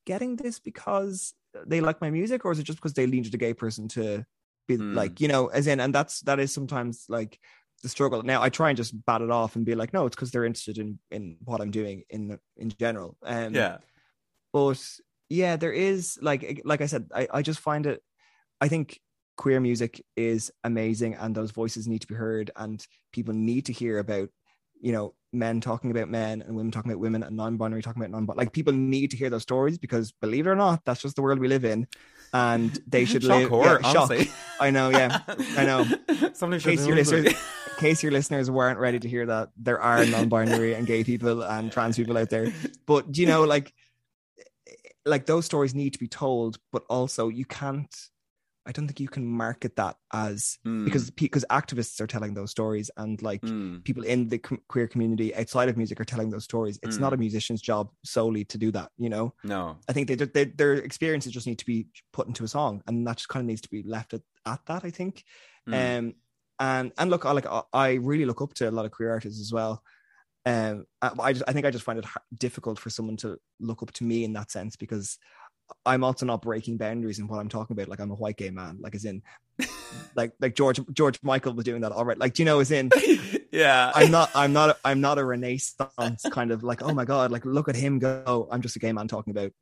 getting 0.07 0.37
this 0.37 0.59
because 0.59 1.35
they 1.67 1.81
like 1.81 2.01
my 2.01 2.11
music, 2.11 2.45
or 2.45 2.53
is 2.53 2.59
it 2.59 2.65
just 2.65 2.79
because 2.79 2.95
they 2.95 3.07
needed 3.07 3.35
a 3.35 3.39
gay 3.39 3.55
person 3.55 3.89
to 3.89 4.25
be 4.69 4.77
Hmm. 4.77 4.95
like, 4.95 5.21
you 5.21 5.29
know, 5.29 5.49
as 5.49 5.67
in, 5.67 5.81
and 5.81 5.95
that's 5.95 6.21
that 6.23 6.39
is 6.41 6.53
sometimes 6.53 7.05
like 7.09 7.39
the 7.83 7.89
struggle. 7.89 8.23
Now 8.23 8.43
I 8.43 8.49
try 8.49 8.71
and 8.71 8.77
just 8.77 8.95
bat 9.07 9.23
it 9.23 9.31
off 9.31 9.57
and 9.57 9.65
be 9.65 9.75
like, 9.75 9.93
no, 9.93 10.07
it's 10.07 10.15
because 10.17 10.31
they're 10.31 10.45
interested 10.45 10.79
in 10.79 10.99
in 11.11 11.37
what 11.45 11.61
I'm 11.61 11.71
doing 11.73 12.05
in 12.11 12.39
in 12.57 12.71
general. 12.71 13.17
Um, 13.25 13.55
Yeah. 13.55 13.79
but 14.53 14.83
yeah, 15.29 15.57
there 15.57 15.73
is 15.73 16.19
like 16.23 16.63
like 16.65 16.81
I 16.81 16.87
said, 16.87 17.09
I 17.15 17.29
I 17.33 17.43
just 17.43 17.61
find 17.61 17.87
it. 17.87 18.03
I 18.61 18.69
think 18.69 19.01
queer 19.37 19.61
music 19.61 20.05
is 20.17 20.53
amazing, 20.65 21.15
and 21.15 21.35
those 21.35 21.51
voices 21.51 21.89
need 21.89 22.01
to 22.01 22.07
be 22.07 22.15
heard, 22.15 22.51
and 22.57 22.87
people 23.13 23.35
need 23.35 23.67
to 23.67 23.73
hear 23.73 23.99
about 23.99 24.29
you 24.83 24.93
know 24.93 25.15
men 25.33 25.61
talking 25.61 25.91
about 25.91 26.09
men 26.09 26.43
and 26.43 26.55
women 26.55 26.71
talking 26.71 26.91
about 26.91 27.01
women 27.01 27.23
and 27.23 27.35
non-binary 27.35 27.81
talking 27.81 28.03
about 28.03 28.11
non-binary 28.11 28.45
like 28.45 28.53
people 28.53 28.73
need 28.73 29.11
to 29.11 29.17
hear 29.17 29.31
those 29.31 29.43
stories 29.43 29.79
because 29.79 30.13
believe 30.21 30.47
it 30.47 30.51
or 30.51 30.57
not 30.57 30.85
that's 30.85 31.01
just 31.01 31.17
the 31.17 31.23
world 31.23 31.39
we 31.39 31.49
live 31.49 31.65
in 31.65 31.87
and 32.35 32.83
they 32.87 33.05
should 33.05 33.23
shock 33.23 33.31
live 33.31 33.49
horror, 33.49 33.81
yeah, 33.83 33.93
shock. 33.93 34.13
I 34.61 34.71
know 34.71 34.91
yeah 34.91 35.21
I 35.57 35.65
know. 35.65 35.87
Somebody 36.35 36.63
in 36.63 36.77
case 36.77 36.87
your 36.87 36.97
listeners 36.97 37.27
in 37.27 37.35
case 37.79 38.03
your 38.03 38.13
listeners 38.13 38.51
weren't 38.51 38.79
ready 38.79 38.99
to 38.99 39.09
hear 39.09 39.25
that 39.25 39.51
there 39.57 39.81
are 39.81 40.05
non-binary 40.05 40.75
and 40.75 40.87
gay 40.87 41.05
people 41.05 41.43
and 41.43 41.73
trans 41.73 41.97
people 41.97 42.19
out 42.19 42.29
there 42.29 42.53
but 42.85 43.17
you 43.17 43.27
know 43.27 43.45
like 43.45 43.73
like 45.07 45.27
those 45.27 45.47
stories 45.47 45.75
need 45.75 45.95
to 45.95 45.99
be 45.99 46.09
told 46.09 46.59
but 46.73 46.85
also 46.91 47.29
you 47.29 47.45
can't 47.45 48.11
i 48.67 48.73
don't 48.73 48.87
think 48.87 49.01
you 49.01 49.09
can 49.09 49.27
market 49.27 49.77
that 49.77 49.97
as 50.13 50.59
Hmm. 50.65 50.85
because 50.85 51.11
because 51.11 51.45
activists 51.51 52.01
are 52.01 52.07
telling 52.07 52.35
those 52.35 52.51
stories 52.51 52.91
and 52.97 53.21
like 53.23 53.41
Hmm. 53.43 53.79
people 53.85 54.05
in 54.05 54.29
the 54.29 54.39
queer 54.39 54.87
community 54.89 55.35
outside 55.35 55.69
of 55.69 55.77
music 55.77 56.01
are 56.01 56.05
telling 56.05 56.31
those 56.31 56.45
stories 56.45 56.79
it's 56.83 56.97
Mm. 56.99 57.01
not 57.01 57.13
a 57.13 57.17
musician's 57.17 57.63
job 57.63 57.91
solely 58.05 58.45
to 58.47 58.59
do 58.59 58.71
that 58.73 58.91
you 58.99 59.09
know 59.09 59.35
no. 59.45 59.79
i 59.89 59.93
think 59.93 60.09
they, 60.09 60.15
they, 60.15 60.45
their 60.45 60.75
experiences 60.75 61.33
just 61.33 61.47
need 61.47 61.59
to 61.59 61.67
be 61.67 61.87
put 62.13 62.27
into 62.29 62.45
a 62.45 62.49
song 62.49 62.83
and 62.87 63.07
that 63.07 63.17
just 63.17 63.29
kind 63.29 63.43
of 63.43 63.47
needs 63.49 63.61
to 63.63 63.71
be 63.71 63.83
left 63.83 64.15
at, 64.15 64.23
at 64.47 64.61
that 64.67 64.85
i 64.85 64.91
think 64.91 65.25
Hmm. 65.67 65.75
um 65.75 66.15
and 66.59 66.93
and 66.99 67.11
look 67.11 67.25
I 67.27 67.33
like 67.33 67.47
I- 67.47 67.63
i 67.73 67.89
really 67.95 68.25
look 68.27 68.43
up 68.43 68.55
to 68.55 68.69
a 68.69 68.71
lot 68.77 68.85
of 68.85 68.93
queer 68.93 69.11
artists 69.11 69.41
as 69.41 69.53
well 69.53 69.83
um 70.45 70.87
i, 71.01 71.11
I 71.21 71.33
just 71.33 71.45
i 71.49 71.53
think 71.53 71.67
i 71.67 71.71
just 71.71 71.85
find 71.85 71.99
it 71.99 72.07
difficult 72.37 72.79
for 72.81 72.91
someone 72.91 73.17
to 73.19 73.39
look 73.61 73.83
up 73.83 73.93
to 73.93 74.05
me 74.05 74.25
in 74.25 74.33
that 74.33 74.51
sense 74.51 74.75
because 74.77 75.19
i'm 75.87 76.05
also 76.05 76.27
not 76.27 76.43
breaking 76.43 76.77
boundaries 76.77 77.19
in 77.19 77.27
what 77.27 77.39
i'm 77.39 77.49
talking 77.49 77.75
about. 77.75 77.89
Like 77.89 78.01
i'm 78.01 78.11
a 78.11 78.15
white 78.15 78.37
gay 78.37 78.51
man 78.51 78.79
like 78.81 78.95
as 78.95 79.05
in 79.05 79.23
like 80.15 80.33
like 80.41 80.55
george 80.55 80.81
george 80.93 81.19
michael 81.23 81.53
was 81.53 81.65
doing 81.65 81.83
that. 81.83 81.93
All 81.93 82.05
right. 82.05 82.19
Like 82.19 82.35
do 82.35 82.43
you 82.43 82.45
know 82.45 82.61
as 82.61 82.71
in 82.71 82.91
yeah. 83.53 83.93
i'm 83.95 84.11
not 84.11 84.31
i'm 84.35 84.53
not 84.53 84.79
i'm 84.85 85.01
not 85.01 85.19
a 85.19 85.25
renaissance 85.25 86.25
kind 86.31 86.51
of 86.51 86.63
like 86.63 86.83
oh 86.83 86.93
my 86.93 87.05
god 87.05 87.31
like 87.31 87.45
look 87.45 87.69
at 87.69 87.77
him 87.77 87.99
go. 87.99 88.49
I'm 88.51 88.63
just 88.63 88.77
a 88.77 88.79
gay 88.79 88.93
man 88.93 89.09
talking 89.09 89.31
about 89.31 89.53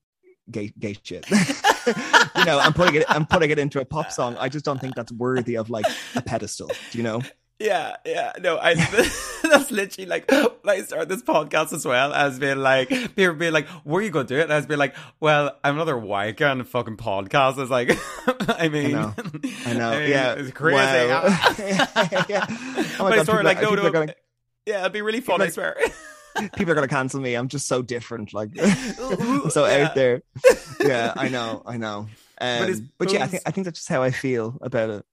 gay 0.50 0.72
gay 0.78 0.96
shit. 1.02 1.26
You 2.36 2.44
know 2.44 2.58
i'm 2.58 2.74
putting 2.74 2.94
it 2.94 3.04
i'm 3.08 3.26
putting 3.26 3.50
it 3.50 3.58
into 3.58 3.80
a 3.80 3.84
pop 3.84 4.12
song. 4.18 4.36
I 4.38 4.48
just 4.48 4.64
don't 4.64 4.80
think 4.80 4.94
that's 4.94 5.12
worthy 5.12 5.56
of 5.56 5.70
like 5.70 5.86
a 6.14 6.22
pedestal 6.22 6.70
do 6.90 6.98
you 6.98 7.04
know 7.04 7.22
Yeah, 7.60 7.96
yeah, 8.06 8.32
no, 8.40 8.58
I 8.58 8.72
that's 9.42 9.70
literally 9.70 10.06
like 10.08 10.32
like 10.64 10.80
I 10.80 10.82
started 10.82 11.10
this 11.10 11.22
podcast 11.22 11.74
as 11.74 11.84
well 11.84 12.14
as 12.14 12.38
being 12.38 12.56
like 12.56 12.88
people 12.88 13.34
being 13.34 13.52
like, 13.52 13.68
"Where 13.84 14.00
are 14.00 14.02
you 14.02 14.10
going 14.10 14.26
to 14.26 14.34
do 14.34 14.40
it?" 14.40 14.44
And 14.44 14.52
I 14.54 14.56
was 14.56 14.64
being 14.64 14.78
like, 14.78 14.94
"Well, 15.20 15.54
I'm 15.62 15.74
another 15.74 15.98
white 15.98 16.38
guy 16.38 16.48
on 16.48 16.62
a 16.62 16.64
fucking 16.64 16.96
podcast." 16.96 17.58
It's 17.58 17.70
like, 17.70 17.90
I 18.58 18.68
mean, 18.70 18.92
know. 18.92 19.14
I 19.66 19.74
know. 19.74 19.90
mean, 20.00 20.08
yeah. 20.08 20.32
it's 20.38 20.52
crazy. 20.52 20.76
Wow. 20.78 21.24
yeah. 22.30 22.46
Oh 22.48 22.94
but 23.00 23.12
I 23.12 23.16
God, 23.16 23.26
sort 23.26 23.40
of 23.40 23.44
like, 23.44 23.60
no, 23.60 23.74
no, 23.74 23.90
gonna, 23.90 24.14
yeah, 24.64 24.80
it'd 24.80 24.92
be 24.92 25.02
really 25.02 25.20
fun. 25.20 25.42
I 25.42 25.50
swear. 25.50 25.76
people 26.56 26.70
are 26.70 26.74
gonna 26.74 26.88
cancel 26.88 27.20
me. 27.20 27.34
I'm 27.34 27.48
just 27.48 27.68
so 27.68 27.82
different. 27.82 28.32
Like 28.32 28.52
I'm 28.58 29.50
so 29.50 29.66
Yeah. 29.66 29.84
out 29.84 29.94
there. 29.94 30.22
Yeah, 30.80 31.12
I 31.14 31.28
know. 31.28 31.62
I 31.66 31.76
know. 31.76 32.08
Um, 32.40 32.70
it's 32.70 32.80
but, 32.96 33.12
yeah, 33.12 33.24
I 33.24 33.26
think 33.26 33.42
I 33.44 33.50
think 33.50 33.66
that's 33.66 33.80
just 33.80 33.90
how 33.90 34.02
I 34.02 34.12
feel 34.12 34.56
about 34.62 34.88
it. 34.88 35.04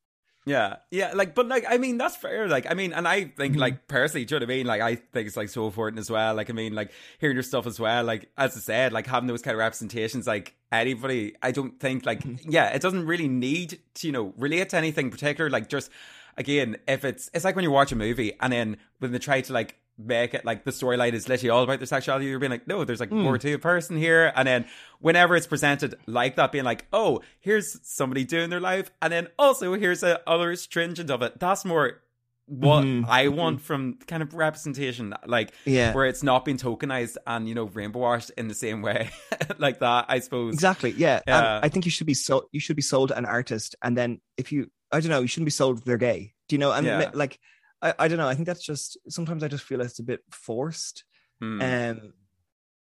Yeah, 0.47 0.77
yeah, 0.91 1.11
like, 1.13 1.35
but 1.35 1.47
like, 1.47 1.65
I 1.67 1.77
mean, 1.77 1.97
that's 1.97 2.15
fair. 2.15 2.47
Like, 2.47 2.65
I 2.71 2.73
mean, 2.73 2.93
and 2.93 3.05
I 3.05 3.25
think, 3.25 3.55
Mhm. 3.55 3.59
like, 3.59 3.87
personally, 3.89 4.23
do 4.23 4.35
you 4.35 4.39
know 4.39 4.45
what 4.45 4.53
I 4.53 4.55
mean? 4.55 4.65
Like, 4.65 4.81
I 4.81 4.95
think 4.95 5.27
it's 5.27 5.35
like 5.35 5.49
so 5.49 5.65
important 5.65 5.99
as 5.99 6.09
well. 6.09 6.33
Like, 6.35 6.49
I 6.49 6.53
mean, 6.53 6.73
like, 6.73 6.91
hearing 7.19 7.35
your 7.35 7.43
stuff 7.43 7.67
as 7.67 7.79
well. 7.81 8.05
Like, 8.05 8.29
as 8.37 8.55
I 8.55 8.59
said, 8.61 8.93
like 8.93 9.07
having 9.07 9.27
those 9.27 9.41
kind 9.41 9.53
of 9.55 9.59
representations, 9.59 10.25
like 10.25 10.55
anybody, 10.71 11.35
I 11.43 11.51
don't 11.51 11.77
think, 11.81 12.05
like, 12.05 12.23
Mm-hmm. 12.23 12.49
yeah, 12.49 12.69
it 12.69 12.81
doesn't 12.81 13.05
really 13.05 13.27
need 13.27 13.77
to, 13.95 14.07
you 14.07 14.13
know, 14.13 14.33
relate 14.37 14.69
to 14.69 14.77
anything 14.77 15.11
particular. 15.11 15.49
Like, 15.49 15.67
just 15.67 15.91
again, 16.37 16.77
if 16.87 17.03
it's, 17.03 17.29
it's 17.33 17.43
like 17.43 17.55
when 17.57 17.63
you 17.63 17.71
watch 17.71 17.91
a 17.91 17.95
movie 17.97 18.31
and 18.39 18.53
then 18.53 18.77
when 18.99 19.11
they 19.11 19.19
try 19.19 19.41
to 19.41 19.51
like 19.51 19.75
make 19.97 20.33
it 20.33 20.45
like 20.45 20.63
the 20.63 20.71
storyline 20.71 21.13
is 21.13 21.27
literally 21.27 21.49
all 21.49 21.63
about 21.63 21.79
their 21.79 21.87
sexuality, 21.87 22.27
you're 22.27 22.39
being 22.39 22.51
like, 22.51 22.67
no, 22.67 22.83
there's 22.83 22.99
like 22.99 23.09
Mm. 23.09 23.23
more 23.23 23.37
to 23.37 23.53
a 23.53 23.57
person 23.59 23.97
here. 23.97 24.31
And 24.35 24.47
then 24.47 24.65
whenever 24.99 25.35
it's 25.35 25.47
presented 25.47 25.95
like 26.05 26.35
that, 26.35 26.51
being 26.51 26.65
like, 26.65 26.85
oh, 26.93 27.21
here's 27.39 27.79
somebody 27.87 28.23
doing 28.23 28.49
their 28.49 28.59
life, 28.59 28.91
and 29.01 29.11
then 29.11 29.27
also 29.39 29.73
here's 29.73 30.03
a 30.03 30.19
other 30.29 30.55
stringent 30.55 31.09
of 31.09 31.21
it. 31.21 31.39
That's 31.39 31.65
more 31.65 32.01
what 32.45 32.85
Mhm. 32.85 33.05
I 33.09 33.27
want 33.27 33.59
from 33.61 33.95
kind 34.07 34.23
of 34.23 34.33
representation, 34.33 35.13
like 35.25 35.51
Yeah. 35.65 35.93
where 35.93 36.05
it's 36.05 36.23
not 36.23 36.45
being 36.45 36.57
tokenized 36.57 37.17
and 37.25 37.49
you 37.49 37.55
know 37.55 37.65
rainbow 37.65 37.99
washed 37.99 38.29
in 38.37 38.47
the 38.47 38.53
same 38.55 38.81
way, 38.81 39.09
like 39.57 39.79
that. 39.79 40.05
I 40.07 40.19
suppose. 40.19 40.53
Exactly. 40.53 40.91
Yeah. 40.91 41.19
Yeah. 41.27 41.59
I 41.61 41.69
think 41.69 41.85
you 41.85 41.91
should 41.91 42.07
be 42.07 42.13
so 42.13 42.47
you 42.51 42.59
should 42.59 42.75
be 42.77 42.81
sold 42.81 43.11
an 43.11 43.25
artist, 43.25 43.75
and 43.81 43.97
then 43.97 44.21
if 44.37 44.51
you, 44.51 44.69
I 44.91 44.99
don't 45.01 45.09
know, 45.09 45.21
you 45.21 45.27
shouldn't 45.27 45.47
be 45.47 45.51
sold 45.51 45.83
they're 45.85 45.97
gay. 45.97 46.35
Do 46.47 46.55
you 46.55 46.59
know? 46.59 46.71
And 46.71 46.85
Yeah. 46.87 47.11
like, 47.13 47.39
I, 47.81 47.93
I 47.99 48.07
don't 48.07 48.17
know. 48.17 48.27
I 48.27 48.33
think 48.35 48.47
that's 48.47 48.63
just 48.65 48.97
sometimes 49.09 49.43
I 49.43 49.47
just 49.47 49.63
feel 49.63 49.81
it's 49.81 49.99
a 49.99 50.03
bit 50.03 50.21
forced. 50.31 51.03
Hmm. 51.39 51.61
Um, 51.61 52.13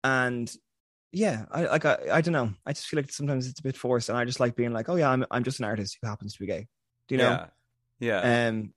and 0.04 0.54
yeah, 1.12 1.46
I 1.52 1.64
like 1.66 1.86
I, 1.86 1.98
I 2.12 2.22
don't 2.22 2.34
know. 2.34 2.54
I 2.66 2.74
just 2.74 2.88
feel 2.88 2.98
like 3.00 3.12
sometimes 3.12 3.48
it's 3.48 3.60
a 3.60 3.64
bit 3.64 3.78
forced, 3.78 4.10
and 4.10 4.18
I 4.18 4.26
just 4.26 4.40
like 4.40 4.56
being 4.56 4.74
like, 4.74 4.90
oh 4.90 4.96
yeah, 4.96 5.10
I'm 5.10 5.26
I'm 5.32 5.44
just 5.44 5.60
an 5.60 5.66
artist 5.66 5.98
who 6.02 6.08
happens 6.08 6.34
to 6.34 6.40
be 6.40 6.48
gay. 6.48 6.68
Do 7.08 7.16
you 7.16 7.20
know? 7.20 7.48
Yeah. 8.00 8.22
Yeah. 8.22 8.48
Um. 8.50 8.74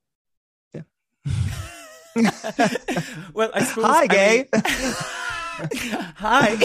Yeah. 0.74 0.82
well, 3.34 3.50
I 3.54 3.62
suppose. 3.64 3.84
Hi, 3.84 4.02
I 4.02 4.07
gay. 4.07 4.48
mean- 4.52 4.62
Hi. 6.16 6.57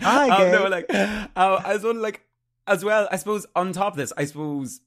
Hi, 0.00 0.30
Um, 0.30 0.50
no, 0.52 0.62
gay. 0.64 0.68
like, 0.68 0.86
uh, 0.94 1.26
I 1.36 1.74
was 1.76 1.84
like, 1.84 2.22
as 2.66 2.84
well. 2.84 3.06
I 3.10 3.16
suppose 3.16 3.46
on 3.54 3.72
top 3.72 3.92
of 3.92 3.96
this, 3.98 4.12
I 4.16 4.24
suppose 4.24 4.80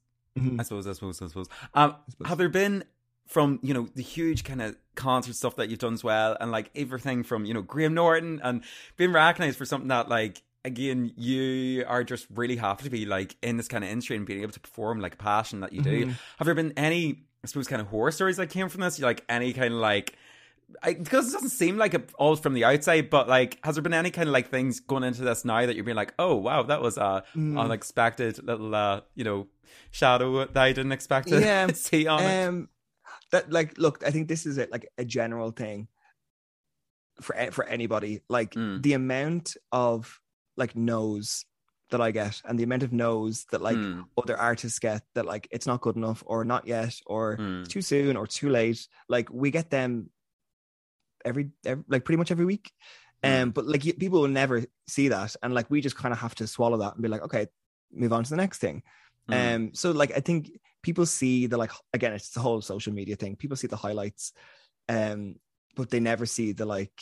I 0.60 0.64
suppose, 0.64 0.86
I 0.88 0.94
suppose, 0.94 1.22
I 1.22 1.28
suppose. 1.28 1.48
Um, 1.74 1.96
have 2.26 2.38
there 2.38 2.50
been 2.50 2.84
from 3.28 3.60
you 3.62 3.74
know 3.74 3.88
the 3.96 4.02
huge 4.04 4.44
kind 4.44 4.62
of 4.62 4.76
concert 4.96 5.36
stuff 5.36 5.56
that 5.58 5.70
you've 5.70 5.80
done 5.80 5.94
as 5.94 6.04
well, 6.04 6.36
and 6.40 6.52
like 6.52 6.72
everything 6.76 7.24
from 7.24 7.46
you 7.46 7.54
know 7.54 7.62
Graham 7.62 7.94
Norton 7.94 8.40
and 8.44 8.64
being 8.96 9.12
recognized 9.12 9.58
for 9.58 9.66
something 9.66 9.90
that 9.90 10.10
like 10.10 10.42
again 10.66 11.14
you 11.16 11.86
are 11.88 12.04
just 12.04 12.26
really 12.34 12.56
happy 12.58 12.84
to 12.84 12.90
be 12.90 13.06
like 13.06 13.36
in 13.42 13.58
this 13.58 13.68
kind 13.68 13.84
of 13.84 13.90
industry 13.90 14.18
and 14.18 14.26
being 14.26 14.42
able 14.42 14.52
to 14.52 14.60
perform 14.60 15.00
like 15.00 15.14
a 15.14 15.18
passion 15.18 15.60
that 15.62 15.72
you 15.74 15.82
do. 15.82 16.02
Mm-hmm. 16.02 16.12
Have 16.40 16.46
there 16.46 16.56
been 16.56 16.74
any 16.76 17.24
I 17.44 17.48
suppose 17.48 17.68
kind 17.68 17.82
of 17.82 17.88
horror 17.88 18.12
stories 18.12 18.38
that 18.38 18.50
came 18.50 18.68
from 18.70 18.82
this? 18.82 19.00
Like 19.00 19.24
any 19.30 19.54
kind 19.54 19.74
of 19.74 19.80
like. 19.80 20.16
I, 20.84 20.96
because 20.96 21.30
it 21.30 21.32
doesn't 21.32 21.52
seem 21.52 21.78
like 21.78 21.94
it 21.94 22.10
all 22.20 22.36
from 22.36 22.54
the 22.54 22.66
outside, 22.66 23.10
but 23.10 23.30
like, 23.30 23.58
has 23.64 23.76
there 23.76 23.82
been 23.82 23.94
any 23.94 24.12
kind 24.12 24.28
of 24.28 24.34
like 24.34 24.50
things 24.50 24.82
going 24.82 25.04
into 25.04 25.22
this 25.22 25.46
now 25.46 25.66
that 25.66 25.76
you're 25.76 25.86
being 25.86 25.96
like, 25.96 26.14
oh 26.20 26.36
wow, 26.36 26.62
that 26.64 26.82
was 26.82 26.98
a 26.98 27.24
Mm. 27.38 27.58
unexpected 27.58 28.44
little, 28.46 28.76
uh, 28.76 29.00
you 29.16 29.24
know, 29.24 29.48
shadow 29.92 30.44
that 30.46 30.58
I 30.58 30.74
didn't 30.74 30.92
expect 30.92 31.30
to 31.30 31.40
Yeah, 31.40 31.68
see 31.74 32.06
on 32.08 32.22
it. 32.22 32.68
That 33.32 33.52
like 33.52 33.78
look 33.78 34.04
i 34.06 34.12
think 34.12 34.28
this 34.28 34.46
is 34.46 34.58
a, 34.58 34.68
like 34.72 34.88
a 34.98 35.06
general 35.06 35.52
thing 35.52 35.88
for 37.22 37.36
for 37.52 37.66
anybody. 37.66 38.22
Like 38.30 38.54
Mm. 38.54 38.84
the 38.84 38.94
amount 38.94 39.58
of 39.72 40.20
like 40.56 40.76
no's 40.76 41.46
that 41.90 42.02
i 42.02 42.12
get 42.12 42.42
and 42.46 42.60
the 42.60 42.64
amount 42.64 42.84
of 42.84 42.92
no's 42.92 43.46
that 43.52 43.62
like 43.62 43.78
Mm, 43.78 44.04
other 44.18 44.38
artists 44.38 44.78
get 44.80 45.02
that 45.16 45.26
like 45.26 45.48
it's 45.52 45.66
not 45.66 45.82
good 45.82 45.96
enough 45.96 46.22
or 46.26 46.44
not 46.44 46.68
yet 46.68 46.94
or 47.06 47.38
mm, 47.38 47.68
too 47.68 47.82
soon 47.82 48.18
or 48.18 48.28
too 48.28 48.50
late 48.50 48.88
like 49.08 49.30
we 49.32 49.52
get 49.52 49.70
them 49.70 50.10
every, 51.26 51.50
every 51.66 51.84
like 51.88 52.06
pretty 52.06 52.18
much 52.18 52.32
every 52.32 52.46
week. 52.46 52.72
Um 53.24 53.50
but 53.52 53.66
like 53.66 53.82
people 53.98 54.22
will 54.22 54.28
never 54.28 54.64
see 54.88 55.08
that 55.08 55.36
and 55.42 55.54
like 55.54 55.70
we 55.72 55.82
just 55.82 55.96
kind 55.96 56.14
of 56.14 56.20
have 56.20 56.36
to 56.36 56.46
swallow 56.48 56.78
that 56.78 56.94
and 56.94 57.02
be 57.02 57.10
like 57.10 57.24
okay 57.24 57.48
move 57.92 58.14
on 58.14 58.24
to 58.24 58.30
the 58.30 58.36
next 58.36 58.60
thing 58.60 58.84
mm. 59.30 59.56
um, 59.56 59.74
so 59.74 59.92
like 59.92 60.12
I 60.16 60.20
think 60.20 60.52
people 60.84 61.06
see 61.06 61.48
the 61.48 61.58
like 61.58 61.72
again, 61.94 62.14
it's 62.14 62.30
the 62.32 62.40
whole 62.40 62.62
social 62.62 62.94
media 62.94 63.16
thing. 63.16 63.36
People 63.36 63.58
see 63.58 63.68
the 63.68 63.76
highlights, 63.76 64.34
um, 64.90 65.36
but 65.76 65.90
they 65.90 66.00
never 66.00 66.26
see 66.26 66.52
the 66.54 66.66
like 66.66 66.94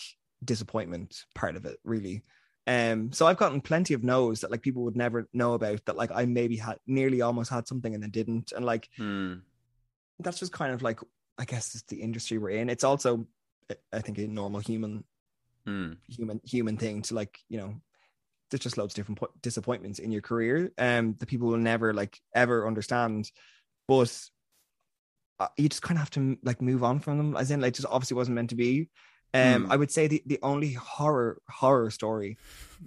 disappointment 0.44 1.26
part 1.34 1.56
of 1.56 1.66
it, 1.66 1.78
really. 1.84 2.24
Um, 2.68 3.12
so 3.12 3.28
I've 3.28 3.38
gotten 3.38 3.62
plenty 3.62 3.94
of 3.94 4.04
no's 4.04 4.42
that 4.42 4.50
like 4.50 4.64
people 4.64 4.84
would 4.86 4.96
never 4.98 5.28
know 5.34 5.54
about 5.54 5.86
that 5.86 5.96
like 5.98 6.12
I 6.14 6.26
maybe 6.26 6.58
had 6.58 6.78
nearly 6.88 7.22
almost 7.22 7.52
had 7.52 7.68
something 7.68 7.94
and 7.94 8.02
then 8.02 8.10
didn't. 8.10 8.52
And 8.54 8.66
like 8.66 8.90
Mm. 9.00 9.42
that's 10.20 10.40
just 10.40 10.52
kind 10.52 10.74
of 10.74 10.82
like 10.82 11.00
I 11.38 11.46
guess 11.46 11.76
it's 11.76 11.84
the 11.84 12.02
industry 12.02 12.38
we're 12.38 12.52
in. 12.62 12.70
It's 12.70 12.84
also 12.84 13.28
I- 13.94 14.02
think 14.02 14.18
a 14.18 14.28
normal 14.28 14.62
human 14.62 15.04
Mm. 15.68 15.98
human 16.08 16.42
human 16.44 16.78
thing 16.78 17.02
to 17.04 17.16
like 17.16 17.40
you 17.50 17.58
know 17.58 17.82
there's 18.52 18.62
just 18.62 18.78
loads 18.78 18.94
of 18.94 18.96
different 18.96 19.20
po- 19.20 19.32
disappointments 19.42 20.00
in 20.00 20.12
your 20.12 20.22
career 20.22 20.72
um 20.78 21.16
that 21.20 21.28
people 21.28 21.48
will 21.48 21.58
never 21.58 21.94
like 21.94 22.20
ever 22.34 22.68
understand 22.68 23.32
but 23.88 24.14
uh, 25.40 25.48
you 25.58 25.68
just 25.68 25.82
kind 25.82 25.98
of 25.98 26.00
have 26.00 26.10
to 26.12 26.38
like 26.44 26.62
move 26.62 26.84
on 26.84 27.00
from 27.00 27.18
them 27.18 27.36
as 27.38 27.52
in 27.52 27.60
like 27.62 27.74
just 27.74 27.88
obviously 27.90 28.16
wasn't 28.16 28.34
meant 28.36 28.50
to 28.50 28.56
be 28.56 28.90
um 29.34 29.66
Hmm. 29.66 29.72
i 29.72 29.76
would 29.76 29.92
say 29.92 30.08
the 30.08 30.22
the 30.26 30.40
only 30.44 30.74
horror 30.74 31.42
horror 31.50 31.90
story 31.92 32.38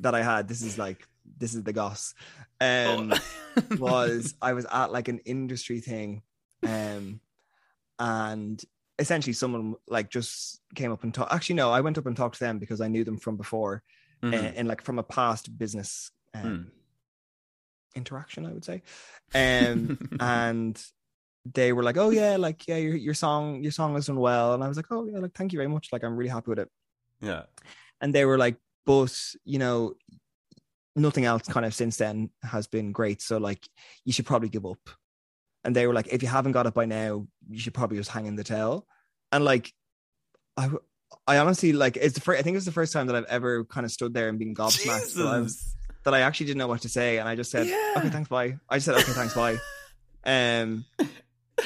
that 0.01 0.15
i 0.15 0.23
had 0.23 0.49
this 0.49 0.63
is 0.63 0.79
like 0.79 1.07
this 1.39 1.55
is 1.55 1.63
the 1.63 1.73
goss 1.75 2.15
um 2.61 3.13
Oh. 3.13 3.63
was 3.79 4.35
I 4.41 4.53
was 4.53 4.65
at 4.71 4.93
like 4.93 5.09
an 5.09 5.19
industry 5.25 5.81
thing, 5.81 6.23
um, 6.67 7.21
and 7.99 8.63
essentially 8.99 9.33
someone 9.33 9.75
like 9.89 10.11
just 10.11 10.61
came 10.75 10.93
up 10.93 11.03
and 11.05 11.13
talked. 11.13 11.33
Actually, 11.33 11.57
no, 11.57 11.71
I 11.73 11.81
went 11.81 11.99
up 11.99 12.07
and 12.07 12.17
talked 12.17 12.39
to 12.39 12.45
them 12.45 12.59
because 12.59 12.81
I 12.81 12.89
knew 12.89 13.05
them 13.05 13.17
from 13.19 13.37
before, 13.37 13.83
Mhm. 14.23 14.35
uh, 14.35 14.53
and 14.57 14.69
like 14.69 14.83
from 14.83 14.99
a 14.99 15.03
past 15.03 15.57
business 15.59 16.11
um, 16.35 16.43
Mm. 16.43 16.71
interaction, 17.95 18.47
I 18.47 18.53
would 18.53 18.65
say. 18.65 18.83
Um, 19.35 19.99
and 20.21 20.83
they 21.45 21.73
were 21.73 21.83
like, 21.83 21.97
"Oh 21.97 22.11
yeah, 22.11 22.37
like 22.37 22.67
yeah, 22.69 22.77
your 22.77 22.97
your 22.97 23.15
song 23.15 23.63
your 23.63 23.73
song 23.73 23.95
has 23.95 24.07
done 24.07 24.21
well," 24.21 24.55
and 24.55 24.63
I 24.63 24.69
was 24.69 24.77
like, 24.77 24.87
"Oh 24.91 25.07
yeah, 25.07 25.19
like 25.19 25.35
thank 25.35 25.53
you 25.53 25.59
very 25.59 25.69
much. 25.69 25.89
Like 25.93 26.05
I'm 26.05 26.17
really 26.17 26.31
happy 26.31 26.51
with 26.51 26.59
it." 26.59 26.71
yeah. 27.21 27.45
and 28.01 28.15
they 28.15 28.25
were 28.25 28.39
like 28.39 28.57
but 28.87 29.13
you 29.45 29.59
know 29.59 29.95
nothing 30.95 31.25
else 31.25 31.43
kind 31.49 31.67
of 31.67 31.75
since 31.75 31.97
then 31.97 32.31
has 32.45 32.67
been 32.69 32.93
great 32.93 33.21
so 33.21 33.39
like 33.39 33.69
you 34.05 34.13
should 34.13 34.25
probably 34.27 34.49
give 34.49 34.65
up 34.65 34.79
and 35.65 35.75
they 35.75 35.85
were 35.87 35.93
like 35.95 36.07
if 36.13 36.23
you 36.23 36.29
haven't 36.29 36.53
got 36.53 36.67
it 36.67 36.75
by 36.75 36.85
now 36.87 37.27
you 37.49 37.59
should 37.59 37.75
probably 37.75 37.97
just 37.99 38.11
hang 38.11 38.27
in 38.27 38.37
the 38.37 38.45
tail 38.45 38.87
and 39.33 39.45
like 39.45 39.73
i 40.57 40.71
i 41.27 41.39
honestly 41.39 41.73
like 41.73 41.97
it's 41.97 42.15
the 42.15 42.21
first 42.21 42.39
i 42.39 42.43
think 42.43 42.57
it's 42.57 42.67
the 42.67 42.73
first 42.73 42.93
time 42.93 43.07
that 43.07 43.17
i've 43.17 43.25
ever 43.27 43.65
kind 43.65 43.85
of 43.85 43.91
stood 43.93 44.13
there 44.15 44.29
and 44.29 44.39
been 44.39 44.55
gobsmacked 44.55 45.15
that, 45.15 45.27
I 45.27 45.41
was, 45.41 45.75
that 46.05 46.15
i 46.15 46.21
actually 46.21 46.47
didn't 46.47 46.59
know 46.59 46.67
what 46.69 46.83
to 46.83 46.89
say 46.89 47.19
and 47.19 47.29
i 47.29 47.35
just 47.35 47.51
said 47.51 47.67
Yeah. 47.67 47.95
okay 47.97 48.09
thanks 48.11 48.29
bye. 48.29 48.59
I 48.69 48.77
just 48.77 48.87
said 48.87 48.95
okay 48.97 49.13
thanks 49.13 49.35
bye. 49.35 49.59
Um 50.25 50.85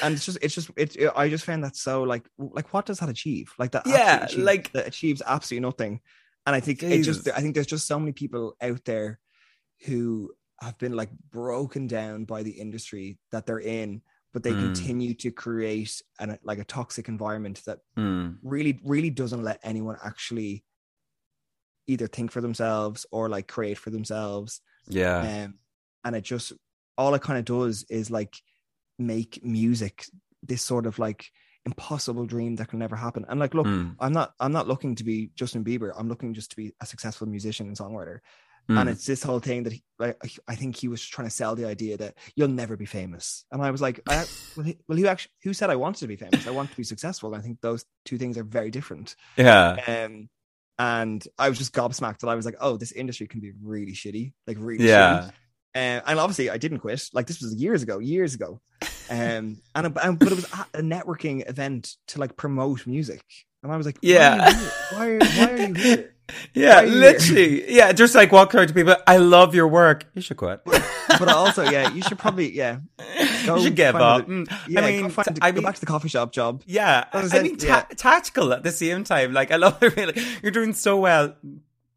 and 0.03 0.15
it's 0.15 0.25
just 0.25 0.39
it's 0.43 0.55
just 0.55 0.71
it, 0.77 0.95
it- 0.97 1.13
i 1.17 1.29
just 1.29 1.45
found 1.45 1.65
that 1.65 1.75
so 1.77 2.03
like 2.03 2.25
like 2.39 2.73
what 2.73 2.87
does 2.87 2.99
that 3.01 3.09
achieve? 3.09 3.53
Like 3.59 3.73
that 3.73 3.87
Yeah, 3.87 4.25
achieves- 4.25 4.43
like- 4.45 4.73
that 4.73 4.87
achieves 4.87 5.23
absolutely 5.27 5.67
nothing. 5.67 6.01
And 6.47 6.55
i 6.57 6.61
think 6.61 6.83
it 6.83 7.03
just 7.03 7.29
i 7.31 7.41
think 7.41 7.55
there's 7.55 7.67
just 7.67 7.87
so 7.87 7.99
many 7.99 8.13
people 8.13 8.55
out 8.61 8.85
there 8.85 9.19
who 9.87 10.31
have 10.61 10.79
been 10.79 10.93
like 10.95 11.11
broken 11.31 11.87
down 11.89 12.25
by 12.25 12.43
the 12.45 12.53
industry 12.53 13.19
that 13.33 13.47
they're 13.47 13.59
in 13.61 14.03
but 14.33 14.43
they 14.43 14.55
Mm. 14.55 14.61
continue 14.61 15.15
to 15.15 15.31
create 15.31 16.03
an 16.19 16.39
like 16.43 16.59
a 16.59 16.65
toxic 16.65 17.09
environment 17.09 17.63
that 17.67 17.79
Mm. 17.97 18.39
really 18.43 18.81
really 18.85 19.11
doesn't 19.11 19.43
let 19.43 19.61
anyone 19.63 19.97
actually 20.05 20.65
either 21.87 22.07
think 22.07 22.31
for 22.31 22.41
themselves 22.41 23.07
or 23.11 23.29
like 23.29 23.49
create 23.49 23.79
for 23.79 23.91
themselves 23.91 24.61
Yeah. 24.89 25.45
um, 25.45 25.59
and 26.05 26.17
it 26.17 26.23
just 26.25 26.53
all 26.97 27.15
it 27.15 27.23
kind 27.23 27.39
of 27.39 27.45
does 27.45 27.85
is 27.91 28.11
like 28.11 28.35
make 28.99 29.45
music 29.45 30.07
this 30.43 30.63
sort 30.63 30.87
of 30.87 30.99
like 30.99 31.31
impossible 31.65 32.27
dream 32.27 32.57
that 32.57 32.69
can 32.69 32.79
never 32.79 32.97
happen 32.97 33.25
and 33.29 33.39
like 33.39 33.55
look 33.55 33.67
Mm. 33.67 33.97
i'm 34.01 34.13
not 34.13 34.35
i'm 34.41 34.53
not 34.53 34.67
looking 34.69 34.95
to 34.97 35.05
be 35.05 35.31
justin 35.35 35.65
bieber 35.65 35.93
i'm 35.97 36.09
looking 36.09 36.35
just 36.35 36.51
to 36.51 36.57
be 36.57 36.73
a 36.81 36.87
successful 36.87 37.27
musician 37.29 37.67
and 37.69 37.77
songwriter 37.77 38.19
Mm. 38.71 38.81
and 38.81 38.89
it's 38.91 39.07
this 39.07 39.23
whole 39.25 39.41
thing 39.41 39.65
that 39.65 39.73
he, 39.73 39.83
like 39.99 40.17
i 40.47 40.55
think 40.55 40.77
he 40.77 40.87
was 40.87 41.05
trying 41.05 41.27
to 41.27 41.35
sell 41.35 41.57
the 41.57 41.65
idea 41.67 41.97
that 41.97 42.15
you'll 42.37 42.47
never 42.49 42.77
be 42.77 42.87
famous 42.87 43.45
and 43.51 43.61
i 43.61 43.71
was 43.73 43.83
like 43.83 44.01
I, 44.09 44.25
well, 44.57 44.65
he, 44.67 44.79
well 44.87 44.97
who 44.97 45.07
actually 45.09 45.33
who 45.43 45.53
said 45.53 45.69
i 45.69 45.77
wanted 45.77 45.99
to 46.01 46.07
be 46.07 46.17
famous 46.17 46.47
i 46.47 46.51
want 46.53 46.71
to 46.71 46.77
be 46.77 46.85
successful 46.85 47.35
and 47.35 47.43
i 47.43 47.45
think 47.45 47.61
those 47.61 47.85
two 48.05 48.19
things 48.19 48.39
are 48.39 48.45
very 48.45 48.71
different 48.71 49.17
yeah. 49.37 49.77
um 50.05 50.29
and 50.79 51.27
i 51.39 51.49
was 51.49 51.59
just 51.59 51.73
gobsmacked 51.75 52.19
that 52.21 52.29
i 52.29 52.35
was 52.37 52.45
like 52.47 52.57
oh 52.61 52.77
this 52.77 52.93
industry 52.93 53.27
can 53.27 53.41
be 53.41 53.53
really 53.63 53.93
shitty 53.93 54.33
like 54.47 54.57
really 54.61 54.85
shitty 54.85 54.89
Yeah. 54.89 55.31
uh, 55.75 56.03
and 56.07 56.19
obviously, 56.21 56.51
I 56.51 56.59
didn't 56.59 56.81
quit. 56.81 57.03
Like 57.15 57.27
this 57.27 57.41
was 57.41 57.55
years 57.55 57.83
ago, 57.83 57.99
years 57.99 58.35
ago. 58.35 58.61
Um, 59.09 59.63
and, 59.75 59.97
and 60.05 60.19
but 60.19 60.29
it 60.33 60.37
was 60.37 60.45
a 60.75 60.83
networking 60.83 61.49
event 61.49 61.97
to 62.09 62.21
like 62.21 62.37
promote 62.37 62.87
music, 62.87 63.25
and 63.63 63.73
I 63.73 63.77
was 63.79 63.87
like, 63.87 63.97
why 64.03 64.11
Yeah. 64.11 64.45
are 64.45 64.51
you 64.51 64.59
here? 64.59 64.73
why 64.93 65.07
are, 65.09 65.19
why 65.19 65.51
are 65.51 65.67
you 65.69 65.75
here? 65.75 66.15
Yeah, 66.55 66.83
literally. 66.83 67.73
Yeah, 67.73 67.93
just 67.93 68.15
like 68.15 68.33
walk 68.33 68.55
around 68.55 68.69
to 68.69 68.75
people. 68.75 68.97
I 69.07 69.17
love 69.19 69.55
your 69.55 69.69
work. 69.69 70.07
You 70.15 70.23
should 70.23 70.37
quit. 70.37 70.61
But 71.19 71.29
also, 71.29 71.69
yeah, 71.69 71.93
you 71.93 72.01
should 72.01 72.19
probably, 72.19 72.53
yeah, 72.57 72.79
Go 73.45 73.57
you 73.57 73.65
should 73.65 73.77
give 73.77 73.95
up. 73.97 74.27
Mm, 74.27 74.51
yeah, 74.69 74.81
I 74.81 74.91
mean, 74.91 75.11
find, 75.11 75.39
I 75.43 75.51
go 75.51 75.61
back 75.61 75.75
to 75.75 75.81
the 75.81 75.87
coffee 75.87 76.09
shop 76.09 76.33
job. 76.33 76.63
yeah. 76.65 77.05
I 77.13 77.27
it, 77.27 77.43
mean, 77.43 77.57
ta- 77.57 77.87
yeah. 77.91 77.95
tactical 77.97 78.53
at 78.53 78.63
the 78.63 78.71
same 78.73 79.05
time. 79.05 79.33
Like, 79.33 79.51
I 79.51 79.57
love 79.57 79.83
it. 79.83 79.95
Really, 79.97 80.23
you're 80.43 80.53
doing 80.53 80.73
so 80.73 80.97
well. 80.99 81.35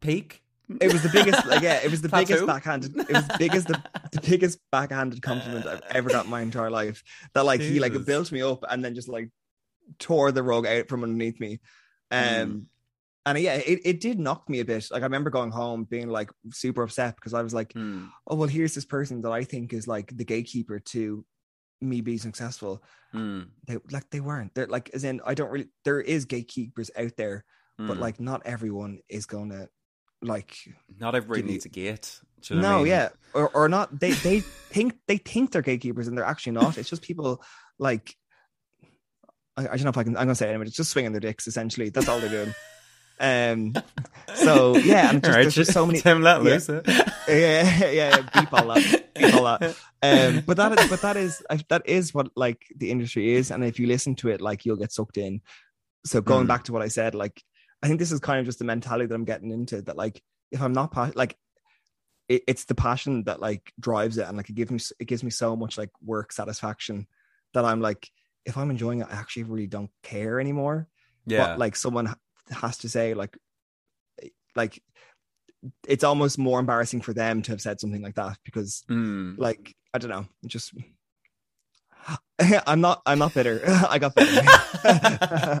Peak. 0.00 0.42
It 0.80 0.92
was 0.92 1.02
the 1.02 1.08
biggest, 1.08 1.46
like, 1.46 1.62
yeah, 1.62 1.80
it 1.82 1.90
was 1.90 2.02
the 2.02 2.08
Tattoo? 2.08 2.26
biggest 2.26 2.46
backhanded. 2.46 2.96
It 2.96 3.10
was 3.12 3.26
the 3.28 3.36
biggest, 3.38 3.68
the, 3.68 3.82
the 4.12 4.20
biggest 4.20 4.58
backhanded 4.70 5.22
compliment 5.22 5.66
I've 5.66 5.82
ever 5.90 6.10
got 6.10 6.24
in 6.26 6.30
my 6.30 6.42
entire 6.42 6.70
life. 6.70 7.02
That 7.32 7.46
like 7.46 7.60
he 7.60 7.78
like 7.80 8.04
built 8.04 8.30
me 8.32 8.42
up 8.42 8.64
and 8.68 8.84
then 8.84 8.94
just 8.96 9.08
like 9.08 9.30
tore 9.98 10.30
the 10.32 10.42
rug 10.42 10.66
out 10.66 10.88
from 10.88 11.04
underneath 11.04 11.40
me. 11.40 11.60
Um, 12.10 12.20
Mm. 12.20 12.64
And 13.26 13.38
yeah, 13.38 13.54
it, 13.54 13.80
it 13.84 14.00
did 14.00 14.20
knock 14.20 14.48
me 14.48 14.60
a 14.60 14.64
bit. 14.64 14.86
Like 14.90 15.02
I 15.02 15.06
remember 15.06 15.30
going 15.30 15.50
home 15.50 15.84
being 15.84 16.08
like 16.08 16.30
super 16.52 16.82
upset 16.82 17.16
because 17.16 17.34
I 17.34 17.42
was 17.42 17.52
like, 17.52 17.72
Mm, 17.72 18.08
oh 18.28 18.36
well, 18.36 18.48
here's 18.48 18.74
this 18.74 18.84
person 18.84 19.20
that 19.22 19.32
I 19.32 19.42
think 19.44 19.72
is 19.72 19.88
like 19.88 20.16
the 20.16 20.24
gatekeeper 20.24 20.78
to 20.78 21.24
me 21.80 22.00
being 22.00 22.18
successful. 22.18 22.82
mm, 23.12 23.48
They 23.66 23.78
like 23.90 24.08
they 24.10 24.20
weren't. 24.20 24.54
They're 24.54 24.68
like 24.68 24.90
as 24.94 25.04
in 25.04 25.20
I 25.26 25.34
don't 25.34 25.50
really. 25.50 25.68
There 25.84 26.00
is 26.00 26.24
gatekeepers 26.24 26.90
out 26.96 27.16
there, 27.16 27.44
but 27.76 27.96
mm. 27.96 28.00
like 28.00 28.20
not 28.20 28.42
everyone 28.46 29.00
is 29.08 29.26
gonna 29.26 29.68
like 30.22 30.56
not 30.98 31.14
everybody 31.14 31.42
needs 31.42 31.66
a 31.66 31.68
gate. 31.68 32.20
You 32.48 32.56
know 32.56 32.62
no 32.62 32.74
I 32.74 32.78
mean? 32.78 32.86
yeah 32.86 33.08
or, 33.34 33.48
or 33.48 33.68
not 33.68 33.98
they 33.98 34.12
they 34.12 34.40
think 34.70 34.94
they 35.08 35.16
think 35.16 35.50
they're 35.50 35.62
gatekeepers 35.62 36.06
and 36.06 36.16
they're 36.16 36.24
actually 36.24 36.52
not 36.52 36.78
it's 36.78 36.88
just 36.88 37.02
people 37.02 37.42
like 37.78 38.14
I, 39.56 39.62
I 39.62 39.76
don't 39.76 39.82
know 39.82 39.90
if 39.90 39.98
I 39.98 40.04
can 40.04 40.16
I'm 40.16 40.24
gonna 40.26 40.36
say 40.36 40.46
it 40.46 40.50
anyway 40.50 40.66
it's 40.66 40.76
just 40.76 40.90
swinging 40.90 41.12
their 41.12 41.20
dicks 41.20 41.48
essentially 41.48 41.88
that's 41.88 42.08
all 42.08 42.20
they're 42.20 42.30
doing 42.30 42.54
um 43.20 43.74
so 44.34 44.76
yeah 44.76 45.10
and 45.10 45.22
just, 45.22 45.34
right, 45.34 45.42
there's 45.42 45.54
just 45.54 45.72
so 45.72 45.86
many 45.86 46.00
Tim, 46.00 46.22
let 46.22 46.42
yeah. 46.42 46.50
loose. 46.52 46.68
eh? 46.68 46.80
yeah, 47.28 47.78
yeah, 47.78 47.90
yeah, 47.90 48.16
beep 48.34 48.52
all 48.52 48.66
that, 48.74 49.04
beep 49.14 49.34
all 49.34 49.44
that. 49.44 49.76
Um, 50.02 50.42
but 50.46 50.56
that 50.58 50.78
is, 50.78 50.88
but 50.90 51.00
that 51.02 51.16
is, 51.16 51.42
that 51.68 51.82
is 51.88 52.12
what 52.14 52.28
like 52.36 52.66
the 52.76 52.90
industry 52.90 53.34
is, 53.34 53.50
and 53.50 53.64
if 53.64 53.78
you 53.80 53.86
listen 53.86 54.14
to 54.16 54.28
it, 54.28 54.40
like 54.40 54.64
you'll 54.64 54.76
get 54.76 54.92
sucked 54.92 55.16
in. 55.16 55.40
So 56.04 56.20
going 56.20 56.44
Mm. 56.44 56.48
back 56.48 56.64
to 56.64 56.72
what 56.72 56.82
I 56.82 56.88
said, 56.88 57.14
like 57.14 57.42
I 57.82 57.88
think 57.88 57.98
this 57.98 58.12
is 58.12 58.20
kind 58.20 58.38
of 58.40 58.46
just 58.46 58.58
the 58.58 58.64
mentality 58.64 59.06
that 59.06 59.14
I'm 59.14 59.24
getting 59.24 59.50
into. 59.50 59.82
That 59.82 59.96
like 59.96 60.22
if 60.52 60.60
I'm 60.62 60.72
not 60.74 60.92
pa- 60.92 61.10
like 61.14 61.36
it, 62.28 62.42
it's 62.46 62.66
the 62.66 62.74
passion 62.74 63.24
that 63.24 63.40
like 63.40 63.72
drives 63.80 64.18
it 64.18 64.26
and 64.28 64.36
like 64.36 64.50
it 64.50 64.54
gives 64.54 64.70
me 64.70 64.78
it 65.00 65.06
gives 65.06 65.24
me 65.24 65.30
so 65.30 65.56
much 65.56 65.78
like 65.78 65.90
work 66.04 66.32
satisfaction 66.32 67.06
that 67.54 67.64
i'm 67.64 67.80
like 67.80 68.10
if 68.44 68.56
i'm 68.56 68.68
enjoying 68.70 69.00
it 69.00 69.06
i 69.10 69.14
actually 69.14 69.44
really 69.44 69.68
don't 69.68 69.90
care 70.02 70.40
anymore 70.40 70.88
Yeah. 71.26 71.46
but 71.46 71.58
like 71.60 71.76
someone 71.76 72.12
has 72.50 72.78
to 72.78 72.88
say 72.88 73.14
like 73.14 73.36
like 74.54 74.82
it's 75.88 76.04
almost 76.04 76.38
more 76.38 76.60
embarrassing 76.60 77.00
for 77.00 77.12
them 77.12 77.42
to 77.42 77.50
have 77.52 77.60
said 77.60 77.80
something 77.80 78.02
like 78.02 78.14
that 78.14 78.38
because 78.44 78.84
Mm. 78.88 79.36
like 79.38 79.74
i 79.94 79.98
don't 79.98 80.10
know 80.10 80.26
just 80.46 80.72
i'm 82.66 82.80
not 82.80 83.02
i'm 83.06 83.18
not 83.18 83.34
bitter 83.34 83.60
i 83.88 83.98
got 83.98 84.14
better 84.14 85.60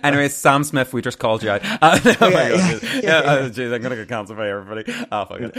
anyway, 0.04 0.28
Sam 0.28 0.64
Smith, 0.64 0.92
we 0.92 1.02
just 1.02 1.18
called 1.18 1.42
you 1.42 1.50
out. 1.50 1.60
Uh, 1.82 1.98
no, 2.04 2.14
Oh, 2.20 2.30
my 2.30 2.48
yeah, 2.48 2.50
God, 2.50 2.82
yeah. 2.82 2.90
Yeah, 2.94 3.00
Yeah, 3.02 3.22
oh, 3.26 3.50
jeez, 3.50 3.74
I'm 3.74 3.82
gonna 3.82 3.96
get 3.96 4.08
cancelled 4.08 4.38
by 4.38 4.48
everybody. 4.48 4.84
Oh, 5.12 5.24
fuck 5.26 5.40
it. 5.40 5.54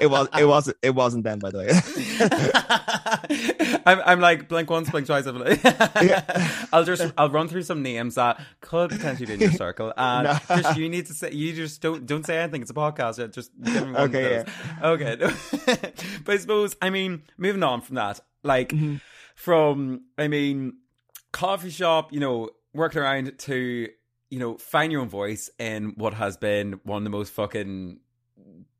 It 0.00 0.06
was 0.08 0.28
it 0.38 0.44
wasn't 0.44 0.76
it 0.82 0.90
wasn't 0.94 1.24
them 1.24 1.38
by 1.38 1.50
the 1.50 1.58
way 1.58 1.70
I'm, 3.86 4.00
I'm 4.04 4.20
like 4.20 4.48
blink 4.48 4.68
once, 4.70 4.90
blink 4.90 5.06
twice. 5.06 5.26
I'm 5.26 5.38
like, 5.38 5.60
I'll 6.72 6.84
just 6.84 7.12
I'll 7.16 7.30
run 7.30 7.48
through 7.48 7.62
some 7.62 7.82
names 7.82 8.16
that 8.16 8.40
could 8.60 8.90
potentially 8.90 9.26
be 9.26 9.34
in 9.34 9.40
your 9.40 9.52
circle, 9.66 9.92
and 9.96 10.26
No. 10.26 10.38
just 10.60 10.76
you 10.78 10.88
need 10.88 11.06
to 11.06 11.14
say 11.14 11.30
you 11.32 11.52
just 11.52 11.80
don't 11.82 12.04
don't 12.06 12.24
say 12.26 12.38
anything. 12.38 12.62
It's 12.62 12.70
a 12.70 12.74
podcast. 12.74 13.18
yeah, 13.18 13.26
Just 13.28 13.52
give 13.62 13.74
me 13.86 13.92
one 13.92 13.96
of 14.02 14.08
Okay, 14.14 14.44
those. 14.82 15.00
Okay, 15.00 15.16
but 16.24 16.34
I 16.34 16.36
suppose 16.38 16.76
I 16.82 16.90
mean 16.90 17.22
moving 17.38 17.62
on 17.62 17.80
from 17.80 17.96
that, 17.96 18.20
like 18.42 18.70
Mm-hmm. 18.70 18.96
from 19.36 20.02
I 20.18 20.28
mean 20.28 20.74
coffee 21.32 21.70
shop, 21.70 22.12
you 22.12 22.20
know, 22.20 22.50
working 22.74 23.00
around 23.00 23.38
to 23.38 23.88
you 24.30 24.38
know 24.40 24.56
find 24.58 24.90
your 24.90 25.00
own 25.02 25.08
voice 25.08 25.48
in 25.58 25.92
what 25.96 26.14
has 26.14 26.36
been 26.36 26.80
one 26.82 26.98
of 26.98 27.04
the 27.04 27.10
most 27.10 27.32
fucking 27.32 28.00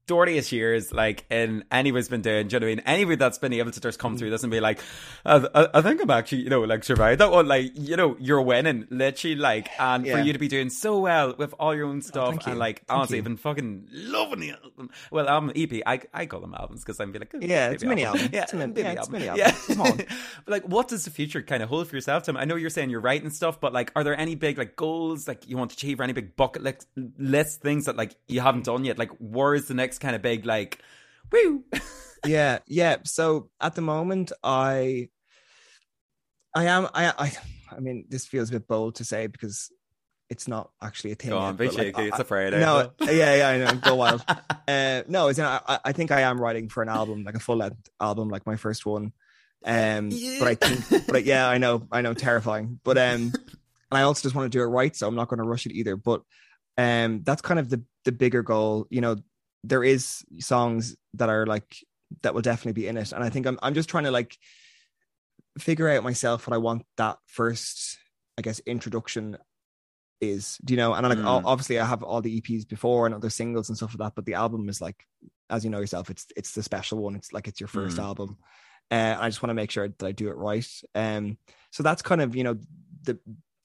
dirtiest 0.06 0.52
years 0.52 0.92
like 0.92 1.24
in 1.30 1.64
anyone's 1.70 2.08
been 2.08 2.22
doing. 2.22 2.48
Do 2.48 2.56
you 2.56 2.60
know 2.60 2.66
what 2.66 2.72
I 2.72 2.76
mean? 2.76 2.82
Anybody 2.86 3.16
that's 3.16 3.38
been 3.38 3.52
able 3.52 3.72
to 3.72 3.80
just 3.80 3.98
come 3.98 4.14
mm. 4.14 4.18
through 4.18 4.30
this 4.30 4.42
and 4.42 4.50
be 4.50 4.60
like, 4.60 4.80
I, 5.24 5.46
I, 5.54 5.68
I 5.74 5.82
think 5.82 6.00
I'm 6.00 6.10
actually, 6.10 6.42
you 6.42 6.50
know, 6.50 6.60
like 6.60 6.84
survived 6.84 7.20
that 7.20 7.30
one. 7.30 7.46
Like, 7.46 7.72
you 7.74 7.96
know, 7.96 8.16
you're 8.18 8.42
winning, 8.42 8.86
literally. 8.90 9.36
Like, 9.36 9.68
and 9.78 10.06
for 10.06 10.18
you 10.18 10.32
to 10.32 10.38
be 10.38 10.48
doing 10.48 10.70
so 10.70 10.98
well 11.00 11.34
with 11.36 11.54
all 11.58 11.74
your 11.74 11.86
own 11.86 11.98
oh, 11.98 12.00
stuff 12.00 12.30
thank 12.30 12.46
and 12.46 12.58
like, 12.58 12.84
Thank 12.86 12.98
honestly, 12.98 13.16
you. 13.16 13.20
I've 13.20 13.24
been 13.24 13.36
fucking 13.36 13.88
loving 13.92 14.40
the 14.40 14.50
album. 14.50 14.90
Well, 15.10 15.28
album 15.28 15.52
EP, 15.56 15.82
I 15.86 16.00
I 16.12 16.26
call 16.26 16.40
them 16.40 16.54
albums 16.58 16.82
because 16.82 17.00
I'm 17.00 17.12
be 17.12 17.18
like, 17.18 17.32
oh, 17.34 17.38
Yeah, 17.40 17.70
it's 17.70 17.84
mini 17.84 18.04
album. 18.04 18.28
Yeah, 18.32 18.42
It's 18.42 18.52
a 18.52 18.56
min- 18.56 18.72
baby 18.72 18.88
yeah, 18.88 18.92
it's 18.92 19.10
mini 19.10 19.28
album. 19.28 19.44
Yeah. 19.46 19.74
Come 19.74 19.80
on. 19.82 19.96
but 19.96 20.08
like, 20.46 20.64
what 20.64 20.88
does 20.88 21.04
the 21.04 21.10
future 21.10 21.42
kind 21.42 21.62
of 21.62 21.68
hold 21.68 21.88
for 21.88 21.96
yourself, 21.96 22.24
Tim? 22.24 22.36
I 22.36 22.44
know 22.44 22.56
you're 22.56 22.70
saying 22.70 22.90
you're 22.90 23.00
writing 23.00 23.30
stuff, 23.30 23.60
but 23.60 23.72
like, 23.72 23.92
are 23.96 24.04
there 24.04 24.18
any 24.18 24.34
big 24.34 24.58
like 24.58 24.76
goals 24.76 25.26
like 25.28 25.48
you 25.48 25.56
want 25.56 25.70
to 25.70 25.74
achieve, 25.74 26.00
or 26.00 26.02
any 26.02 26.12
big 26.12 26.36
bucket 26.36 26.62
list, 26.62 26.86
list 27.18 27.60
things 27.60 27.86
that 27.86 27.96
like 27.96 28.16
you 28.28 28.40
haven't 28.40 28.64
done 28.64 28.84
yet? 28.84 28.98
Like, 28.98 29.10
where 29.18 29.54
is 29.54 29.68
the 29.68 29.74
next 29.74 29.95
kind 29.98 30.16
of 30.16 30.22
big 30.22 30.44
like, 30.46 30.80
woo? 31.32 31.64
yeah 32.26 32.58
yeah. 32.66 32.96
So 33.04 33.50
at 33.60 33.74
the 33.74 33.82
moment 33.82 34.32
i 34.42 35.08
i 36.54 36.64
am 36.64 36.88
i 36.94 37.12
i 37.18 37.32
i 37.76 37.80
mean 37.80 38.06
this 38.08 38.26
feels 38.26 38.48
a 38.48 38.52
bit 38.52 38.66
bold 38.66 38.94
to 38.96 39.04
say 39.04 39.26
because 39.26 39.70
it's 40.28 40.48
not 40.48 40.70
actually 40.82 41.12
a 41.12 41.14
thing 41.14 41.30
Go 41.30 41.38
yet, 41.38 41.44
on, 41.44 41.56
be 41.56 41.68
like, 41.68 41.76
cheeky. 41.76 42.02
I- 42.02 42.04
It's 42.06 42.18
a 42.18 42.24
Friday. 42.24 42.58
no 42.58 42.90
yeah 43.02 43.36
yeah 43.36 43.48
i 43.48 43.58
know. 43.58 43.80
Go 43.80 43.94
wild. 43.96 44.24
Uh 44.68 45.02
no 45.06 45.28
it's 45.28 45.38
I, 45.38 45.78
I 45.84 45.92
think 45.92 46.10
i 46.10 46.22
am 46.22 46.40
writing 46.40 46.68
for 46.68 46.82
an 46.82 46.88
album 46.88 47.22
like 47.22 47.36
a 47.36 47.38
full 47.38 47.56
length 47.58 47.88
album 48.00 48.28
like 48.30 48.44
my 48.46 48.56
first 48.56 48.84
one. 48.84 49.12
Um 49.64 50.08
but 50.40 50.48
i 50.48 50.54
think 50.56 51.06
but 51.06 51.22
yeah 51.24 51.48
i 51.48 51.58
know 51.58 51.86
i 51.92 52.00
know. 52.02 52.14
Terrifying. 52.14 52.80
But 52.82 52.98
um 52.98 53.32
and 53.32 53.34
i 53.92 54.02
also 54.02 54.22
just 54.22 54.34
want 54.34 54.50
to 54.50 54.58
do 54.58 54.62
it 54.62 54.66
right 54.66 54.96
so 54.96 55.06
i'm 55.06 55.14
not 55.14 55.28
going 55.28 55.38
to 55.38 55.48
rush 55.48 55.66
it 55.66 55.72
either. 55.72 55.96
But 55.96 56.22
um 56.78 57.22
that's 57.22 57.42
kind 57.42 57.60
of 57.60 57.70
the 57.70 57.84
the 58.04 58.10
bigger 58.10 58.42
goal 58.42 58.88
you 58.90 59.00
know 59.00 59.16
there 59.68 59.84
is 59.84 60.24
songs 60.38 60.96
that 61.14 61.28
are 61.28 61.46
like 61.46 61.76
that 62.22 62.34
will 62.34 62.42
definitely 62.42 62.80
be 62.80 62.86
in 62.88 62.96
it. 62.96 63.12
And 63.12 63.24
i 63.24 63.30
think 63.30 63.46
i'm, 63.46 63.58
I'm 63.62 63.74
just 63.74 63.88
trying 63.88 64.04
to 64.04 64.10
like 64.10 64.36
figure 65.58 65.88
out 65.88 66.04
myself 66.04 66.46
what 66.46 66.54
i 66.54 66.58
want 66.58 66.84
that 66.96 67.18
first 67.26 67.98
i 68.38 68.42
guess 68.42 68.60
introduction 68.66 69.36
is 70.20 70.58
do 70.64 70.72
you 70.72 70.78
know? 70.78 70.94
And 70.94 71.06
like 71.08 71.18
Mm. 71.18 71.42
obviously 71.44 71.78
i 71.78 71.84
have 71.84 72.02
all 72.02 72.22
the 72.22 72.40
eps 72.40 72.66
before 72.66 73.06
and 73.06 73.14
other 73.14 73.30
singles 73.30 73.68
and 73.68 73.76
stuff 73.76 73.92
like 73.92 73.98
that 73.98 74.14
but 74.14 74.24
the 74.24 74.34
album 74.34 74.68
is 74.68 74.80
like 74.80 75.04
as 75.50 75.64
you 75.64 75.70
know 75.70 75.80
yourself 75.80 76.10
it's 76.10 76.26
it's 76.36 76.52
the 76.52 76.62
special 76.62 76.98
one. 76.98 77.14
It's 77.16 77.32
like 77.32 77.48
it's 77.48 77.60
your 77.60 77.68
first 77.68 77.98
Mm. 77.98 78.02
album. 78.04 78.36
Uh, 78.90 79.16
i 79.18 79.28
just 79.28 79.42
want 79.42 79.50
to 79.50 79.54
make 79.54 79.70
sure 79.70 79.88
that 79.88 80.06
i 80.06 80.12
do 80.12 80.28
it 80.28 80.36
right. 80.36 80.68
Um 80.94 81.38
so 81.70 81.82
that's 81.82 82.02
kind 82.02 82.20
of 82.22 82.34
you 82.36 82.44
know 82.44 82.56
the 83.02 83.18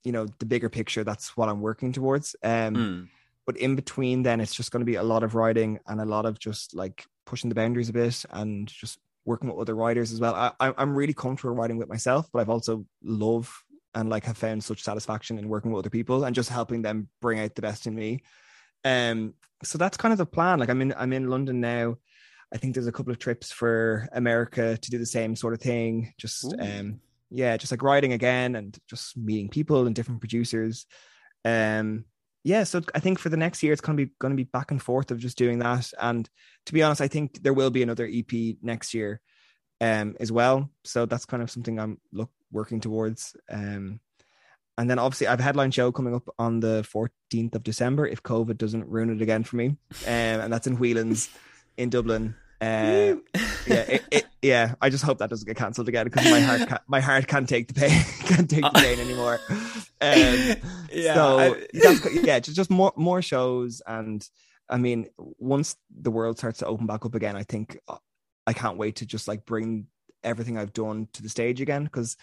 you 0.04 0.12
know 0.12 0.26
the 0.40 0.46
bigger 0.46 0.70
picture. 0.70 1.04
That's 1.04 1.36
what 1.38 1.48
i'm 1.50 1.62
working 1.62 1.92
towards. 1.94 2.36
Um 2.44 2.76
Mm. 2.76 3.08
But 3.46 3.58
in 3.58 3.76
between 3.76 4.24
then 4.24 4.40
it's 4.40 4.56
just 4.56 4.72
going 4.72 4.82
to 4.82 4.92
be 4.92 4.96
a 4.96 5.04
lot 5.04 5.24
of 5.24 5.36
writing 5.36 5.80
and 5.88 6.00
a 6.00 6.06
lot 6.06 6.26
of 6.26 6.40
just 6.40 6.76
like 6.76 7.06
pushing 7.26 7.50
the 7.50 7.56
boundaries 7.56 7.90
a 7.90 7.94
bit 7.94 8.24
and 8.32 8.68
just 8.68 9.00
working 9.26 9.50
with 9.50 9.60
other 9.60 9.76
writers 9.76 10.12
as 10.12 10.20
well. 10.20 10.34
I, 10.60 10.74
i'm 10.78 10.96
really 10.96 11.14
comfortable 11.14 11.56
writing 11.56 11.78
with 11.78 11.90
myself 11.90 12.28
but 12.34 12.40
i've 12.40 12.50
also 12.50 12.86
love 13.04 13.52
and 13.94 14.10
like 14.10 14.26
have 14.26 14.38
found 14.38 14.64
such 14.64 14.82
satisfaction 14.82 15.38
in 15.38 15.50
working 15.50 15.72
with 15.72 15.80
other 15.80 15.90
people 15.90 16.24
and 16.24 16.36
just 16.36 16.50
helping 16.50 16.82
them 16.82 17.10
bring 17.22 17.40
out 17.40 17.56
the 17.56 17.62
best 17.62 17.88
in 17.88 17.96
me. 17.96 18.22
Um 18.84 19.34
so 19.64 19.78
that's 19.78 19.98
kind 19.98 20.12
of 20.12 20.18
the 20.18 20.26
plan. 20.26 20.60
Like 20.60 20.70
i'm 20.70 20.82
in 20.82 20.94
i'm 20.98 21.14
in 21.14 21.30
london 21.30 21.60
now. 21.60 21.98
I 22.54 22.58
think 22.58 22.74
there's 22.74 22.88
a 22.88 22.92
couple 22.92 23.12
of 23.12 23.20
trips 23.20 23.52
for 23.52 24.08
america 24.12 24.78
to 24.78 24.92
do 24.92 24.98
the 24.98 25.06
same 25.06 25.36
sort 25.36 25.54
of 25.54 25.62
thing. 25.62 26.14
Just 26.18 26.46
Ooh. 26.46 26.60
um 26.60 27.00
yeah 27.30 27.56
just 27.58 27.72
like 27.72 27.84
writing 27.84 28.14
again 28.14 28.56
and 28.56 28.78
just 28.90 29.18
meeting 29.18 29.50
people 29.50 29.86
and 29.86 29.96
different 29.96 30.22
producers. 30.22 30.86
Um 31.46 32.06
yeah 32.44 32.64
so 32.64 32.82
i 32.96 33.00
think 33.00 33.20
for 33.20 33.30
the 33.30 33.38
next 33.38 33.62
year 33.62 33.72
it's 33.72 33.82
going 33.82 33.98
to 33.98 34.06
be 34.06 34.12
going 34.20 34.32
to 34.32 34.38
be 34.38 34.50
back 34.52 34.72
and 34.72 34.82
forth 34.82 35.12
of 35.12 35.20
just 35.20 35.38
doing 35.38 35.60
that. 35.60 35.92
And 36.00 36.30
to 36.66 36.74
be 36.74 36.84
honest 36.84 37.02
i 37.02 37.08
think 37.08 37.42
there 37.44 37.54
will 37.54 37.70
be 37.70 37.84
another 37.84 38.10
ep 38.12 38.32
next 38.62 38.94
year 38.94 39.22
um 39.80 40.16
as 40.20 40.32
well. 40.32 40.70
So 40.84 41.06
that's 41.06 41.26
kind 41.26 41.44
of 41.44 41.52
something 41.52 41.80
i'm 41.80 42.00
look 42.12 42.32
working 42.52 42.80
towards 42.82 43.36
um 43.50 44.00
and 44.78 44.90
then 44.90 45.00
obviously 45.00 45.28
i've 45.28 45.40
a 45.40 45.44
headline 45.44 45.72
show 45.72 45.92
coming 45.92 46.16
up 46.16 46.28
on 46.40 46.60
the 46.60 46.86
14th 46.94 47.56
of 47.56 47.64
december 47.64 48.06
if 48.06 48.24
covid 48.24 48.58
doesn't 48.58 48.88
ruin 48.88 49.10
it 49.10 49.22
again 49.22 49.44
for 49.44 49.56
me 49.56 49.68
um 49.68 49.78
and 50.08 50.52
that's 50.54 50.68
in 50.68 50.78
whelan's 50.78 51.30
in 51.78 51.90
dublin 51.90 52.36
uh 52.62 53.16
yeah 53.68 53.86
it, 53.88 54.04
it, 54.12 54.26
yeah 54.42 54.76
i 54.82 54.90
just 54.90 55.04
hope 55.04 55.18
that 55.20 55.30
doesn't 55.30 55.48
get 55.48 55.58
cancelled 55.58 55.88
again 55.88 56.06
because 56.06 56.30
my 56.30 56.40
heart 56.40 56.68
can't, 56.68 56.82
my 56.88 57.00
heart 57.00 57.28
can't 57.28 57.48
take 57.48 57.68
the 57.68 57.74
pain 57.74 57.90
can't 58.26 58.50
take 58.50 58.64
the 58.64 58.72
pain 58.74 59.00
anymore 59.00 59.40
um 60.02 60.56
yeah. 60.92 61.14
so 61.14 61.40
I- 61.40 61.68
that's, 61.74 62.14
yeah, 62.24 62.40
just 62.40 62.56
just 62.58 62.70
more 62.70 62.94
more 62.96 63.22
shows, 63.22 63.82
and 63.86 64.28
I 64.70 64.78
mean, 64.78 65.08
once 65.38 65.76
the 65.94 66.12
world 66.12 66.38
starts 66.38 66.60
to 66.60 66.66
open 66.66 66.88
back 66.88 67.06
up 67.06 67.16
again, 67.16 67.36
I 67.36 67.44
think 67.44 67.78
uh, 67.88 67.98
I 68.48 68.54
can't 68.54 68.78
wait 68.78 68.98
to 68.98 69.06
just 69.06 69.28
like 69.28 69.46
bring 69.46 69.88
everything 70.24 70.58
I've 70.58 70.74
done 70.74 71.08
to 71.14 71.22
the 71.24 71.30
stage 71.30 71.62
again 71.62 71.84
because 71.84 72.16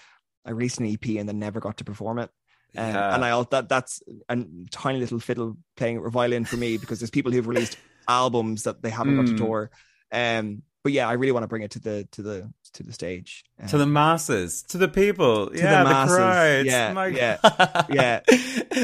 I 0.47 0.51
released 0.53 0.81
an 0.81 0.87
EP 0.87 1.07
and 1.18 1.29
then 1.29 1.39
never 1.39 1.61
got 1.61 1.76
to 1.79 1.85
perform 1.85 2.18
it. 2.20 2.31
Um, 2.76 2.87
Yeah. 2.95 3.14
And 3.14 3.24
I 3.24 3.29
al- 3.31 3.45
that 3.51 3.68
that's 3.68 4.03
a 4.29 4.39
tiny 4.70 4.99
little 5.01 5.20
fiddle 5.20 5.57
playing 5.76 6.03
violin 6.11 6.45
for 6.45 6.57
me 6.57 6.79
because 6.79 7.01
there's 7.01 7.11
people 7.11 7.33
who've 7.33 7.47
released 7.47 7.76
albums 8.09 8.62
that 8.64 8.83
they 8.83 8.91
haven't 8.91 9.16
got 9.16 9.26
to 9.26 9.33
Mm. 9.35 9.37
tour. 9.39 9.70
Um, 10.11 10.62
but 10.83 10.93
yeah, 10.93 11.09
I 11.09 11.14
really 11.14 11.33
want 11.33 11.45
to 11.45 11.49
bring 11.49 11.62
it 11.62 11.72
to 11.72 11.81
the 11.81 12.09
to 12.12 12.22
the 12.22 12.53
to 12.74 12.83
the 12.83 12.93
stage. 12.93 13.45
to 13.68 13.79
the 13.79 13.87
masses, 13.87 14.62
to 14.64 14.79
the 14.79 14.89
people, 14.89 15.51
the 15.51 15.59
yeah, 15.59 15.83
the, 15.85 15.91
masses. 15.91 16.16
crowds. 16.16 16.66
Yeah, 16.66 16.93
My 16.93 17.07
yeah, 17.09 17.85
yeah. 17.91 18.20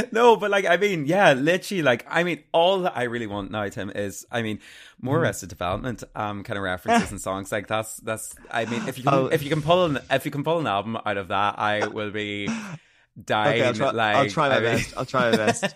no, 0.13 0.37
but 0.37 0.51
like, 0.51 0.65
I 0.67 0.79
mean, 0.79 1.05
yeah, 1.07 1.35
literally, 1.35 1.83
like, 1.83 2.07
I 2.09 2.25
mean, 2.25 2.43
all 2.53 2.81
that 2.81 2.97
I 2.97 3.03
really 3.05 3.27
want 3.27 3.51
now, 3.51 3.69
Tim, 3.69 3.91
is, 3.95 4.27
I 4.33 4.41
mean, 4.43 4.59
more 5.01 5.19
Mhm. 5.19 5.23
Arrested 5.23 5.49
Development, 5.51 6.03
um, 6.17 6.43
kind 6.45 6.57
of 6.57 6.65
references 6.65 7.11
and 7.11 7.21
songs 7.21 7.53
like 7.53 7.67
that's 7.69 7.97
that's. 7.99 8.35
I 8.51 8.65
mean, 8.65 8.89
if 8.89 8.97
you 8.99 9.05
can, 9.05 9.15
Oh. 9.15 9.27
if 9.27 9.43
you 9.43 9.51
can 9.51 9.61
pull 9.63 9.85
an 9.85 9.99
if 10.11 10.25
you 10.25 10.31
can 10.31 10.43
pull 10.45 10.59
an 10.61 10.67
album 10.67 10.97
out 11.05 11.17
of 11.19 11.29
that, 11.29 11.59
I 11.59 11.87
will 11.87 12.11
be 12.11 12.49
dying. 13.23 13.61
Okay, 13.61 13.67
I'll 13.69 13.75
try, 13.75 13.91
like, 13.91 14.17
I'll 14.17 14.29
try 14.31 14.49
my 14.49 14.57
I 14.57 14.61
mean- 14.61 14.73
best. 14.79 14.95
I'll 14.97 15.07
try 15.07 15.31
my 15.31 15.37
best. 15.37 15.75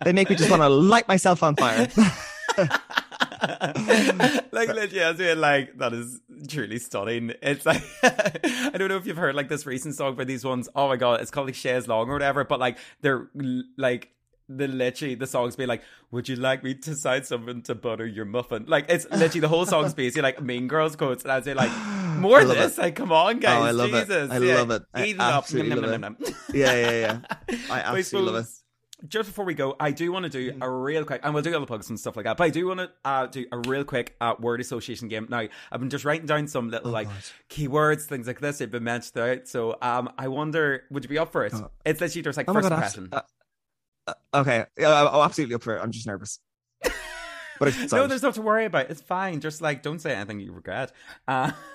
they 0.04 0.12
make 0.12 0.28
me 0.30 0.36
just 0.36 0.50
want 0.50 0.62
to 0.62 0.68
light 0.68 1.06
myself 1.06 1.42
on 1.42 1.54
fire. 1.54 1.86
like 4.52 4.68
literally, 4.68 5.02
I 5.02 5.08
was 5.10 5.18
being 5.18 5.38
like, 5.38 5.78
that 5.78 5.92
is 5.92 6.20
truly 6.48 6.78
stunning. 6.78 7.32
It's 7.42 7.64
like 7.66 7.82
I 8.02 8.72
don't 8.76 8.88
know 8.88 8.96
if 8.96 9.06
you've 9.06 9.16
heard 9.16 9.34
like 9.34 9.48
this 9.48 9.66
recent 9.66 9.94
song 9.94 10.14
by 10.16 10.24
these 10.24 10.44
ones. 10.44 10.68
Oh 10.74 10.88
my 10.88 10.96
god, 10.96 11.20
it's 11.20 11.30
called 11.30 11.46
like 11.46 11.54
Shays 11.54 11.88
Long 11.88 12.08
or 12.08 12.12
whatever. 12.12 12.44
But 12.44 12.60
like 12.60 12.78
they're 13.00 13.28
like 13.76 14.10
the 14.48 14.66
literally 14.66 15.14
the 15.14 15.26
song's 15.28 15.54
be 15.56 15.64
like, 15.66 15.82
Would 16.10 16.28
you 16.28 16.36
like 16.36 16.64
me 16.64 16.74
to 16.74 16.94
sign 16.96 17.22
something 17.24 17.62
to 17.62 17.74
butter 17.74 18.06
your 18.06 18.24
muffin? 18.24 18.64
Like 18.66 18.86
it's 18.88 19.08
literally 19.10 19.40
the 19.40 19.48
whole 19.48 19.64
song's 19.66 19.94
basically 19.94 20.22
like 20.22 20.42
Mean 20.42 20.66
Girls 20.68 20.96
quotes, 20.96 21.22
and 21.22 21.32
I 21.32 21.38
was 21.38 21.46
like, 21.46 21.70
more 22.18 22.44
this. 22.44 22.76
it. 22.76 22.82
Like, 22.82 22.96
come 22.96 23.12
on, 23.12 23.38
guys, 23.38 23.60
Oh, 23.60 23.64
I 23.66 23.70
love 23.70 23.94
it. 23.94 24.10
I 24.10 24.38
yeah. 24.38 24.54
love 24.56 24.70
it. 24.72 24.82
I 24.92 25.04
Eat 25.04 25.14
it 25.14 25.20
up. 25.20 25.34
absolutely 25.34 25.70
Nom, 25.70 25.80
love 25.82 25.90
nom, 26.00 26.14
it. 26.14 26.20
nom, 26.20 26.34
nom. 26.34 26.34
Yeah, 26.52 26.74
yeah, 26.74 26.90
yeah. 26.90 27.56
I 27.70 27.80
absolutely 27.80 28.32
love 28.32 28.44
it. 28.44 28.50
Just 29.08 29.28
before 29.30 29.44
we 29.44 29.54
go, 29.54 29.76
I 29.80 29.90
do 29.92 30.12
want 30.12 30.24
to 30.24 30.28
do 30.28 30.56
a 30.60 30.70
real 30.70 31.04
quick, 31.04 31.20
and 31.24 31.32
we'll 31.32 31.42
do 31.42 31.54
other 31.56 31.66
plugs 31.66 31.88
and 31.88 31.98
stuff 31.98 32.16
like 32.16 32.24
that. 32.24 32.36
But 32.36 32.44
I 32.44 32.50
do 32.50 32.66
want 32.66 32.80
to 32.80 32.90
uh, 33.04 33.26
do 33.26 33.46
a 33.50 33.58
real 33.58 33.84
quick 33.84 34.14
uh, 34.20 34.34
word 34.38 34.60
association 34.60 35.08
game. 35.08 35.26
Now, 35.30 35.46
I've 35.72 35.80
been 35.80 35.90
just 35.90 36.04
writing 36.04 36.26
down 36.26 36.46
some 36.48 36.68
little 36.70 36.90
like 36.90 37.08
Oh, 37.08 37.10
God. 37.10 37.22
keywords, 37.48 38.02
things 38.02 38.26
like 38.26 38.40
this. 38.40 38.58
They've 38.58 38.70
been 38.70 38.84
mentioned 38.84 39.18
out. 39.18 39.48
So, 39.48 39.76
um, 39.80 40.10
I 40.18 40.28
wonder, 40.28 40.84
would 40.90 41.04
you 41.04 41.08
be 41.08 41.18
up 41.18 41.32
for 41.32 41.44
it? 41.46 41.52
Oh. 41.54 41.70
It's 41.84 42.00
literally 42.00 42.22
just 42.22 42.36
like 42.36 42.48
Oh 42.48 42.52
first 42.54 42.68
god, 42.68 42.74
impression. 42.74 43.08
uh, 43.12 43.20
uh, 44.06 44.14
okay. 44.34 44.66
Yeah, 44.78 45.04
I'm 45.04 45.22
absolutely 45.24 45.54
up 45.54 45.62
for 45.62 45.76
it. 45.76 45.80
I'm 45.82 45.92
just 45.92 46.06
nervous. 46.06 46.38
But 47.60 47.68
it's 47.68 47.92
no, 47.92 48.08
there's 48.08 48.22
nothing 48.22 48.42
to 48.42 48.46
worry 48.46 48.64
about. 48.64 48.90
It's 48.90 49.00
fine. 49.00 49.38
Just 49.40 49.62
like 49.62 49.82
don't 49.84 50.00
say 50.00 50.12
anything 50.12 50.40
you 50.40 50.50
regret. 50.52 50.90
Uh, 51.28 51.52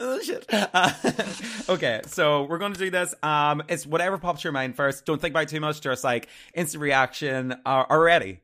oh 0.00 0.20
shit. 0.22 0.44
Uh, 0.52 0.92
okay, 1.70 2.02
so 2.06 2.44
we're 2.44 2.58
going 2.58 2.74
to 2.74 2.78
do 2.78 2.90
this. 2.90 3.14
Um, 3.24 3.62
it's 3.68 3.84
whatever 3.86 4.18
pops 4.18 4.44
your 4.44 4.52
mind 4.52 4.76
first. 4.76 5.04
Don't 5.04 5.20
think 5.20 5.32
about 5.32 5.44
it 5.44 5.48
too 5.48 5.60
much. 5.60 5.80
Just 5.80 6.04
like 6.04 6.28
instant 6.54 6.82
reaction. 6.82 7.52
Uh, 7.66 7.84
already. 7.90 8.40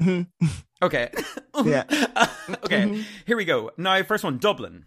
Mm-hmm. 0.00 0.46
Okay. 0.82 1.10
Yeah. 1.64 1.84
okay. 2.64 2.82
Mhm. 2.82 3.04
Here 3.26 3.36
we 3.36 3.44
go. 3.44 3.70
Now, 3.76 4.02
first 4.02 4.24
one, 4.24 4.38
Dublin. 4.38 4.86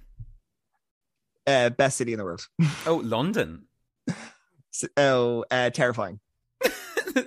uh, 1.48 1.70
best 1.70 1.96
city 1.96 2.12
in 2.12 2.20
the 2.20 2.26
world. 2.26 2.46
Oh, 2.86 2.96
London. 2.98 3.68
Oh, 4.98 5.46
uh, 5.50 5.70
terrifying. 5.70 6.20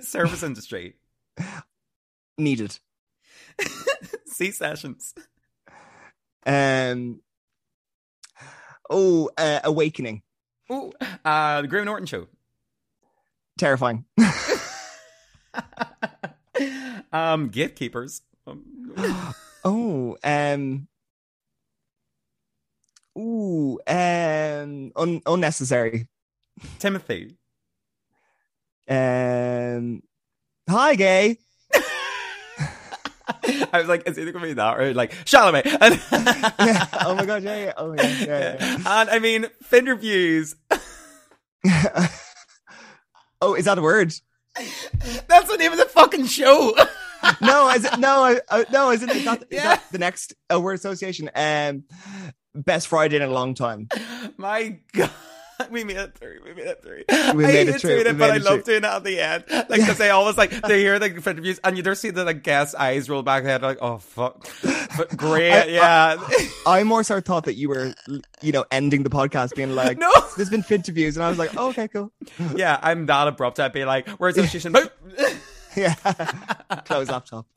Service 0.01 0.43
industry. 0.43 0.93
Needed. 2.37 2.77
Sea 4.25 4.51
Sessions. 4.51 5.13
Um. 6.45 7.21
Oh, 8.89 9.29
uh, 9.37 9.59
awakening. 9.63 10.21
Oh, 10.69 10.91
uh, 11.23 11.61
the 11.61 11.67
Graham 11.67 11.85
Norton 11.85 12.05
show. 12.07 12.27
Terrifying. 13.57 14.05
um, 17.11 17.49
gatekeepers. 17.49 18.21
Um, 18.47 18.93
Oh, 19.63 20.17
um. 20.23 20.87
Ooh, 23.15 23.79
um, 23.87 24.91
un- 24.95 25.21
unnecessary. 25.25 26.07
Timothy. 26.79 27.37
Um, 28.89 30.01
hi, 30.67 30.95
gay. 30.95 31.37
I 33.73 33.79
was 33.79 33.87
like, 33.87 34.03
it's 34.05 34.17
either 34.17 34.31
gonna 34.31 34.45
be 34.45 34.53
that 34.53 34.79
or 34.79 34.93
like 34.93 35.13
Chalamet. 35.25 35.65
And, 35.81 35.99
yeah. 36.59 36.87
Oh 37.05 37.15
my 37.15 37.25
god. 37.25 37.43
Yeah. 37.43 37.57
yeah. 37.65 37.73
Oh 37.77 37.93
yeah. 37.93 38.23
Yeah. 38.25 38.75
and 38.85 39.09
I 39.09 39.19
mean, 39.19 39.47
Finterviews. 39.69 40.55
yeah. 41.63 42.07
oh, 43.41 43.53
is 43.55 43.65
that 43.65 43.77
a 43.77 43.81
word? 43.81 44.13
That's 45.27 45.49
the 45.49 45.57
name 45.57 45.71
of 45.71 45.77
the 45.77 45.85
fucking 45.85 46.25
show. 46.27 46.75
No, 47.39 47.69
is 47.69 47.85
it, 47.85 47.99
no, 47.99 48.23
I, 48.23 48.39
I, 48.49 48.65
no, 48.71 48.89
is 48.91 49.03
it? 49.03 49.11
Is 49.11 49.25
that, 49.25 49.43
is 49.43 49.47
Yeah. 49.51 49.79
the 49.91 49.99
next 49.99 50.33
uh, 50.53 50.59
word 50.59 50.73
association? 50.73 51.29
Um, 51.35 51.83
best 52.55 52.87
Friday 52.87 53.15
in 53.17 53.21
a 53.21 53.27
long 53.27 53.53
time. 53.53 53.87
My 54.37 54.79
God. 54.93 55.09
We 55.71 55.83
made 55.83 55.97
it 55.97 56.15
through. 56.15 56.39
We 56.45 56.53
made 56.53 56.67
it 56.67 56.81
through. 56.81 57.03
We 57.35 57.45
I 57.45 57.47
made 57.47 57.67
it 57.67 57.71
hate 57.73 57.81
through. 57.81 58.03
doing 58.03 58.07
We 58.15 58.19
but 58.19 58.31
I 58.31 58.37
love 58.37 58.63
doing 58.63 58.77
it 58.79 58.83
at 58.85 59.03
the 59.03 59.19
end. 59.19 59.43
Like, 59.49 59.69
because 59.81 59.97
they 59.97 60.09
always 60.09 60.37
like, 60.37 60.49
they 60.61 60.79
hear 60.81 60.99
the 60.99 61.05
interviews 61.29 61.59
and 61.63 61.77
you 61.77 61.83
just 61.83 62.01
see 62.01 62.09
the 62.09 62.23
like 62.25 62.43
guest 62.43 62.75
eyes 62.77 63.09
roll 63.09 63.23
back 63.23 63.43
their 63.43 63.51
head, 63.53 63.61
like, 63.61 63.77
oh, 63.81 63.97
fuck. 63.97 64.47
But 64.97 65.15
great, 65.17 65.51
I- 65.51 65.65
yeah. 65.65 66.17
I 66.65 66.83
more 66.83 67.03
so 67.03 67.21
thought 67.21 67.45
that 67.45 67.55
you 67.55 67.69
were, 67.69 67.93
you 68.41 68.51
know, 68.51 68.65
ending 68.71 69.03
the 69.03 69.09
podcast 69.09 69.55
being 69.55 69.73
like, 69.75 69.97
no. 69.97 70.11
"There's 70.35 70.49
been 70.49 70.63
interviews," 70.69 71.15
and 71.17 71.23
I 71.23 71.29
was 71.29 71.37
like, 71.37 71.51
oh, 71.57 71.69
"Okay, 71.69 71.87
cool." 71.87 72.11
Yeah, 72.55 72.79
I'm 72.81 73.05
that 73.05 73.27
abrupt. 73.27 73.59
I'd 73.59 73.73
be 73.73 73.85
like, 73.85 74.07
where's 74.09 74.35
the 74.35 74.41
association? 74.41 74.75
Yeah. 75.77 75.93
Close 76.85 77.09
laptop. 77.09 77.47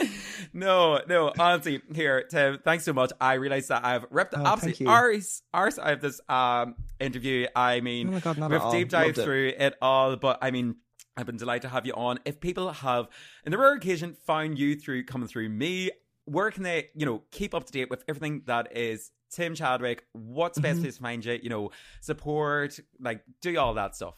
no, 0.53 1.01
no, 1.09 1.33
honestly, 1.39 1.81
here, 1.95 2.23
Tim, 2.31 2.59
thanks 2.65 2.85
so 2.85 2.93
much. 2.93 3.11
I 3.21 3.35
realized 3.35 3.69
that 3.71 3.85
I've 3.85 4.05
ripped 4.11 4.35
Oh, 4.35 4.39
thank 4.39 4.49
absolutely 4.49 4.87
you. 4.87 4.91
arse, 4.93 5.43
arse 5.53 5.79
out 5.79 5.93
of 5.95 6.01
this 6.01 6.21
um, 6.29 6.77
interview. 7.01 7.47
I 7.57 7.81
mean, 7.81 8.09
Oh 8.09 8.13
my 8.13 8.21
god, 8.21 8.39
we've 8.51 8.71
deep 8.71 8.89
dived 8.91 9.07
Loved 9.17 9.19
it. 9.19 9.25
through 9.25 9.49
it 9.59 9.75
all, 9.83 10.17
but 10.17 10.39
I 10.43 10.51
mean, 10.53 10.77
I've 11.17 11.27
been 11.27 11.37
delighted 11.37 11.63
to 11.63 11.69
have 11.71 11.87
you 11.87 11.95
on. 11.95 12.19
If 12.25 12.41
people 12.41 12.71
have, 12.73 13.09
in 13.45 13.53
the 13.53 13.59
rare 13.59 13.75
occasion, 13.75 14.17
found 14.27 14.59
you 14.59 14.77
through 14.77 15.05
coming 15.05 15.29
through 15.29 15.49
me, 15.49 15.91
where 16.25 16.51
can 16.51 16.63
they, 16.63 16.91
you 16.95 17.07
know, 17.07 17.23
keep 17.31 17.55
up 17.55 17.65
to 17.67 17.73
date 17.73 17.91
with 17.91 18.05
everything 18.09 18.43
that 18.47 18.77
is 18.77 19.11
Tim 19.31 19.55
Chadwick? 19.55 20.05
What's 20.13 20.57
the 20.57 20.63
best 20.63 20.79
Mhm. 20.79 20.83
place 20.83 20.97
to 20.97 21.03
find 21.03 21.25
you? 21.25 21.39
You 21.43 21.51
know, 21.51 21.71
support, 22.01 22.79
like, 23.01 23.23
do 23.43 23.57
all 23.59 23.75
that 23.75 23.95
stuff. 23.97 24.15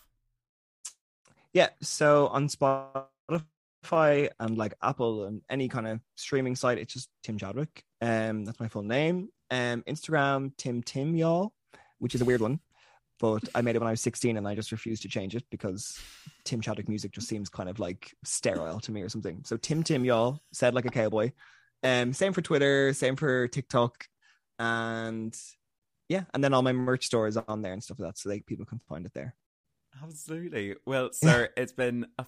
Yeah. 1.53 1.69
So 1.81 2.29
on 2.29 2.49
Spotify 2.49 3.05
and 3.93 4.57
like 4.57 4.75
Apple 4.83 5.25
and 5.25 5.43
any 5.51 5.69
kind 5.69 5.87
of 5.87 6.01
streaming 6.15 6.57
site, 6.57 6.79
it's 6.79 6.93
just 6.93 7.09
Tim 7.23 7.39
Chadwick. 7.39 7.85
Um, 8.01 8.45
that's 8.45 8.61
my 8.61 8.69
full 8.69 8.83
name. 8.83 9.29
Um, 9.51 9.83
Instagram 9.89 10.53
Tim 10.57 10.83
Tim 10.83 11.15
y'all, 11.15 11.53
which 11.99 12.15
is 12.15 12.21
a 12.21 12.25
weird 12.25 12.41
one, 12.41 12.61
but 13.21 13.49
I 13.55 13.63
made 13.63 13.77
it 13.77 13.79
when 13.79 13.89
I 13.89 13.93
was 13.93 14.01
16 14.01 14.37
and 14.37 14.47
I 14.47 14.55
just 14.55 14.73
refused 14.73 15.03
to 15.03 15.09
change 15.09 15.37
it 15.37 15.45
because 15.51 15.99
Tim 16.45 16.61
Chadwick 16.61 16.89
music 16.89 17.13
just 17.13 17.29
seems 17.29 17.49
kind 17.49 17.69
of 17.69 17.79
like 17.79 18.13
sterile 18.25 18.81
to 18.81 18.93
me 18.93 19.03
or 19.03 19.09
something. 19.09 19.43
So 19.45 19.57
Tim 19.57 19.83
Tim 19.83 20.05
y'all 20.05 20.41
said 20.53 20.75
like 20.75 20.87
a 20.87 20.91
cowboy. 20.91 21.33
Um, 21.83 22.13
same 22.13 22.33
for 22.33 22.43
Twitter, 22.43 22.93
same 22.93 23.17
for 23.17 23.47
TikTok, 23.49 24.07
and 24.59 25.37
yeah, 26.09 26.25
and 26.35 26.43
then 26.43 26.55
all 26.55 26.63
my 26.63 26.73
merch 26.73 27.07
store 27.07 27.29
is 27.29 27.37
on 27.37 27.63
there 27.63 27.73
and 27.73 27.83
stuff 27.83 27.99
like 28.01 28.09
that, 28.09 28.19
so 28.19 28.31
like 28.31 28.47
people 28.47 28.65
can 28.65 28.81
find 28.89 29.07
it 29.07 29.13
there. 29.15 29.37
Absolutely. 30.03 30.75
Well, 30.87 31.11
sir, 31.13 31.51
it's 31.57 31.73
been 31.73 32.07
a 32.19 32.27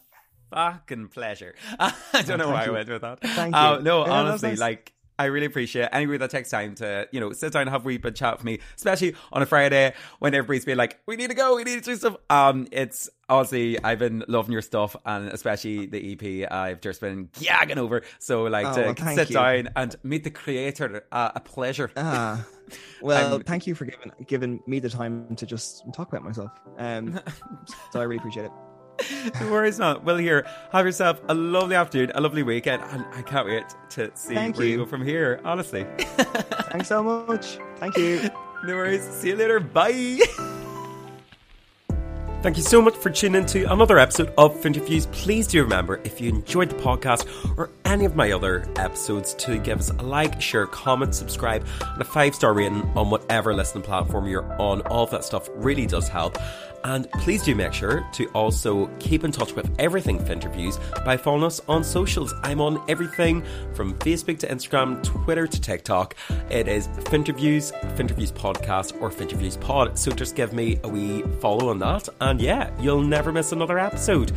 fucking 0.51 1.09
pleasure. 1.09 1.55
I 1.79 1.93
don't 2.13 2.31
Oh, 2.31 2.37
know 2.47 2.51
why 2.51 2.65
I 2.67 2.71
went 2.71 2.89
with 2.89 3.03
that. 3.03 3.21
Thank 3.21 3.55
Uh, 3.55 3.77
you. 3.79 3.85
no, 3.85 4.07
Yeah, 4.07 4.13
honestly, 4.13 4.51
nice. 4.51 4.59
like 4.59 4.93
I 5.21 5.25
really 5.25 5.47
appreciate 5.47 5.83
it. 5.87 5.89
anybody 5.93 6.19
that 6.19 6.31
takes 6.31 6.49
time 6.49 6.77
to, 6.77 7.09
you 7.11 7.19
know, 7.19 7.33
sit 7.33 7.53
down 7.53 7.63
and 7.63 7.71
have 7.71 7.83
a 7.83 7.85
wee 7.85 7.99
bit 7.99 8.15
chat 8.15 8.37
with 8.37 8.45
me, 8.45 8.61
especially 8.77 9.17
on 9.33 9.43
a 9.43 9.47
Friday 9.47 9.93
when 10.21 10.33
everybody's 10.33 10.65
been 10.65 10.79
like, 10.79 11.01
we 11.07 11.17
need 11.17 11.31
to 11.31 11.35
go, 11.35 11.57
we 11.57 11.65
need 11.65 11.75
to 11.83 11.91
do 11.91 11.97
stuff. 11.97 12.15
Um, 12.31 12.69
it's 12.71 13.11
honestly, 13.29 13.83
I've 13.83 13.99
been 13.99 14.23
loving 14.29 14.53
your 14.53 14.63
stuff 14.63 14.95
and 15.05 15.27
especially 15.31 15.87
the 15.87 16.13
EP. 16.45 16.49
I've 16.53 16.81
just 16.81 17.01
been 17.01 17.31
gagging 17.41 17.79
over. 17.79 18.03
So, 18.21 18.45
like, 18.45 18.67
Oh, 18.69 18.75
to 18.75 19.03
well, 19.05 19.15
sit 19.17 19.31
you. 19.31 19.35
down 19.35 19.71
and 19.75 19.97
meet 20.05 20.23
the 20.23 20.31
creator, 20.31 21.05
uh, 21.11 21.33
a 21.35 21.41
pleasure. 21.41 21.91
Ah, 21.97 22.47
well, 23.03 23.41
thank 23.45 23.67
you 23.67 23.75
for 23.75 23.87
giving 23.87 24.13
giving 24.29 24.61
me 24.69 24.79
the 24.79 24.89
time 24.89 25.35
to 25.35 25.47
just 25.47 25.83
talk 25.93 26.07
about 26.11 26.23
myself. 26.23 26.53
Um, 26.79 27.19
so 27.91 27.99
I 27.99 28.05
really 28.05 28.19
appreciate 28.19 28.45
it. 28.47 28.53
no 29.41 29.51
worries 29.51 29.79
not. 29.79 30.05
Well, 30.05 30.17
here, 30.17 30.47
have 30.73 30.85
yourself 30.85 31.21
a 31.29 31.35
lovely 31.35 31.77
afternoon, 31.77 32.13
a 32.15 32.21
lovely 32.21 32.43
weekend, 32.43 32.83
and 32.91 33.05
I 33.13 33.23
can't 33.23 33.47
wait 33.47 33.65
to 33.91 34.11
see 34.15 34.35
Thank 34.35 34.57
where 34.57 34.67
you. 34.67 34.73
you. 34.73 34.79
go 34.79 34.87
from 34.87 35.05
here, 35.05 35.41
honestly. 35.45 35.85
Thanks 35.99 36.89
so 36.89 37.03
much. 37.03 37.59
Thank 37.77 37.97
you. 37.97 38.23
no 38.65 38.75
worries. 38.75 39.03
See 39.03 39.29
you 39.29 39.37
later. 39.37 39.61
Bye. 39.61 40.21
Thank 42.41 42.57
you 42.57 42.63
so 42.63 42.81
much 42.81 42.95
for 42.95 43.11
tuning 43.11 43.43
into 43.43 43.71
another 43.71 43.99
episode 43.99 44.33
of 44.39 44.55
Finterviews. 44.63 45.11
Please 45.11 45.49
do 45.49 45.61
remember, 45.61 46.01
if 46.05 46.21
you 46.21 46.29
enjoyed 46.29 46.71
the 46.71 46.77
podcast 46.77 47.27
or 47.59 47.71
any 47.85 48.05
of 48.05 48.15
my 48.15 48.31
other 48.31 48.65
episodes, 48.77 49.35
to 49.35 49.59
give 49.59 49.81
us 49.81 49.91
a 49.91 49.95
like, 49.95 50.41
share, 50.41 50.69
comment, 50.69 51.17
subscribe, 51.17 51.67
and 51.81 52.01
a 52.01 52.05
five 52.05 52.37
star 52.37 52.53
rating 52.55 52.83
on 52.97 53.11
whatever 53.11 53.53
listening 53.55 53.83
platform 53.83 54.29
you're 54.29 54.45
on. 54.61 54.83
All 54.83 55.03
of 55.03 55.11
that 55.11 55.25
stuff 55.25 55.49
really 55.57 55.85
does 55.85 56.07
help. 56.07 56.39
And 56.85 57.11
please 57.13 57.43
do 57.43 57.55
make 57.55 57.73
sure 57.73 58.07
to 58.15 58.27
also 58.29 58.87
keep 58.99 59.25
in 59.25 59.33
touch 59.33 59.53
with 59.55 59.71
everything 59.79 60.19
Finterviews 60.19 60.79
by 61.05 61.17
following 61.17 61.45
us 61.45 61.61
on 61.69 61.85
socials. 61.85 62.33
I'm 62.43 62.61
on 62.61 62.83
everything 62.89 63.45
from 63.75 63.95
Facebook 63.99 64.39
to 64.41 64.49
Instagram, 64.49 65.03
Twitter 65.03 65.47
to 65.47 65.61
TikTok. 65.61 66.15
It 66.51 66.69
is 66.69 66.89
Finterviews, 66.89 67.73
Finterviews 67.97 68.33
Podcast, 68.33 69.01
or 69.01 69.11
Finterviews 69.11 69.61
Pod. 69.61 69.99
So 69.99 70.11
just 70.13 70.37
give 70.37 70.53
me 70.53 70.79
a 70.85 70.89
wee 70.89 71.23
follow 71.41 71.69
on 71.71 71.79
that. 71.81 72.09
And 72.21 72.41
yeah, 72.41 72.71
you'll 72.81 73.03
never 73.03 73.33
miss 73.33 73.53
another 73.53 73.79
episode. 73.79 74.33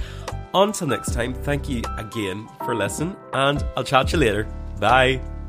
Until 0.54 0.88
next 0.88 1.14
time, 1.14 1.34
thank 1.34 1.70
you 1.70 1.82
again 1.98 2.50
for 2.66 2.76
listening, 2.76 3.16
and 3.34 3.64
I'll 3.78 3.86
chat 3.86 4.10
to 4.10 4.18
you 4.18 4.20
later. 4.20 4.48
Bye. 4.80 5.41